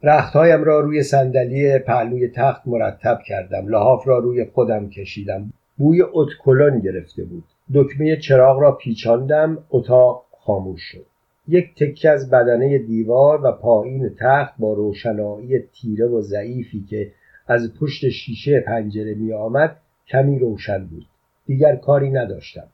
رختهایم 0.03 0.65
را 0.65 0.81
روی 0.81 1.03
صندلی 1.03 1.79
پهلوی 1.79 2.29
تخت 2.29 2.63
مرتب 2.67 3.19
کردم. 3.27 3.69
لحاف 3.69 4.09
را 4.09 4.19
روی 4.19 4.45
خودم 4.45 4.91
کشیدم. 4.91 5.53
بوی 5.79 6.03
اتکلون 6.13 6.81
گرفته 6.81 7.25
بود. 7.25 7.45
دکمه 7.75 8.17
چراغ 8.17 8.61
را 8.61 8.73
پیچاندم. 8.73 9.59
اتاق 9.71 10.25
خاموش 10.33 10.81
شد. 10.83 11.12
یک 11.49 11.75
تکه 11.75 12.11
از 12.11 12.31
بدنه 12.31 12.79
دیوار 12.79 13.45
و 13.45 13.53
پایین 13.53 14.15
تخت 14.21 14.55
با 14.59 14.73
روشنایی 14.73 15.59
تیره 15.59 16.07
و 16.07 16.21
ضعیفی 16.21 16.85
که 16.91 17.13
از 17.47 17.75
پشت 17.75 18.09
شیشه 18.09 18.61
پنجره 18.61 19.15
می 19.15 19.33
آمد 19.33 19.77
کمی 20.09 20.39
روشن 20.39 20.87
بود. 20.87 21.07
دیگر 21.47 21.77
کاری 21.77 22.11
نداشتم. 22.11 22.67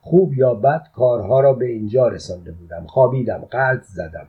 خوب 0.00 0.34
یا 0.34 0.54
بد 0.54 0.82
کارها 0.94 1.40
را 1.40 1.52
به 1.52 1.66
اینجا 1.66 2.08
رسانده 2.08 2.52
بودم. 2.52 2.86
خوابیدم 2.86 3.38
قلط 3.50 3.82
زدم. 3.82 4.26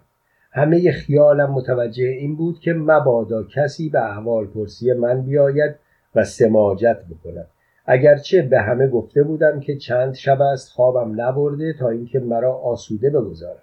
همه 0.52 0.92
خیالم 0.92 1.52
متوجه 1.52 2.08
این 2.08 2.36
بود 2.36 2.60
که 2.60 2.74
مبادا 2.74 3.44
کسی 3.44 3.90
به 3.90 4.12
احوال 4.12 4.48
پرسی 4.48 4.94
من 4.94 5.22
بیاید 5.22 5.76
و 6.16 6.24
سماجت 6.24 7.00
بکند. 7.10 7.48
اگرچه 7.86 8.42
به 8.42 8.60
همه 8.62 8.88
گفته 8.88 9.24
بودم 9.24 9.60
که 9.60 9.78
چند 9.78 10.14
شب 10.14 10.42
است 10.42 10.72
خوابم 10.72 11.22
نبرده 11.22 11.74
تا 11.80 11.90
اینکه 11.90 12.20
مرا 12.20 12.54
آسوده 12.54 13.10
بگذارم 13.10 13.62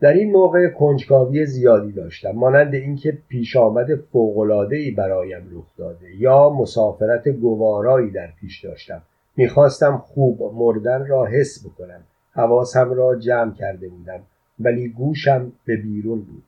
در 0.00 0.12
این 0.12 0.32
موقع 0.32 0.68
کنجکاوی 0.68 1.46
زیادی 1.46 1.92
داشتم 1.92 2.30
مانند 2.30 2.74
اینکه 2.74 3.18
پیش 3.28 3.56
آمد 3.56 3.94
فوق‌العاده‌ای 3.94 4.90
برایم 4.90 5.48
رخ 5.52 5.66
داده 5.76 6.16
یا 6.18 6.50
مسافرت 6.50 7.28
گوارایی 7.28 8.10
در 8.10 8.28
پیش 8.40 8.64
داشتم. 8.64 9.02
می‌خواستم 9.36 9.98
خوب 9.98 10.54
مردن 10.54 11.06
را 11.06 11.26
حس 11.26 11.66
بکنم. 11.66 12.00
حواسم 12.32 12.92
را 12.92 13.16
جمع 13.16 13.54
کرده 13.54 13.88
بودم 13.88 14.20
ولی 14.60 14.88
گوشم 14.88 15.52
به 15.64 15.76
بیرون 15.76 16.18
بود. 16.20 16.42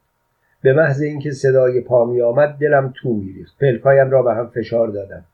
به 0.63 0.73
محض 0.73 1.01
اینکه 1.01 1.31
صدای 1.31 1.81
پا 1.81 2.05
می 2.05 2.23
آمد 2.23 2.57
دلم 2.61 2.93
تو 2.97 3.13
میریخت. 3.13 3.59
پلکایم 3.59 4.11
را 4.11 4.23
به 4.23 4.35
هم 4.35 4.47
فشار 4.47 4.89
دادم. 4.89 5.25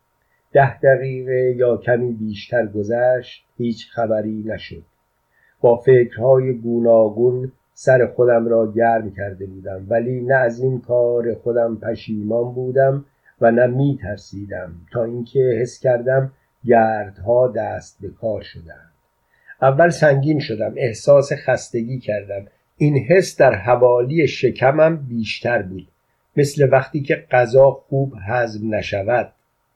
ده 0.53 0.81
دقیقه 0.81 1.55
یا 1.57 1.77
کمی 1.77 2.13
بیشتر 2.13 2.67
گذشت 2.67 3.45
هیچ 3.57 3.91
خبری 3.91 4.45
نشد. 4.47 4.83
با 5.61 5.77
فکرهای 5.77 6.53
گوناگون 6.53 7.53
سر 7.79 8.07
خودم 8.07 8.49
را 8.49 8.73
گرم 8.73 9.11
کرده 9.11 9.47
بودم 9.47 9.87
ولی 9.89 10.21
نه 10.21 10.35
از 10.35 10.61
این 10.61 10.81
کار 10.81 11.35
خودم 11.35 11.77
پشیمان 11.77 12.53
بودم 12.53 13.05
و 13.41 13.51
نه 13.51 13.67
می 13.67 13.99
ترسیدم 14.03 14.75
تا 14.93 15.05
اینکه 15.05 15.59
حس 15.61 15.81
کردم 15.81 16.33
گردها 16.65 17.49
دست 17.49 17.99
به 18.01 18.09
کار 18.09 18.43
شدند. 18.43 18.93
اول 19.63 19.89
سنگین 19.89 20.41
شدم 20.41 20.75
احساس 20.77 21.33
خستگی 21.47 21.99
کردم. 21.99 22.47
این 22.77 22.99
حس 22.99 23.37
در 23.37 23.55
حوالی 23.55 24.27
شکمم 24.27 24.97
بیشتر 24.97 25.63
بود 25.63 25.89
مثل 26.37 26.69
وقتی 26.73 27.01
که 27.01 27.27
غذا 27.31 27.71
خوب 27.71 28.15
هضم 28.29 28.75
نشود. 28.75 29.33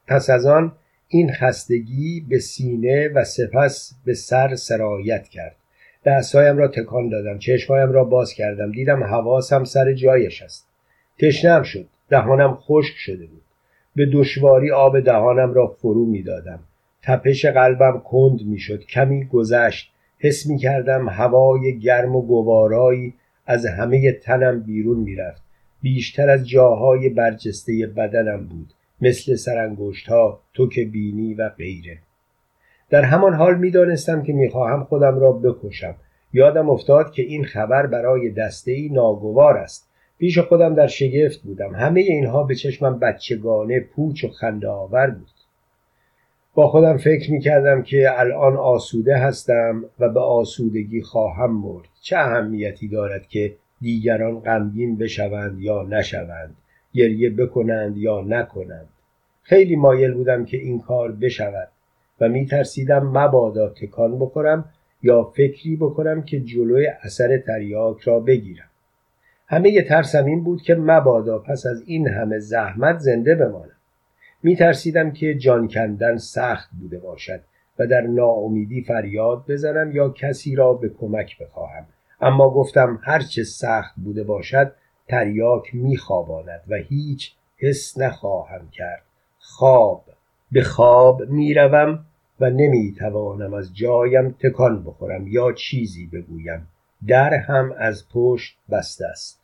پس 0.07 0.31
از 0.31 0.47
آن 0.47 0.73
این 1.09 1.33
خستگی 1.33 2.27
به 2.29 2.39
سینه 2.39 3.09
و 3.09 3.25
سپس 3.25 3.95
به 4.05 4.15
سر 4.15 4.55
سرایت 4.55 5.29
کرد. 5.29 5.57
دستهایم 6.05 6.57
را 6.57 6.69
تکان 6.69 7.09
دادم 7.09 7.39
چشمهایم 7.39 7.93
را 7.93 8.05
باز 8.05 8.33
کردم 8.33 8.73
دیدم 8.73 9.05
حواسم 9.05 9.65
سر 9.65 9.93
جایش 9.93 10.43
است. 10.43 10.69
تشنم 11.19 11.63
شد 11.63 11.87
دهانم 12.09 12.55
خشک 12.55 12.95
شده 12.97 13.27
بود. 13.27 13.43
به 13.97 14.07
دشواری 14.07 14.71
آب 14.71 15.01
دهانم 15.01 15.55
را 15.55 15.67
فرو 15.67 16.07
می 16.07 16.23
دادم 16.23 16.61
تپش 17.03 17.45
قلبم 17.45 18.01
کند 18.01 18.47
می 18.47 18.59
شد 18.59 18.85
کمی 18.85 19.25
گذشت. 19.25 19.93
حس 20.19 20.47
می 20.47 20.59
کردم 20.59 21.09
هوای 21.09 21.79
گرم 21.79 22.17
و 22.17 22.23
گوارایی 22.23 23.15
از 23.47 23.67
همه 23.67 24.13
تنم 24.13 24.61
بیرون 24.61 24.99
می 24.99 25.17
رفت 25.17 25.43
بیشتر 25.83 26.31
از 26.31 26.49
جاهای 26.49 27.09
برجسته 27.09 27.87
بدنم 27.97 28.47
بود 28.47 28.73
مثل 29.01 29.35
سرانگشت 29.35 30.09
ها 30.09 30.41
توک 30.55 30.81
بینی 30.81 31.35
و 31.35 31.49
غیره. 31.49 31.99
در 32.91 33.03
همان 33.03 33.34
حال 33.34 33.59
می 33.59 33.70
دانستم 33.70 34.22
که 34.22 34.32
می 34.32 34.49
خواهم 34.49 34.84
خودم 34.84 35.18
را 35.18 35.32
بکشم. 35.32 35.95
یادم 36.32 36.70
افتاد 36.70 37.12
که 37.12 37.22
این 37.22 37.45
خبر 37.45 37.86
برای 37.86 38.30
دسته 38.30 38.72
ای 38.72 38.88
ناگوار 38.88 39.57
است. 39.57 39.91
پیش 40.18 40.38
خودم 40.38 40.74
در 40.74 40.86
شگفت 40.86 41.43
بودم. 41.43 41.74
همه 41.74 42.01
اینها 42.01 42.43
به 42.43 42.55
چشمم 42.55 42.99
بچگانه 42.99 43.80
پوچ 43.80 44.24
و 44.24 44.28
خنده 44.28 44.68
آور 44.68 45.11
بود. 45.11 45.28
با 46.55 46.68
خودم 46.68 46.97
فکر 46.97 47.32
می 47.32 47.41
کردم 47.41 47.82
که 47.82 48.20
الان 48.20 48.57
آسوده 48.57 49.16
هستم 49.16 49.84
و 49.99 50.09
به 50.09 50.20
آسودگی 50.20 51.03
خواهم 51.03 51.51
مرد. 51.51 51.88
چه 52.01 52.16
اهمیتی 52.16 52.88
دارد 52.88 53.26
که 53.26 53.57
دیگران 53.80 54.41
غمگین 54.41 54.99
بشوند 54.99 55.61
یا 55.61 55.82
نشوند 55.82 56.57
گریه 56.95 57.30
بکنند 57.30 57.97
یا 57.97 58.20
نکنند. 58.20 58.88
خیلی 59.43 59.76
مایل 59.76 60.14
بودم 60.14 60.45
که 60.45 60.57
این 60.57 60.80
کار 60.80 61.12
بشود. 61.12 61.68
و 62.21 62.29
می 62.29 62.47
ترسیدم 62.47 63.07
مبادا 63.07 63.68
تکان 63.68 64.18
بخورم 64.18 64.64
یا 65.03 65.25
فکری 65.25 65.77
بکنم 65.77 66.23
که 66.23 66.41
جلوی 66.41 66.87
اثر 66.87 67.39
تریاک 67.39 68.01
را 68.01 68.21
بگیرم. 68.21 68.71
همه 69.47 69.83
ترسم 69.83 70.25
این 70.25 70.45
بود 70.45 70.62
که 70.62 70.75
مبادا 70.75 71.39
پس 71.39 71.66
از 71.66 71.83
این 71.87 72.09
همه 72.09 72.39
زحمت 72.39 72.99
زنده 72.99 73.35
بمانم. 73.35 73.77
می 74.43 74.57
ترسیدم 74.57 75.11
که 75.11 75.35
جان 75.35 75.68
کندن 75.68 76.16
سخت 76.16 76.71
بوده 76.81 76.99
باشد 76.99 77.41
و 77.79 77.87
در 77.87 78.01
ناامیدی 78.01 78.83
فریاد 78.83 79.45
بزنم 79.49 79.93
یا 79.93 80.09
کسی 80.09 80.55
را 80.55 80.73
به 80.73 80.89
کمک 80.89 81.39
بخواهم. 81.39 81.87
اما 82.21 82.51
گفتم 82.51 83.01
هرچه 83.03 83.45
سخت 83.45 83.95
بوده 84.05 84.25
باشد 84.25 84.73
تریاک 85.09 85.75
میخواباند 85.75 86.61
و 86.68 86.75
هیچ 86.75 87.35
حس 87.57 87.99
نخواهم 87.99 88.68
کرد. 88.71 89.03
خواب. 89.39 90.05
به 90.53 90.62
خواب 90.62 91.23
می‌روم 91.29 92.05
و 92.41 92.51
نمی‌توانم 92.51 93.55
از 93.55 93.76
جایم 93.76 94.30
تکان 94.30 94.84
بخورم 94.84 95.28
یا 95.28 95.53
چیزی 95.53 96.07
بگویم. 96.07 96.66
در 97.07 97.34
هم 97.34 97.74
از 97.78 98.05
پشت 98.14 98.57
بسته 98.70 99.07
است. 99.07 99.41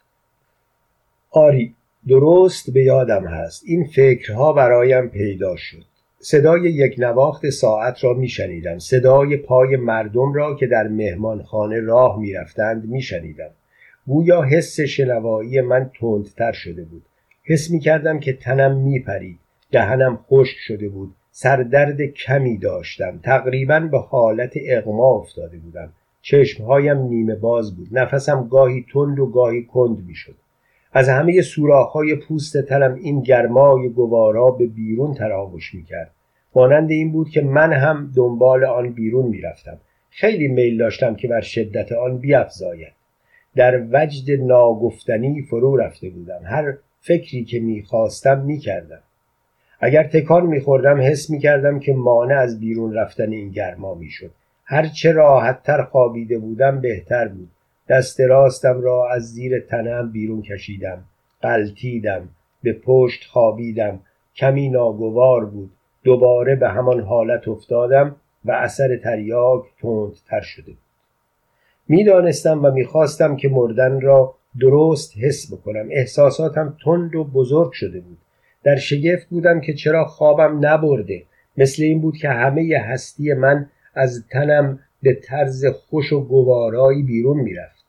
آری 1.30 1.74
درست 2.09 2.70
به 2.70 2.84
یادم 2.84 3.26
هست. 3.26 3.62
این 3.66 3.84
فکرها 3.84 4.53
برایم 4.53 5.09
پیدا 5.09 5.57
شد. 5.57 5.84
صدای 6.18 6.62
یک 6.62 6.94
نواخت 6.99 7.51
ساعت 7.51 8.05
را 8.05 8.14
میشنیدم. 8.14 8.78
صدای 8.78 9.36
پای 9.36 9.76
مردم 9.76 10.32
را 10.32 10.55
که 10.55 10.66
در 10.66 10.88
مهمانخانه 10.88 11.80
راه 11.80 12.20
می‌رفتند 12.20 12.84
میشنیدم. 12.84 13.51
گویا 14.07 14.42
حس 14.42 14.80
شنوایی 14.80 15.61
من 15.61 15.90
تندتر 16.01 16.53
شده 16.53 16.84
بود. 16.84 17.03
حس 17.44 17.70
می 17.70 17.80
کردم 17.80 18.20
که 18.20 18.32
تنم 18.32 18.76
میپرید. 18.76 19.38
دهنم 19.72 20.16
خشک 20.28 20.57
شده 20.59 20.88
بود. 20.88 21.14
سردرد 21.39 22.03
کمی 22.03 22.59
داشتم. 22.59 23.20
تقریبا 23.22 23.80
به 23.80 23.99
حالت 23.99 24.55
اغما 24.68 25.09
افتاده 25.14 25.59
بودم. 25.59 25.93
چشمهایم 26.22 26.99
نیمه 26.99 27.34
باز 27.34 27.76
بود. 27.76 27.89
نفسم 27.93 28.49
گاهی 28.49 28.87
تند 28.93 29.18
و 29.18 29.26
گاهی 29.26 29.64
کند 29.64 30.07
می‌شد. 30.07 30.34
از 30.93 31.09
همه 31.09 31.43
سوراخ‌های 31.43 32.14
پوست 32.14 32.62
تنم 32.62 32.95
این 32.95 33.20
گرمای 33.20 33.89
گوارا 33.89 34.51
به 34.51 34.66
بیرون 34.66 35.14
تراوش 35.14 35.74
می‌کرد. 35.74 36.11
مانند 36.55 36.91
این 36.91 37.12
بود 37.12 37.28
که 37.28 37.43
من 37.43 37.72
هم 37.72 38.12
دنبال 38.16 38.64
آن 38.64 38.93
بیرون 38.93 39.26
می‌رفتم. 39.26 39.78
خیلی 40.11 40.49
میل 40.49 40.78
داشتم 40.78 41.14
که 41.14 41.28
بر 41.28 41.41
شدت 41.41 41.93
آن 41.93 42.18
بیافزاید 42.18 42.93
در 43.57 43.87
وجد 43.93 44.41
ناگفتنی 44.41 45.43
فرو 45.43 45.76
رفته 45.76 46.11
بودم. 46.11 46.41
هر 46.45 46.74
فکری 47.01 47.45
که 47.45 47.61
می‌خواستم 47.61 48.41
می‌کردم. 48.41 49.01
اگر 49.81 50.03
تکان 50.03 50.47
میخوردم 50.47 51.01
حس 51.01 51.31
می‌کردم 51.31 51.79
که 51.79 51.93
مانع 51.93 52.39
از 52.39 52.61
بیرون 52.61 52.95
رفتن 52.95 53.33
این 53.33 53.51
گرما 53.51 53.95
می‌شد. 53.95 54.31
هر 54.64 54.87
چه 54.87 55.12
راحتتر 55.12 55.83
خوابیده 55.83 56.39
بودم 56.39 56.81
بهتر 56.81 57.29
بود. 57.29 57.49
دست 57.89 58.20
راستم 58.20 58.81
را 58.81 59.11
از 59.11 59.22
زیر 59.33 59.61
تنم 59.61 60.12
بیرون 60.12 60.43
کشیدم. 60.43 61.05
قلتیدم 61.43 62.29
به 62.62 62.72
پشت 62.72 63.24
خوابیدم. 63.24 64.01
کمی 64.37 64.68
ناگوار 64.68 65.45
بود. 65.45 65.70
دوباره 66.05 66.57
به 66.57 66.68
همان 66.68 67.01
حالت 67.01 67.49
افتادم 67.49 68.16
و 68.45 68.53
اثر 68.53 68.97
تریاک 68.97 69.62
تندتر 69.83 70.41
شده 70.41 70.66
بود. 70.66 70.79
می‌دانستم 71.89 72.64
و 72.64 72.70
می‌خواستم 72.70 73.37
که 73.37 73.49
مردن 73.49 74.01
را 74.01 74.35
درست 74.61 75.18
حس 75.18 75.53
بکنم. 75.53 75.89
احساساتم 75.91 76.77
تند 76.85 77.14
و 77.14 77.24
بزرگ 77.24 77.72
شده 77.72 78.01
بود. 78.01 78.18
در 78.67 78.77
شگفت 78.77 79.29
بودم 79.29 79.61
که 79.61 79.75
چرا 79.75 80.05
خوابم 80.05 80.67
نبرده. 80.67 81.23
مثل 81.57 81.83
این 81.83 82.01
بود 82.01 82.17
که 82.17 82.29
همه 82.29 82.79
هستی 82.79 83.33
من 83.33 83.71
از 83.95 84.25
تنم 84.31 84.79
به 85.03 85.14
طرز 85.14 85.67
خوش 85.67 86.12
و 86.12 86.21
گوارایی 86.21 87.03
بیرون 87.03 87.41
می‌رفت. 87.41 87.85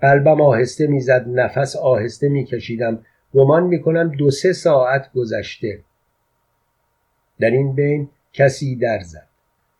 قلبم 0.00 0.40
آهسته 0.40 0.86
می‌زد 0.86 1.28
نفس 1.28 1.76
آهسته 1.76 2.28
میکشیدم. 2.28 3.04
گمان 3.34 3.62
می‌کنم 3.62 4.08
دو 4.08 4.30
سه 4.30 4.52
ساعت 4.52 5.12
گذشته. 5.12 5.80
در 7.40 7.50
این 7.50 7.74
بین 7.74 8.08
کسی 8.32 8.76
در 8.76 9.00
زد. 9.00 9.28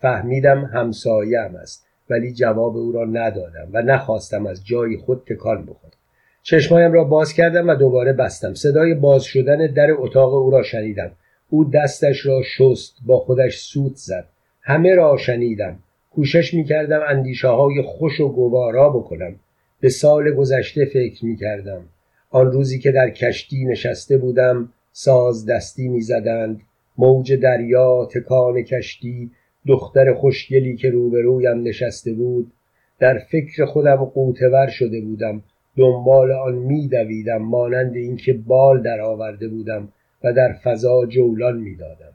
فهمیدم 0.00 0.64
همسایم 0.64 1.56
است 1.56 1.86
ولی 2.10 2.32
جواب 2.32 2.76
او 2.76 2.92
را 2.92 3.04
ندادم 3.04 3.68
و 3.72 3.82
نخواستم 3.82 4.46
از 4.46 4.66
جای 4.66 4.96
خود 4.96 5.22
تکان 5.26 5.62
بخورم. 5.66 6.01
چشمایم 6.42 6.92
را 6.92 7.04
باز 7.04 7.32
کردم 7.32 7.68
و 7.68 7.74
دوباره 7.74 8.12
بستم. 8.12 8.54
صدای 8.54 8.94
باز 8.94 9.24
شدن 9.24 9.66
در 9.66 9.88
اتاق 9.92 10.34
او 10.34 10.50
را 10.50 10.62
شنیدم. 10.62 11.10
او 11.48 11.64
دستش 11.64 12.26
را 12.26 12.42
شست 12.42 12.96
با 13.06 13.18
خودش 13.18 13.58
سوت 13.58 13.96
زد. 13.96 14.28
همه 14.62 14.94
را 14.94 15.16
شنیدم. 15.16 15.78
کوشش 16.10 16.54
می 16.54 16.64
کردم 16.64 17.00
اندیشه 17.08 17.48
های 17.48 17.82
خوش 17.82 18.20
و 18.20 18.28
گوارا 18.28 18.88
بکنم. 18.88 19.34
به 19.80 19.88
سال 19.88 20.30
گذشته 20.30 20.84
فکر 20.84 21.24
می 21.24 21.36
کردم 21.36 21.84
آن 22.30 22.52
روزی 22.52 22.78
که 22.78 22.92
در 22.92 23.10
کشتی 23.10 23.64
نشسته 23.64 24.18
بودم 24.18 24.72
ساز 24.92 25.46
دستی 25.46 25.88
می 25.88 26.00
زدند 26.00 26.60
موج 26.98 27.32
دریا 27.32 28.08
تکان 28.14 28.62
کشتی 28.62 29.30
دختر 29.66 30.14
خوشگلی 30.14 30.76
که 30.76 30.90
روبرویم 30.90 31.62
نشسته 31.62 32.12
بود. 32.12 32.52
در 32.98 33.18
فکر 33.18 33.64
خودم 33.64 33.96
قوتور 33.96 34.66
شده 34.66 35.00
بودم. 35.00 35.42
دنبال 35.76 36.32
آن 36.32 36.54
میدویدم 36.54 37.42
مانند 37.42 37.96
اینکه 37.96 38.32
بال 38.32 38.82
درآورده 38.82 39.48
بودم 39.48 39.88
و 40.24 40.32
در 40.32 40.52
فضا 40.52 41.06
جولان 41.06 41.56
می‌دادم 41.56 42.12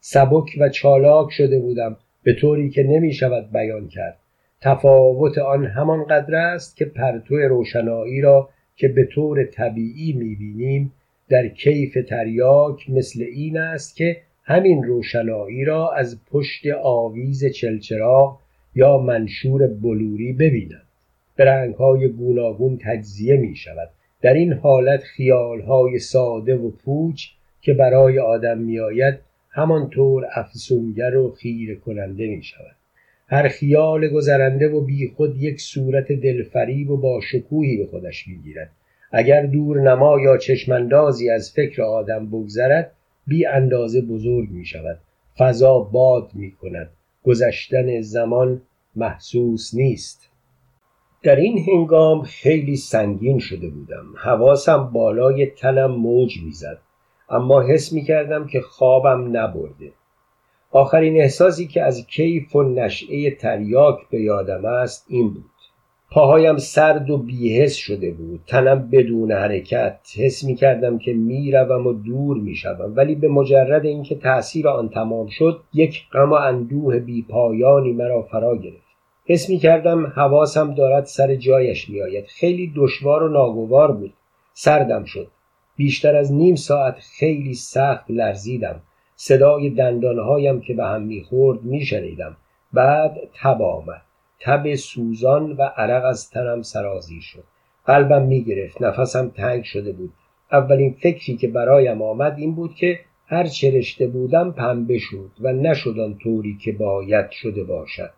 سبک 0.00 0.56
و 0.60 0.68
چالاک 0.68 1.30
شده 1.30 1.60
بودم 1.60 1.96
به 2.22 2.32
طوری 2.32 2.70
که 2.70 2.82
نمی 2.82 3.12
شود 3.12 3.52
بیان 3.52 3.88
کرد. 3.88 4.18
تفاوت 4.60 5.38
آن 5.38 5.66
همان 5.66 6.04
قدر 6.04 6.34
است 6.34 6.76
که 6.76 6.84
پرتو 6.84 7.36
روشنایی 7.36 8.20
را 8.20 8.48
که 8.76 8.88
به 8.88 9.04
طور 9.04 9.44
طبیعی 9.44 10.12
می‌بینیم 10.12 10.92
در 11.28 11.48
کیف 11.48 11.98
تریاک 12.08 12.90
مثل 12.90 13.22
این 13.22 13.58
است 13.58 13.96
که 13.96 14.16
همین 14.44 14.82
روشنایی 14.82 15.64
را 15.64 15.92
از 15.92 16.20
پشت 16.30 16.66
آویز 16.82 17.46
چلچراغ 17.46 18.38
یا 18.74 18.98
منشور 18.98 19.66
بلوری 19.66 20.32
ببینند 20.32 20.91
به 21.36 21.44
رنگهای 21.44 22.08
گوناگون 22.08 22.78
تجزیه 22.84 23.36
می 23.36 23.56
شود 23.56 23.90
در 24.22 24.34
این 24.34 24.52
حالت 24.52 25.02
خیالهای 25.02 25.98
ساده 25.98 26.56
و 26.56 26.70
پوچ 26.70 27.26
که 27.60 27.74
برای 27.74 28.18
آدم 28.18 28.58
میآید 28.58 29.18
همانطور 29.50 30.26
افسونگر 30.34 31.16
و 31.16 31.30
خیره 31.30 31.74
کننده 31.74 32.26
می 32.26 32.42
شود 32.42 32.76
هر 33.26 33.48
خیال 33.48 34.08
گذرنده 34.08 34.68
و 34.68 34.80
بیخود 34.80 35.42
یک 35.42 35.60
صورت 35.60 36.12
دلفریب 36.12 36.90
و 36.90 36.96
با 36.96 37.20
شکوهی 37.20 37.76
به 37.76 37.86
خودش 37.86 38.28
می‌گیرد. 38.28 38.70
اگر 39.12 39.46
دور 39.46 39.80
نما 39.80 40.20
یا 40.20 40.36
چشماندازی 40.36 41.30
از 41.30 41.52
فکر 41.52 41.82
آدم 41.82 42.26
بگذرد 42.26 42.92
بی 43.26 43.46
اندازه 43.46 44.00
بزرگ 44.00 44.50
می 44.50 44.64
شود 44.64 44.98
فضا 45.38 45.78
باد 45.78 46.30
می 46.34 46.50
کند 46.50 46.90
گذشتن 47.22 48.00
زمان 48.00 48.62
محسوس 48.96 49.74
نیست. 49.74 50.31
در 51.22 51.36
این 51.36 51.58
هنگام 51.58 52.22
خیلی 52.22 52.76
سنگین 52.76 53.38
شده 53.38 53.68
بودم. 53.68 54.04
حواسم 54.16 54.90
بالای 54.92 55.46
تنم 55.46 55.90
موج 55.90 56.42
می‌زد. 56.44 56.78
اما 57.30 57.60
حس 57.60 57.92
می 57.92 58.04
کردم 58.04 58.46
که 58.46 58.60
خوابم 58.60 59.36
نبرده. 59.36 59.92
آخرین 60.70 61.20
احساسی 61.20 61.66
که 61.66 61.82
از 61.82 62.06
کیف 62.06 62.56
و 62.56 62.62
نشعه 62.62 63.30
تریاک 63.30 63.98
به 64.10 64.20
یادم 64.20 64.64
است 64.64 65.06
این 65.08 65.28
بود. 65.28 65.44
پاهایم 66.10 66.56
سرد 66.56 67.10
و 67.10 67.18
بیحس 67.18 67.74
شده 67.74 68.10
بود. 68.10 68.40
تنم 68.46 68.88
بدون 68.92 69.32
حرکت. 69.32 69.98
حس 70.16 70.44
می 70.44 70.54
کردم 70.54 70.98
که 70.98 71.12
می‌روم 71.12 71.86
و 71.86 71.92
دور 71.92 72.36
می 72.36 72.54
شدم. 72.54 72.92
ولی 72.96 73.14
به 73.14 73.28
مجرد 73.28 73.84
اینکه 73.84 74.14
تأثیر 74.14 74.68
آن 74.68 74.88
تمام 74.88 75.26
شد 75.26 75.60
یک 75.74 76.02
غم 76.12 76.30
و 76.30 76.34
اندوه 76.34 76.98
بیپایانی 76.98 77.92
مرا 77.92 78.22
فرا 78.22 78.56
گرفت. 78.56 78.81
حس 79.26 79.50
می 79.50 79.58
کردم 79.58 80.06
حواسم 80.06 80.74
دارد 80.74 81.04
سر 81.04 81.34
جایش 81.34 81.88
می 81.88 82.02
آید. 82.02 82.26
خیلی 82.26 82.72
دشوار 82.76 83.22
و 83.22 83.28
ناگوار 83.28 83.92
بود. 83.92 84.12
سردم 84.52 85.04
شد. 85.04 85.28
بیشتر 85.76 86.16
از 86.16 86.32
نیم 86.32 86.54
ساعت 86.54 86.98
خیلی 87.18 87.54
سخت 87.54 88.04
لرزیدم. 88.08 88.80
صدای 89.16 89.70
دندانهایم 89.70 90.60
که 90.60 90.74
به 90.74 90.84
هم 90.84 91.02
می‌خورد 91.02 91.62
میشنیدم. 91.62 92.36
بعد 92.72 93.18
تب 93.42 93.62
آمد. 93.62 94.02
تب 94.40 94.74
سوزان 94.74 95.52
و 95.52 95.62
عرق 95.62 96.04
از 96.04 96.30
تنم 96.30 96.62
سرازیر 96.62 97.20
شد. 97.20 97.44
قلبم 97.86 98.22
می‌گرفت. 98.22 98.82
نفسم 98.82 99.28
تنگ 99.28 99.64
شده 99.64 99.92
بود. 99.92 100.12
اولین 100.52 100.96
فکری 101.02 101.36
که 101.36 101.48
برایم 101.48 102.02
آمد 102.02 102.38
این 102.38 102.54
بود 102.54 102.74
که 102.74 103.00
هر 103.26 103.46
چه 103.46 103.70
رشته 103.70 104.06
بودم 104.06 104.52
پنبه 104.52 104.98
شد 104.98 105.30
و 105.40 105.52
نشد 105.52 105.98
آن 105.98 106.18
طوری 106.18 106.58
که 106.64 106.72
باید 106.72 107.30
شده 107.30 107.64
باشد. 107.64 108.10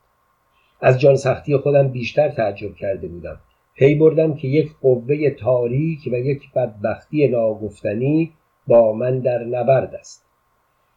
از 0.87 1.01
جان 1.01 1.17
سختی 1.17 1.57
خودم 1.57 1.89
بیشتر 1.89 2.29
تعجب 2.29 2.75
کرده 2.75 3.09
بودم. 3.09 3.37
پی 3.75 3.95
بردم 3.95 4.35
که 4.35 4.49
یک 4.49 4.71
قوه 4.83 5.31
تاریک 5.31 5.99
و 6.13 6.17
یک 6.17 6.43
بدبختی 6.55 7.29
ناگفتنی 7.29 8.33
با 8.67 8.93
من 8.93 9.19
در 9.19 9.45
نبرد 9.45 9.95
است. 9.95 10.25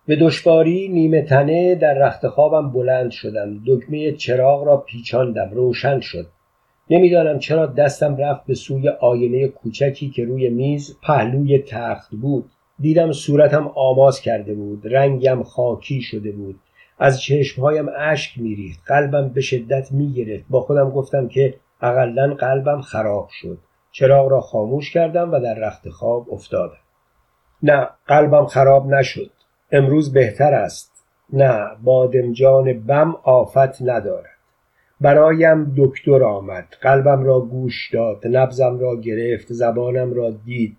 به 0.05 0.15
دشواری 0.15 0.87
نیمه 0.87 1.21
تنه 1.21 1.75
در 1.75 1.93
رخت 1.93 2.27
خوابم 2.27 2.71
بلند 2.71 3.11
شدم. 3.11 3.63
دکمه 3.67 4.11
چراغ 4.11 4.63
را 4.63 4.77
پیچاندم. 4.77 5.49
روشن 5.53 5.99
شد. 5.99 6.27
نمی‌دانم 6.89 7.39
چرا 7.39 7.65
دستم 7.65 8.17
رفت 8.17 8.45
به 8.45 8.53
سوی 8.53 8.89
آینه 8.89 9.47
کوچکی 9.47 10.09
که 10.09 10.25
روی 10.25 10.49
میز 10.49 10.97
پهلوی 11.03 11.59
تخت 11.59 12.15
بود. 12.15 12.45
دیدم 12.79 13.11
صورتم 13.11 13.71
آماز 13.75 14.21
کرده 14.21 14.53
بود. 14.53 14.81
رنگم 14.87 15.43
خاکی 15.43 16.01
شده 16.01 16.31
بود. 16.31 16.59
از 16.99 17.21
چشمهایم 17.21 17.89
اشک 17.97 18.37
میریخت. 18.37 18.79
قلبم 18.85 19.29
به 19.29 19.41
شدت 19.41 19.91
می‌گرفت. 19.91 20.45
با 20.49 20.61
خودم 20.61 20.89
گفتم 20.89 21.27
که 21.27 21.53
اقلا 21.81 22.33
قلبم 22.33 22.81
خراب 22.81 23.29
شد. 23.31 23.57
چراغ 23.91 24.31
را 24.31 24.41
خاموش 24.41 24.91
کردم 24.91 25.31
و 25.31 25.39
در 25.39 25.53
رخت 25.53 25.89
خواب 25.89 26.33
افتادم. 26.33 26.77
نه 27.63 27.89
قلبم 28.07 28.45
خراب 28.45 28.87
نشد. 28.87 29.31
امروز 29.71 30.13
بهتر 30.13 30.53
است. 30.53 30.91
نه 31.33 31.67
بادمجان 31.83 32.79
بم 32.79 33.15
آفت 33.23 33.81
ندارد. 33.81 34.37
برایم 35.01 35.73
دکتر 35.77 36.23
آمد. 36.23 36.67
قلبم 36.81 37.23
را 37.23 37.39
گوش 37.39 37.93
داد. 37.93 38.27
نبزم 38.27 38.79
را 38.79 38.95
گرفت. 38.95 39.53
زبانم 39.53 40.13
را 40.13 40.31
دید. 40.31 40.77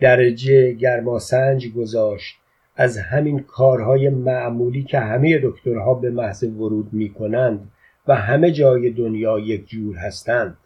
درجه 0.00 0.72
گرماسنج 0.72 1.72
گذاشت. 1.72 2.36
از 2.76 2.98
همین 2.98 3.38
کارهای 3.38 4.08
معمولی 4.08 4.82
که 4.82 4.98
همه 4.98 5.38
دکترها 5.42 5.94
به 5.94 6.10
محض 6.10 6.44
ورود 6.44 6.92
می 6.92 7.08
کنند 7.08 7.70
و 8.08 8.14
همه 8.14 8.52
جای 8.52 8.90
دنیا 8.90 9.38
یک 9.38 9.68
جور 9.68 9.96
هستند. 9.96 10.56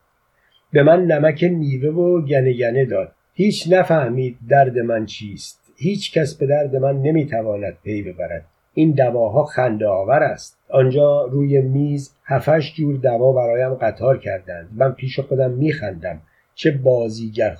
به 0.73 0.83
من 0.83 1.05
نمک 1.05 1.45
میوه 1.45 1.89
و 1.89 2.21
گنه 2.21 2.53
گنه 2.53 2.85
داد. 2.85 3.13
هیچ 3.35 3.73
نفهمید 3.73 4.39
درد 4.49 4.79
من 4.79 5.07
چیست. 5.07 5.61
هیچ 5.77 6.13
کس 6.19 6.35
به 6.35 6.47
درد 6.47 6.77
من 6.77 7.03
نمی‌تواند 7.03 7.77
پی 7.83 8.03
ببرد. 8.03 8.47
این 8.75 8.91
دواها 8.91 9.45
خنده 9.45 9.87
آور 9.87 10.23
است. 10.23 10.59
آنجا 10.69 11.25
روی 11.25 11.61
میز 11.61 12.15
هفش 12.25 12.75
جور 12.75 12.97
دوا 12.97 13.33
برایم 13.33 13.75
قطار 13.75 14.19
کردند. 14.19 14.69
من 14.75 14.93
پیش 14.93 15.21
خودم 15.21 15.51
میخندم. 15.51 16.21
چه 16.55 16.71
بازیگر 16.71 17.55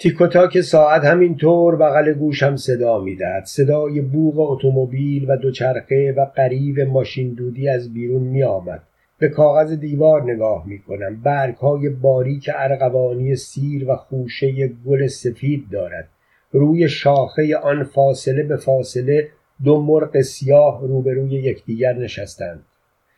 خانه 0.00 0.08
است 0.08 0.18
تیکوتاک 0.18 0.60
ساعت 0.60 1.04
همینطور 1.04 1.76
بغل 1.76 2.12
گوشم 2.12 2.56
صدا 2.56 3.00
می‌دهد. 3.00 3.44
صدای 3.44 4.00
بوغ 4.00 4.38
اتومبیل 4.38 5.30
و 5.30 5.36
دوچرخه 5.36 6.14
و 6.16 6.24
قریب 6.24 6.80
ماشین 6.80 7.34
دودی 7.34 7.68
از 7.68 7.94
بیرون 7.94 8.22
میآمد. 8.22 8.82
به 9.18 9.28
کاغذ 9.28 9.72
دیوار 9.72 10.22
نگاه 10.22 10.66
می 10.66 10.78
کنم 10.78 11.22
برگ 11.22 11.54
های 11.54 11.88
باریک 11.88 12.50
ارغوانی 12.54 13.36
سیر 13.36 13.90
و 13.90 13.96
خوشه 13.96 14.70
گل 14.86 15.06
سفید 15.06 15.64
دارد. 15.72 16.08
روی 16.52 16.88
شاخه 16.88 17.56
آن 17.56 17.84
فاصله 17.84 18.42
به 18.42 18.56
فاصله 18.56 19.28
دو 19.64 19.82
مرغ 19.82 20.20
سیاه 20.20 20.80
روبروی 20.80 21.30
یکدیگر 21.30 21.92
نشستند. 21.92 22.64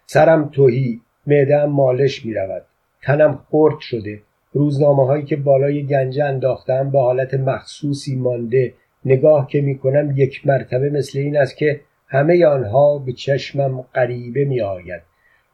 سرم 0.07 0.49
توهی. 0.49 1.01
معدهام 1.27 1.71
مالش 1.71 2.27
می 2.27 2.35
رود 2.35 2.63
تنم 3.03 3.39
خرد 3.51 3.81
شده. 3.81 4.21
روزنامه 4.53 5.07
هایی 5.07 5.25
که 5.25 5.37
بالای 5.37 5.83
گنجه 5.83 6.25
انداختم 6.25 6.91
به 6.91 7.01
حالت 7.01 7.35
مخصوصی 7.35 8.17
مانده. 8.17 8.75
نگاه 9.05 9.49
که 9.49 9.61
می 9.61 9.79
کنم 9.79 10.15
یک 10.17 10.47
مرتبه 10.47 10.91
مثل 10.91 11.19
این 11.19 11.37
است 11.37 11.57
که 11.57 11.81
همه 12.09 12.47
آنها 12.47 12.99
به 12.99 13.13
چشمم 13.13 13.85
غریبه 13.95 14.45
می 14.45 14.61
آید 14.61 15.03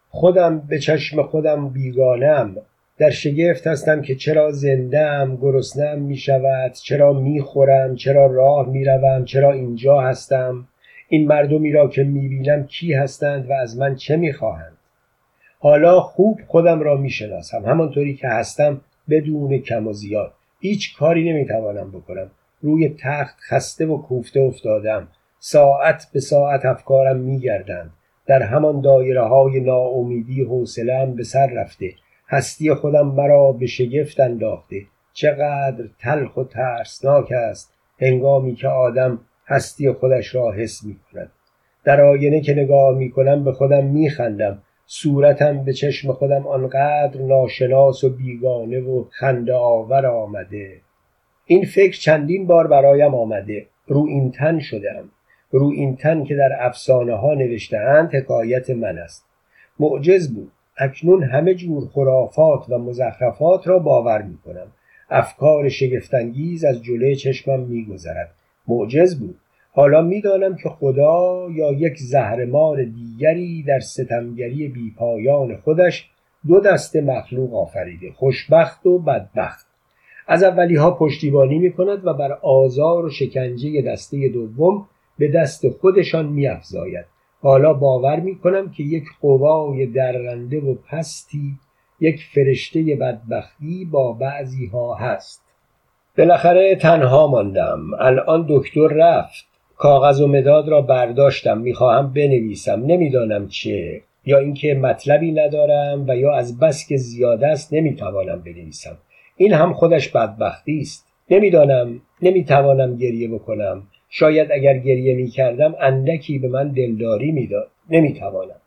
خودم 0.08 0.58
به 0.58 0.78
چشم 0.78 1.22
خودم 1.22 1.68
بیگانم 1.68 2.56
در 2.98 3.10
شگفت 3.10 3.66
هستم 3.66 4.02
که 4.02 4.14
چرا 4.14 4.50
زندم 4.50 5.36
گرسنم 5.36 6.02
می 6.02 6.16
شود 6.16 6.72
چرا 6.72 7.12
می 7.12 7.40
خورم 7.40 7.94
چرا 7.94 8.26
راه 8.26 8.68
می 8.68 8.84
روم 8.84 9.24
چرا 9.24 9.52
اینجا 9.52 10.00
هستم. 10.00 10.68
این 11.08 11.26
مردمی 11.26 11.72
را 11.72 11.88
که 11.88 12.04
می 12.04 12.28
بینم 12.28 12.66
کی 12.66 12.92
هستند 12.92 13.50
و 13.50 13.52
از 13.52 13.78
من 13.78 13.94
چه 13.94 14.16
می 14.16 14.32
خواهند 14.32 14.76
حالا 15.58 16.00
خوب 16.00 16.40
خودم 16.46 16.80
را 16.80 16.96
می 16.96 17.10
شناسم 17.10 17.64
همانطوری 17.66 18.14
که 18.14 18.28
هستم 18.28 18.80
بدون 19.10 19.58
کم 19.58 19.86
و 19.86 19.92
زیاد. 19.92 20.32
هیچ 20.60 20.96
کاری 20.96 21.32
نمی 21.32 21.46
توانم 21.46 21.90
بکنم. 21.90 22.30
روی 22.60 22.96
تخت 23.00 23.36
خسته 23.40 23.86
و 23.86 24.02
کوفته 24.02 24.40
افتادم. 24.40 25.08
ساعت 25.38 26.06
به 26.12 26.20
ساعت 26.20 26.64
افکارم 26.64 27.16
می 27.16 27.40
گردند 27.40 27.90
در 28.26 28.42
همان 28.42 28.80
دایره 28.80 29.22
های 29.22 29.60
ناامیدی 29.60 30.42
حوصلهام 30.42 31.14
به 31.14 31.24
سر 31.24 31.46
رفته. 31.46 31.90
هستی 32.28 32.74
خودم 32.74 33.06
مرا 33.06 33.52
به 33.52 33.66
شگفت 33.66 34.20
انداخته. 34.20 34.82
چقدر 35.12 35.84
تلخ 36.00 36.36
و 36.36 36.44
ترسناک 36.44 37.32
است 37.32 37.74
هنگامی 38.00 38.54
که 38.54 38.68
آدم 38.68 39.20
هستی 39.46 39.92
خودش 39.92 40.34
را 40.34 40.52
حس 40.52 40.84
می 40.84 40.96
کند 41.12 41.30
در 41.84 42.00
آینه 42.00 42.40
که 42.40 42.54
نگاه 42.54 42.98
می 42.98 43.10
کنم 43.10 43.44
به 43.44 43.52
خودم 43.52 43.86
می 43.86 44.10
خندم 44.10 44.62
صورتم 44.90 45.64
به 45.64 45.72
چشم 45.72 46.12
خودم 46.12 46.46
آنقدر 46.46 47.20
ناشناس 47.20 48.04
و 48.04 48.10
بیگانه 48.10 48.80
و 48.80 49.04
خنده 49.10 49.54
آور 49.54 50.06
آمده. 50.06 50.80
این 51.46 51.64
فکر 51.64 51.98
چندین 51.98 52.46
بار 52.46 52.66
برایم 52.66 53.14
آمده. 53.14 53.66
رو 53.86 54.06
این 54.08 54.30
تن 54.30 54.58
شدم 54.58 55.10
رو 55.50 55.70
این 55.74 55.96
تن 55.96 56.24
که 56.24 56.34
در 56.34 56.56
افسانه 56.60 57.14
ها 57.14 57.34
نوشتهاند 57.34 58.14
حکایت 58.14 58.70
من 58.70 58.98
است. 58.98 59.24
معجز 59.80 60.34
بود. 60.34 60.52
اکنون 60.76 61.22
همه 61.22 61.54
جور 61.54 61.88
خرافات 61.88 62.70
و 62.70 62.78
مزخرفات 62.78 63.68
را 63.68 63.78
باور 63.78 64.22
می 64.22 64.38
کنم 64.44 64.66
افکار 65.10 65.68
شگفتانگیز 65.68 66.64
از 66.64 66.82
جلوی 66.82 67.16
چشمم 67.16 67.60
میگذرد. 67.60 68.30
معجز 68.68 69.20
بود. 69.20 69.38
حالا 69.78 70.02
می‌دانم 70.02 70.56
که 70.56 70.68
خدا 70.68 71.48
یا 71.50 71.72
یک 71.72 71.98
زهرمار 71.98 72.84
دیگری 72.84 73.62
در 73.62 73.80
ستمگری 73.80 74.68
بیپایان 74.68 75.56
خودش 75.56 76.10
دو 76.48 76.60
دست 76.60 76.96
مخلوق 76.96 77.54
آفریده 77.54 78.12
خوشبخت 78.12 78.86
و 78.86 78.98
بدبخت. 78.98 79.66
از 80.26 80.42
اولی 80.42 80.76
ها 80.76 80.90
پشتیبانی 80.90 81.58
می 81.58 81.72
کند 81.72 82.06
و 82.06 82.14
بر 82.14 82.32
آزار 82.32 83.04
و 83.04 83.10
شکنجه 83.10 83.82
دسته 83.82 84.28
دوم 84.28 84.86
به 85.18 85.28
دست 85.28 85.68
خودشان 85.68 86.26
می 86.26 86.48
حالا 87.40 87.72
باور 87.72 88.20
می 88.20 88.38
کنم 88.38 88.70
که 88.70 88.82
یک 88.82 89.04
قوای 89.20 89.86
درنده 89.86 90.60
و 90.60 90.74
پستی 90.74 91.52
یک 92.00 92.20
فرشته 92.34 92.96
بدبختی 93.00 93.84
با 93.84 94.12
بعضی 94.12 94.66
ها 94.66 94.94
هست. 94.94 95.42
بالاخره 96.18 96.76
تنها 96.76 97.26
ماندم. 97.26 97.80
الان 97.98 98.46
دکتر 98.48 98.88
رفت. 98.88 99.47
کاغذ 99.78 100.20
و 100.20 100.26
مداد 100.26 100.68
را 100.68 100.80
برداشتم. 100.80 101.58
می‌خواهم 101.58 102.12
بنویسم. 102.12 102.82
نمی‌دانم 102.86 103.48
چه. 103.48 104.00
یا 104.26 104.38
اینکه 104.38 104.74
مطلبی 104.74 105.32
ندارم 105.32 106.04
و 106.08 106.16
یا 106.16 106.34
از 106.34 106.58
بس 106.58 106.88
که 106.88 106.96
زیاد 106.96 107.44
است 107.44 107.74
نمی‌توانم 107.74 108.42
بنویسم. 108.46 108.98
این 109.36 109.52
هم 109.52 109.72
خودش 109.72 110.08
بدبختی 110.08 110.78
است. 110.78 111.06
نمی‌دانم. 111.30 112.00
نمی‌توانم 112.22 112.96
گریه 112.96 113.28
بکنم. 113.28 113.82
شاید 114.10 114.52
اگر 114.52 114.78
گریه 114.78 115.14
می‌کردم 115.14 115.74
اندکی 115.80 116.38
به 116.38 116.48
من 116.48 116.68
دلداری 116.68 117.32
می‌داد. 117.32 117.68
نمی‌توانم. 117.90 118.60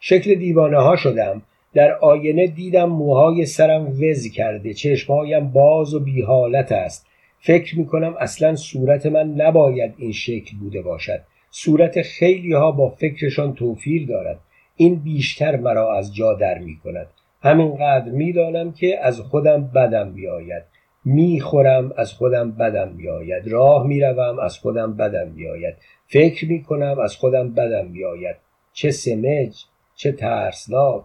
شکل 0.00 0.34
دیوانه 0.34 0.78
ها 0.78 0.96
شدم. 0.96 1.42
در 1.74 1.92
آینه 1.92 2.46
دیدم 2.46 2.88
موهای 2.88 3.46
سرم 3.46 3.86
وز 3.86 4.26
کرده. 4.32 4.74
چشمهایم 4.74 5.48
باز 5.48 5.94
و 5.94 6.00
بیحالت 6.00 6.72
است. 6.72 7.06
فکر 7.40 7.78
می‌کنم 7.78 8.14
اصلا 8.20 8.56
صورت 8.56 9.06
من 9.06 9.28
نباید 9.28 9.94
این 9.98 10.12
شکل 10.12 10.56
بوده 10.60 10.82
باشد. 10.82 11.20
صورت 11.50 12.02
خیلی 12.02 12.52
ها 12.52 12.72
با 12.72 12.88
فکرشان 12.88 13.54
توفیر 13.54 14.06
دارد. 14.06 14.40
این 14.76 14.94
بیشتر 14.94 15.56
مرا 15.56 15.96
از 15.96 16.14
جا 16.14 16.34
در 16.34 16.58
می 16.58 16.76
کند 16.84 17.06
همینقدر 17.42 18.10
می‌دانم 18.10 18.72
که 18.72 18.98
از 19.02 19.20
خودم 19.20 19.70
بدم 19.74 20.12
بیاید. 20.12 20.62
می‌خورم 21.04 21.92
از 21.96 22.12
خودم 22.12 22.52
بدم 22.52 22.96
بیاید. 22.96 23.48
راه 23.48 23.86
می‌روم 23.86 24.38
از 24.38 24.58
خودم 24.58 24.96
بدم 24.96 25.30
بیاید. 25.30 25.74
فکر 26.06 26.48
می‌کنم 26.48 26.98
از 26.98 27.16
خودم 27.16 27.54
بدم 27.54 27.88
بیاید. 27.88 28.36
چه 28.72 28.90
سمج 28.90 29.64
چه 29.94 30.12
ترسناک. 30.12 31.04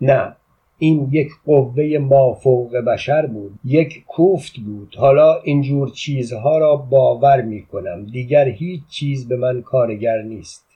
نه 0.00 0.36
این 0.82 1.08
یک 1.12 1.28
قوه 1.46 1.98
مافوق 1.98 2.76
بشر 2.76 3.26
بود 3.26 3.52
یک 3.64 4.04
کوفت 4.06 4.56
بود. 4.56 4.94
حالا 4.98 5.40
اینجور 5.44 5.90
چیزها 5.90 6.58
را 6.58 6.76
باور 6.76 7.42
می 7.42 7.62
کنم 7.62 8.06
دیگر 8.06 8.48
هیچ 8.48 8.80
چیز 8.90 9.28
به 9.28 9.36
من 9.36 9.62
کارگر 9.62 10.22
نیست. 10.22 10.66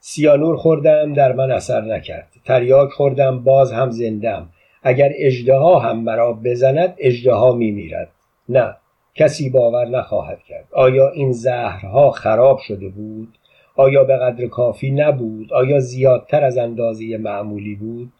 سیانور 0.00 0.56
خوردم 0.56 1.12
در 1.12 1.32
من 1.32 1.50
اثر 1.50 1.80
نکرد. 1.80 2.28
تریاک 2.44 2.90
خوردم 2.90 3.44
باز 3.44 3.72
هم 3.72 3.90
زندم 3.90 4.48
اگر 4.82 5.12
اجدها 5.16 5.78
هم 5.78 6.00
مرا 6.00 6.32
بزند 6.32 6.94
اجدها 6.98 7.52
می 7.52 7.70
میرد 7.70 8.08
نه 8.48 8.76
کسی 9.14 9.50
باور 9.50 9.88
نخواهد 9.88 10.38
کرد. 10.48 10.68
آیا 10.72 11.08
این 11.08 11.32
زهرها 11.32 12.10
خراب 12.10 12.58
شده 12.58 12.88
بود؟ 12.88 13.38
آیا 13.76 14.04
به 14.04 14.16
قدر 14.16 14.46
کافی 14.46 14.90
نبود؟ 14.90 15.52
آیا 15.52 15.80
زیادتر 15.80 16.44
از 16.44 16.58
اندازه 16.58 17.16
معمولی 17.16 17.74
بود؟ 17.74 18.12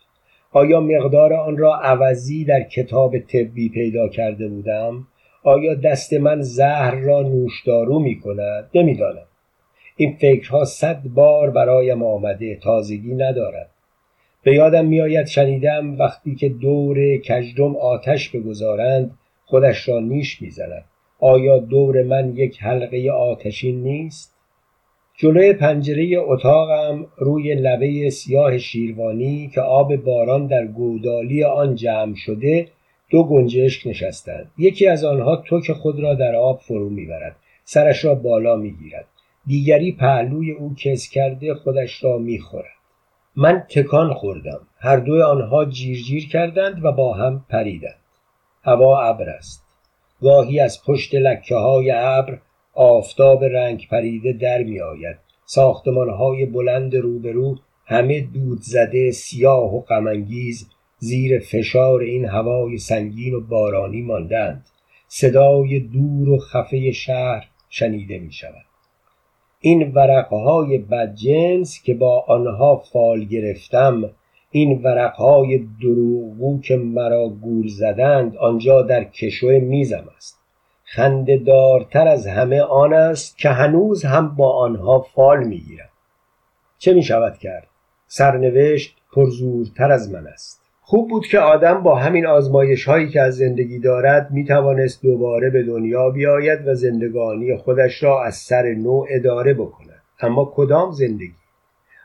آیا 0.57 0.80
مقدار 0.80 1.32
آن 1.32 1.57
را 1.57 1.76
عوضی 1.76 2.44
در 2.44 2.62
کتاب 2.62 3.18
طبی 3.18 3.68
پیدا 3.68 4.09
کرده 4.09 4.48
بودم؟ 4.48 5.07
آیا 5.42 5.74
دست 5.74 6.12
من 6.12 6.42
زهر 6.42 6.94
را 6.94 7.22
نوشدارو 7.22 7.98
می 7.98 8.20
کند؟ 8.20 8.70
نمی‌دانم. 8.74 9.26
این 9.96 10.16
فکرها 10.20 10.64
صد 10.64 11.02
بار 11.02 11.50
برایم 11.50 12.02
آمده 12.02 12.57
تازگی 12.57 13.14
ندارد. 13.14 13.70
به 14.42 14.55
یادم 14.55 14.84
میآید 14.84 15.26
شنیدم 15.26 15.98
وقتی 15.98 16.34
که 16.34 16.48
دور 16.48 17.16
کژدم 17.16 17.76
آتش 17.76 18.30
بگذارند 18.30 19.11
خودش 19.44 19.88
را 19.88 20.00
نیش 20.00 20.42
می‌زند. 20.42 20.84
آیا 21.18 21.59
دور 21.59 22.02
من 22.02 22.36
یک 22.36 22.62
حلقه 22.62 23.11
آتشین 23.11 23.82
نیست؟ 23.82 24.34
جلوی 25.16 25.52
پنجره 25.52 26.18
اتاقم 26.18 27.06
روی 27.16 27.54
لبه 27.54 28.10
سیاه 28.10 28.58
شیروانی 28.58 29.50
که 29.54 29.60
آب 29.60 29.96
باران 29.96 30.46
در 30.46 30.66
گودالی 30.66 31.44
آن 31.44 31.74
جمع 31.74 32.14
شده 32.14 32.68
دو 33.10 33.24
گنجشک 33.24 33.86
نشستند. 33.86 34.50
یکی 34.58 34.88
از 34.88 35.04
آنها 35.04 35.36
توک 35.36 35.72
خود 35.72 36.00
را 36.00 36.14
در 36.14 36.34
آب 36.34 36.60
فرو 36.60 36.90
می‌برد. 36.90 37.36
سرش 37.64 38.04
را 38.04 38.14
بالا 38.14 38.56
می‌گیرد. 38.56 39.06
دیگری 39.46 39.92
پهلوی 39.92 40.52
او 40.52 40.74
کس 40.74 41.08
کرده 41.08 41.54
خودش 41.54 42.04
را 42.04 42.18
می‌خورد. 42.18 42.74
من 43.36 43.66
تکان 43.70 44.14
خوردم. 44.14 44.60
هر 44.78 44.96
دوی 44.96 45.22
آنها 45.22 45.64
جیرجیر 45.64 46.28
کردند 46.28 46.84
و 46.84 46.92
با 46.92 47.14
هم 47.14 47.44
پریدند. 47.48 48.00
هوا 48.64 49.02
ابر 49.02 49.28
است. 49.28 49.64
گاهی 50.22 50.60
از 50.60 50.84
پشت 50.86 51.14
لکه 51.14 51.54
های 51.54 51.90
ابر 51.90 52.38
آفتاب 52.75 53.45
رنگ 53.45 53.89
پریده 53.91 54.33
در 54.33 54.62
می 54.62 54.81
آید. 54.81 55.16
ساختمان 55.47 56.11
های 56.11 56.47
بلند 56.47 56.97
روبرو 56.97 57.57
همه 57.87 58.20
دود 58.20 58.59
زده 58.62 59.11
سیاه 59.11 59.75
و 59.75 59.81
غمانگیز 59.81 60.68
زیر 60.99 61.39
فشار 61.39 62.01
این 62.01 62.25
هوای 62.25 62.79
سنگین 62.79 63.35
و 63.35 63.41
بارانی 63.41 64.03
ماندند. 64.03 64.66
صدای 65.09 65.81
دور 65.81 66.29
و 66.29 66.39
خفه 66.39 66.91
شهر 66.91 67.49
شنیده 67.68 68.18
می 68.18 68.33
شود. 68.33 68.64
این 69.61 69.93
ورقهای 69.93 70.79
بدجنس 70.79 71.83
که 71.83 71.95
با 71.95 72.25
آنها 72.29 72.77
فال 72.77 73.25
گرفتم 73.25 74.11
این 74.51 74.83
ورقهای 74.83 75.66
دروغگو 75.83 76.61
که 76.61 76.77
مرا 76.77 77.29
گول 77.29 77.68
زدند 77.68 78.37
آنجا 78.37 78.83
در 78.83 79.05
کشو 79.05 79.47
میزم 79.47 80.05
است. 80.16 80.43
خندهدارتر 80.97 82.09
از 82.09 82.26
همه 82.26 82.61
آن 82.61 82.92
است 82.92 83.38
که 83.38 83.49
هنوز 83.49 84.05
هم 84.05 84.34
با 84.36 84.57
آنها 84.59 85.01
فال 85.14 85.45
می‌گیرم. 85.45 85.88
چه 86.78 86.95
می 86.95 87.03
شود 87.03 87.38
کرد؟ 87.38 87.66
سرنوشت 88.07 88.97
پرزورتر 89.14 89.92
از 89.92 90.12
من 90.12 90.26
است. 90.26 90.61
خوب 90.82 91.11
بود 91.11 91.26
که 91.26 91.38
آدم 91.38 91.82
با 91.82 91.95
همین 91.95 92.26
آزمایش 92.26 92.84
هایی 92.84 93.09
که 93.09 93.20
از 93.20 93.36
زندگی 93.36 93.78
دارد 93.78 94.30
می 94.30 94.45
توانست 94.45 95.03
دوباره 95.03 95.51
به 95.51 95.62
دنیا 95.62 96.11
بیاید 96.11 96.68
و 96.68 96.74
زندگانی 96.74 97.57
خودش 97.57 98.03
را 98.03 98.24
از 98.24 98.34
سر 98.34 98.74
نو 98.74 99.05
اداره 99.09 99.55
بکند. 99.55 100.03
اما 100.20 100.53
کدام 100.55 100.92
زندگی؟ 100.92 101.34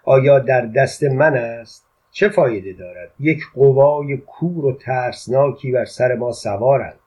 آیا 0.04 0.40
در 0.40 0.66
دست 0.66 1.04
من 1.04 1.38
است؟ 1.38 1.86
چه 2.12 2.30
فایده 2.30 2.74
دارد؟ 2.74 3.10
یک 3.20 3.40
قوای 3.56 4.18
کور 4.18 4.66
و 4.66 4.74
ترسناکی 4.74 5.72
بر 5.72 5.86
سر 5.86 6.16
ما 6.16 6.32
سوارند. 6.32 7.00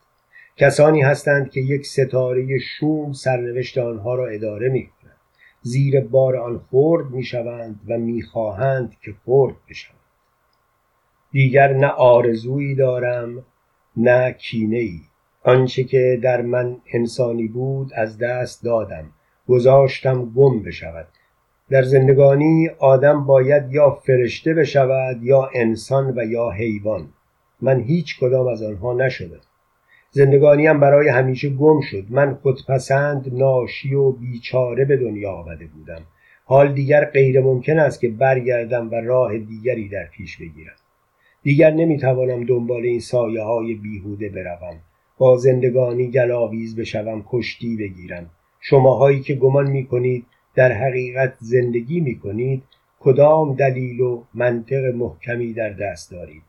کسانی 0.57 1.03
هستند 1.03 1.51
که 1.51 1.61
یک 1.61 1.87
ستاره 1.87 2.59
شوم 2.59 3.13
سرنوشت 3.13 3.79
آنها 3.79 4.15
را 4.15 4.27
اداره 4.27 4.69
می 4.69 4.87
کنند 4.87 5.17
زیر 5.63 6.01
بار 6.01 6.37
آن 6.37 6.61
خرد 6.71 7.11
می 7.11 7.25
شوند 7.25 7.81
و 7.89 7.99
می 7.99 8.23
خواهند 8.23 8.97
که 9.05 9.15
خرد 9.27 9.55
بشوند. 9.69 9.99
دیگر 11.33 11.73
نه 11.73 11.87
آرزویی 11.87 12.75
دارم 12.75 13.45
نه 13.97 14.33
کینه 14.33 14.79
ای 14.79 15.01
آنچه 15.45 15.85
که 15.85 16.21
در 16.23 16.43
من 16.43 16.77
انسانی 16.93 17.49
بود 17.49 17.91
از 17.95 18.19
دست 18.19 18.65
دادم. 18.65 19.11
گذاشتم 19.49 20.33
گم 20.33 20.63
بشود. 20.63 21.09
در 21.71 21.83
زندگانی 21.83 22.69
آدم 22.79 23.25
باید 23.25 23.73
یا 23.73 23.91
فرشته 23.91 24.55
بشود 24.55 25.23
یا 25.23 25.51
انسان 25.55 26.19
و 26.19 26.25
یا 26.25 26.51
حیوان. 26.51 27.09
من 27.61 27.81
هیچ 27.81 28.21
کدام 28.21 28.47
از 28.47 28.63
آنها 28.63 28.93
نشدم. 28.93 29.41
زندگانیم 30.15 30.81
برای 30.81 31.09
همیشه 31.09 31.49
گم 31.49 31.81
شد. 31.81 32.05
من 32.11 32.35
خودپسند 32.35 33.35
ناشی 33.35 33.95
و 33.95 34.11
بیچاره 34.11 34.85
به 34.85 34.97
دنیا 34.97 35.33
آمده 35.33 35.67
بودم. 35.67 36.03
حال 36.45 36.73
دیگر 36.73 37.05
غیر 37.05 37.41
ممکن 37.41 37.79
است 37.79 38.01
که 38.01 38.09
برگردم 38.09 38.91
و 38.91 38.95
راه 38.95 39.39
دیگری 39.39 39.89
در 39.89 40.05
پیش 40.05 40.37
بگیرم. 40.37 40.75
دیگر 41.43 41.71
نمی‌توانم 41.71 42.45
دنبال 42.45 42.83
این 42.83 43.01
سایه 43.01 43.43
های 43.43 43.75
بیهوده 43.75 44.29
بروم. 44.29 44.77
با 45.19 45.37
زندگانی 45.37 46.11
گلاویز 46.11 46.77
بشوم 46.77 47.25
کشتی 47.29 47.77
بگیرم. 47.77 48.31
شماهایی 48.61 49.21
که 49.21 49.35
گمان 49.35 49.71
می‌کنید 49.71 50.27
در 50.55 50.73
حقیقت 50.73 51.35
زندگی 51.41 52.01
می‌کنید 52.01 52.63
کدام 53.01 53.55
دلیل 53.55 54.01
و 54.01 54.23
منطق 54.35 54.95
محکمی 54.95 55.53
در 55.53 55.71
دست 55.71 56.11
دارید؟ 56.11 56.43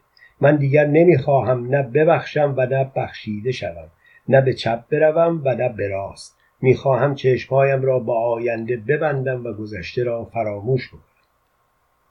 من 0.44 0.56
دیگر 0.56 0.86
نمی‌خواهم 0.86 1.68
نه 1.68 1.84
ببخشم 1.84 2.54
و 2.58 2.66
نه 2.66 2.92
بخشیده 2.96 3.52
شوم 3.52 3.88
نه 4.30 4.42
به 4.42 4.54
چپ 4.54 4.84
بروم 4.92 5.42
و 5.46 5.56
نه 5.56 5.70
به 5.70 5.88
راست. 5.88 6.38
می‌خواهم 6.62 7.16
چشمهایم 7.16 7.82
را 7.82 8.00
با 8.00 8.20
آینده 8.20 8.78
ببندم 8.78 9.46
و 9.46 9.54
گذشته 9.54 10.04
را 10.04 10.26
فراموش 10.26 10.90
کنم. 10.90 11.02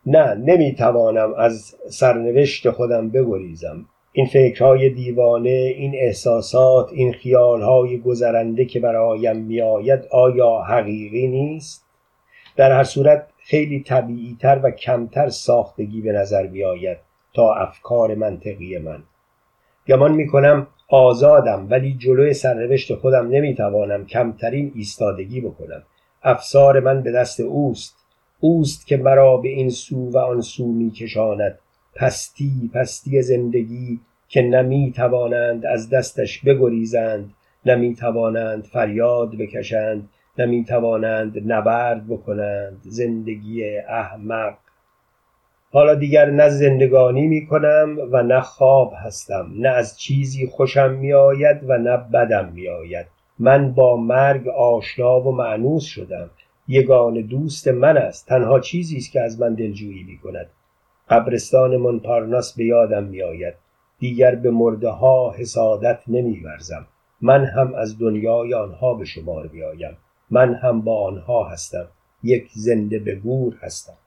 نه 0.07 0.35
نمی‌توانم 0.35 1.35
از 1.35 1.75
سرنوشت 1.91 2.71
خودم 2.71 3.09
بگریزم. 3.09 3.85
این 4.13 4.27
فکرهای 4.27 4.91
دیوانه 4.91 5.75
این 5.77 5.95
احساسات 5.95 6.93
این 6.93 7.13
خیالهای 7.13 7.99
گذرنده 7.99 8.65
که 8.65 8.81
برایم 8.81 9.37
میآید 9.37 10.01
آیا 10.11 10.59
حقیقی 10.59 11.27
نیست؟ 11.27 11.85
در 12.57 12.73
هر 12.73 12.85
صورت 12.85 13.27
خیلی 13.39 13.81
طبیعیتر 13.81 14.61
و 14.63 14.71
کمتر 14.71 15.29
ساختگی 15.29 16.01
به 16.01 16.13
نظر 16.13 16.47
میآید 16.47 17.12
تا 17.35 17.55
افکار 17.55 18.15
منطقی 18.15 18.79
من. 18.79 19.03
گمان 19.87 20.13
می 20.13 20.27
کنم 20.27 20.67
آزادم 20.89 21.67
ولی 21.71 21.95
جلوی 21.95 22.33
سرنوشت 22.35 22.95
خودم 22.95 23.29
نمی‌توانم 23.29 24.07
کمترین 24.07 24.73
ایستادگی 24.75 25.41
بکنم. 25.41 25.83
افسار 26.23 26.81
من 26.81 27.03
به 27.03 27.13
دست 27.13 27.41
اوست. 27.41 27.97
اوست 28.41 28.87
که 28.87 28.97
مرا 28.97 29.37
به 29.37 29.49
این 29.49 29.71
سو 29.71 30.11
و 30.11 30.19
آن 30.19 30.41
سو 30.41 30.67
می 30.67 30.91
کشاند 30.91 31.59
پستی 31.95 32.71
پستی 32.75 33.23
زندگی 33.23 34.01
که 34.29 34.43
نمی 34.43 34.93
توانند 34.97 35.67
از 35.67 35.91
دستش 35.91 36.41
بگریزند 36.45 37.31
نمی 37.67 37.95
توانند 37.95 38.65
فریاد 38.65 39.37
بکشند 39.37 40.09
نمی 40.39 40.65
توانند 40.65 41.53
نبرد 41.53 42.07
بکنند. 42.07 42.81
زندگی 42.85 43.79
احمق. 43.79 44.55
حالا 45.75 45.95
دیگر 45.95 46.31
نه 46.31 46.49
زندگانی 46.49 47.27
می 47.27 47.47
کنم 47.47 47.99
و 48.11 48.23
نه 48.23 48.41
خواب 48.41 48.93
هستم. 48.97 49.51
نه 49.57 49.69
از 49.69 49.99
چیزی 49.99 50.47
خوشم 50.47 50.91
می 50.91 51.13
آید 51.13 51.71
و 51.71 51.79
نه 51.79 51.97
بدم 51.97 52.53
می 52.55 52.69
آید 52.69 53.07
من 53.39 53.73
با 53.73 53.97
مرگ 53.97 54.49
آشنا 54.49 55.21
و 55.21 55.33
معنوس 55.33 55.85
شدم. 55.85 56.31
یگان 56.69 57.15
دوست 57.21 57.69
من 57.69 57.97
است. 57.97 58.27
تنها 58.27 58.61
چیزی 58.61 58.97
است 58.97 59.13
که 59.13 59.21
از 59.21 59.41
من 59.41 59.55
دلجویی 59.55 60.03
می 60.03 60.19
کند 60.19 60.47
قبرستان 61.09 61.77
منپارناس 61.77 62.57
به 62.57 62.65
یادم 62.65 63.05
می 63.05 63.23
آید 63.23 63.55
دیگر 63.99 64.35
به 64.35 64.51
مرده 64.51 64.89
ها 64.89 65.35
حسادت 65.39 65.99
نمی 66.09 66.41
ورزم 66.41 66.87
من 67.21 67.45
هم 67.45 67.75
از 67.75 67.99
دنیای 67.99 68.55
آنها 68.55 68.95
به 68.95 69.05
شمار 69.05 69.47
بیایم 69.47 69.97
من 70.31 70.55
هم 70.55 70.81
با 70.81 71.07
آنها 71.07 71.45
هستم. 71.45 71.87
یک 72.23 72.49
زنده 72.55 72.99
به 72.99 73.15
گور 73.15 73.57
هستم. 73.63 74.02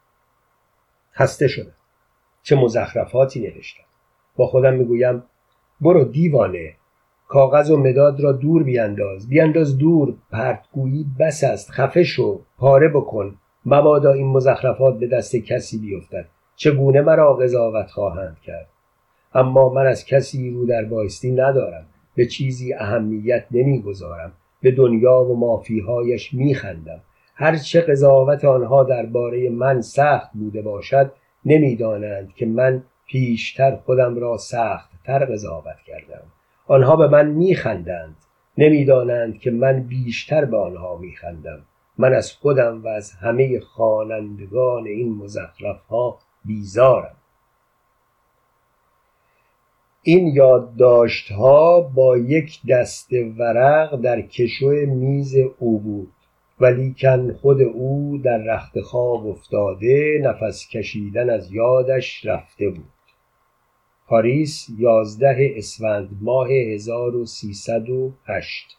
خسته 1.18 1.48
شدم. 1.48 1.76
چه 2.44 2.56
مزخرفاتی 2.56 3.40
نوشتم. 3.40 3.84
با 4.36 4.48
خودم 4.48 4.74
می‌گویم 4.74 5.24
برو 5.82 6.04
دیوانه 6.04 6.74
کاغذ 7.28 7.72
و 7.72 7.78
مداد 7.78 8.20
را 8.20 8.32
دور 8.32 8.64
بیانداز. 8.64 9.30
بیانداز 9.30 9.78
دور 9.78 10.14
پرتگویی 10.32 11.06
بس 11.20 11.44
است. 11.44 11.72
خفه 11.72 12.04
شو 12.04 12.42
پاره 12.58 12.88
بکن. 12.88 13.36
مبادا 13.66 14.14
این 14.14 14.28
مزخرفات 14.28 15.00
به 15.00 15.08
دست 15.08 15.36
کسی 15.36 15.78
بیفتد. 15.78 16.26
چگونه 16.56 17.02
مرا 17.02 17.34
قضاوت 17.34 17.88
خواهند 17.88 18.38
کرد؟ 18.44 18.68
اما 19.34 19.70
من 19.70 19.86
از 19.86 20.06
کسی 20.06 20.52
رو 20.52 20.66
در 20.66 20.86
بایستی 20.86 21.32
ندارم. 21.32 21.86
به 22.16 22.26
چیزی 22.26 22.74
اهمیت 22.74 23.46
نمی‌گذارم. 23.52 24.32
به 24.62 24.72
دنیا 24.72 25.24
و 25.24 25.40
مافیهایش 25.40 26.34
میخندم. 26.34 27.02
هرچه 27.36 27.82
قضاوت 27.82 28.46
آنها 28.46 28.84
درباره 28.84 29.50
من 29.50 29.82
سخت 29.82 30.30
بوده 30.34 30.62
باشد 30.62 31.12
نمی‌دانند 31.46 32.34
که 32.34 32.46
من 32.46 32.84
پیشتر 33.08 33.76
خودم 33.76 34.20
را 34.20 34.38
سخت 34.38 34.90
تر 35.06 35.26
قضاوت 35.26 35.78
کردم. 35.88 36.24
آنها 36.68 36.96
به 36.96 37.08
من 37.08 37.28
میخندند. 37.28 38.16
نمی‌دانند 38.58 39.40
که 39.40 39.52
من 39.52 39.80
بیشتر 39.80 40.46
به 40.46 40.58
آنها 40.58 40.98
میخندم. 40.98 41.60
من 41.98 42.14
از 42.14 42.32
خودم 42.32 42.84
و 42.84 42.88
از 42.88 43.12
همه 43.12 43.60
خوانندگان 43.60 44.88
این 44.88 45.16
مزخرف 45.16 45.86
ها 45.90 46.20
بیزارم. 46.46 47.16
این 50.04 50.28
یادداشت 50.28 51.32
ها 51.32 51.82
با 51.82 52.18
یک 52.18 52.62
دست 52.70 53.10
ورق 53.38 53.96
در 54.02 54.22
کشو 54.22 54.70
میز 54.70 55.36
او 55.60 55.80
بود. 55.80 56.12
ولیکن 56.60 57.34
خود 57.34 57.62
او 57.62 58.18
در 58.24 58.38
رخت 58.38 58.82
خواب 58.82 59.28
افتاده 59.28 60.20
نفس 60.24 60.68
کشیدن 60.68 61.30
از 61.30 61.52
یادش 61.52 62.26
رفته 62.26 62.70
بود. 62.70 62.86
پاریس 64.08 64.68
یازده 64.78 65.54
اسفند 65.56 66.10
ماه 66.22 66.52
1308 66.52 68.78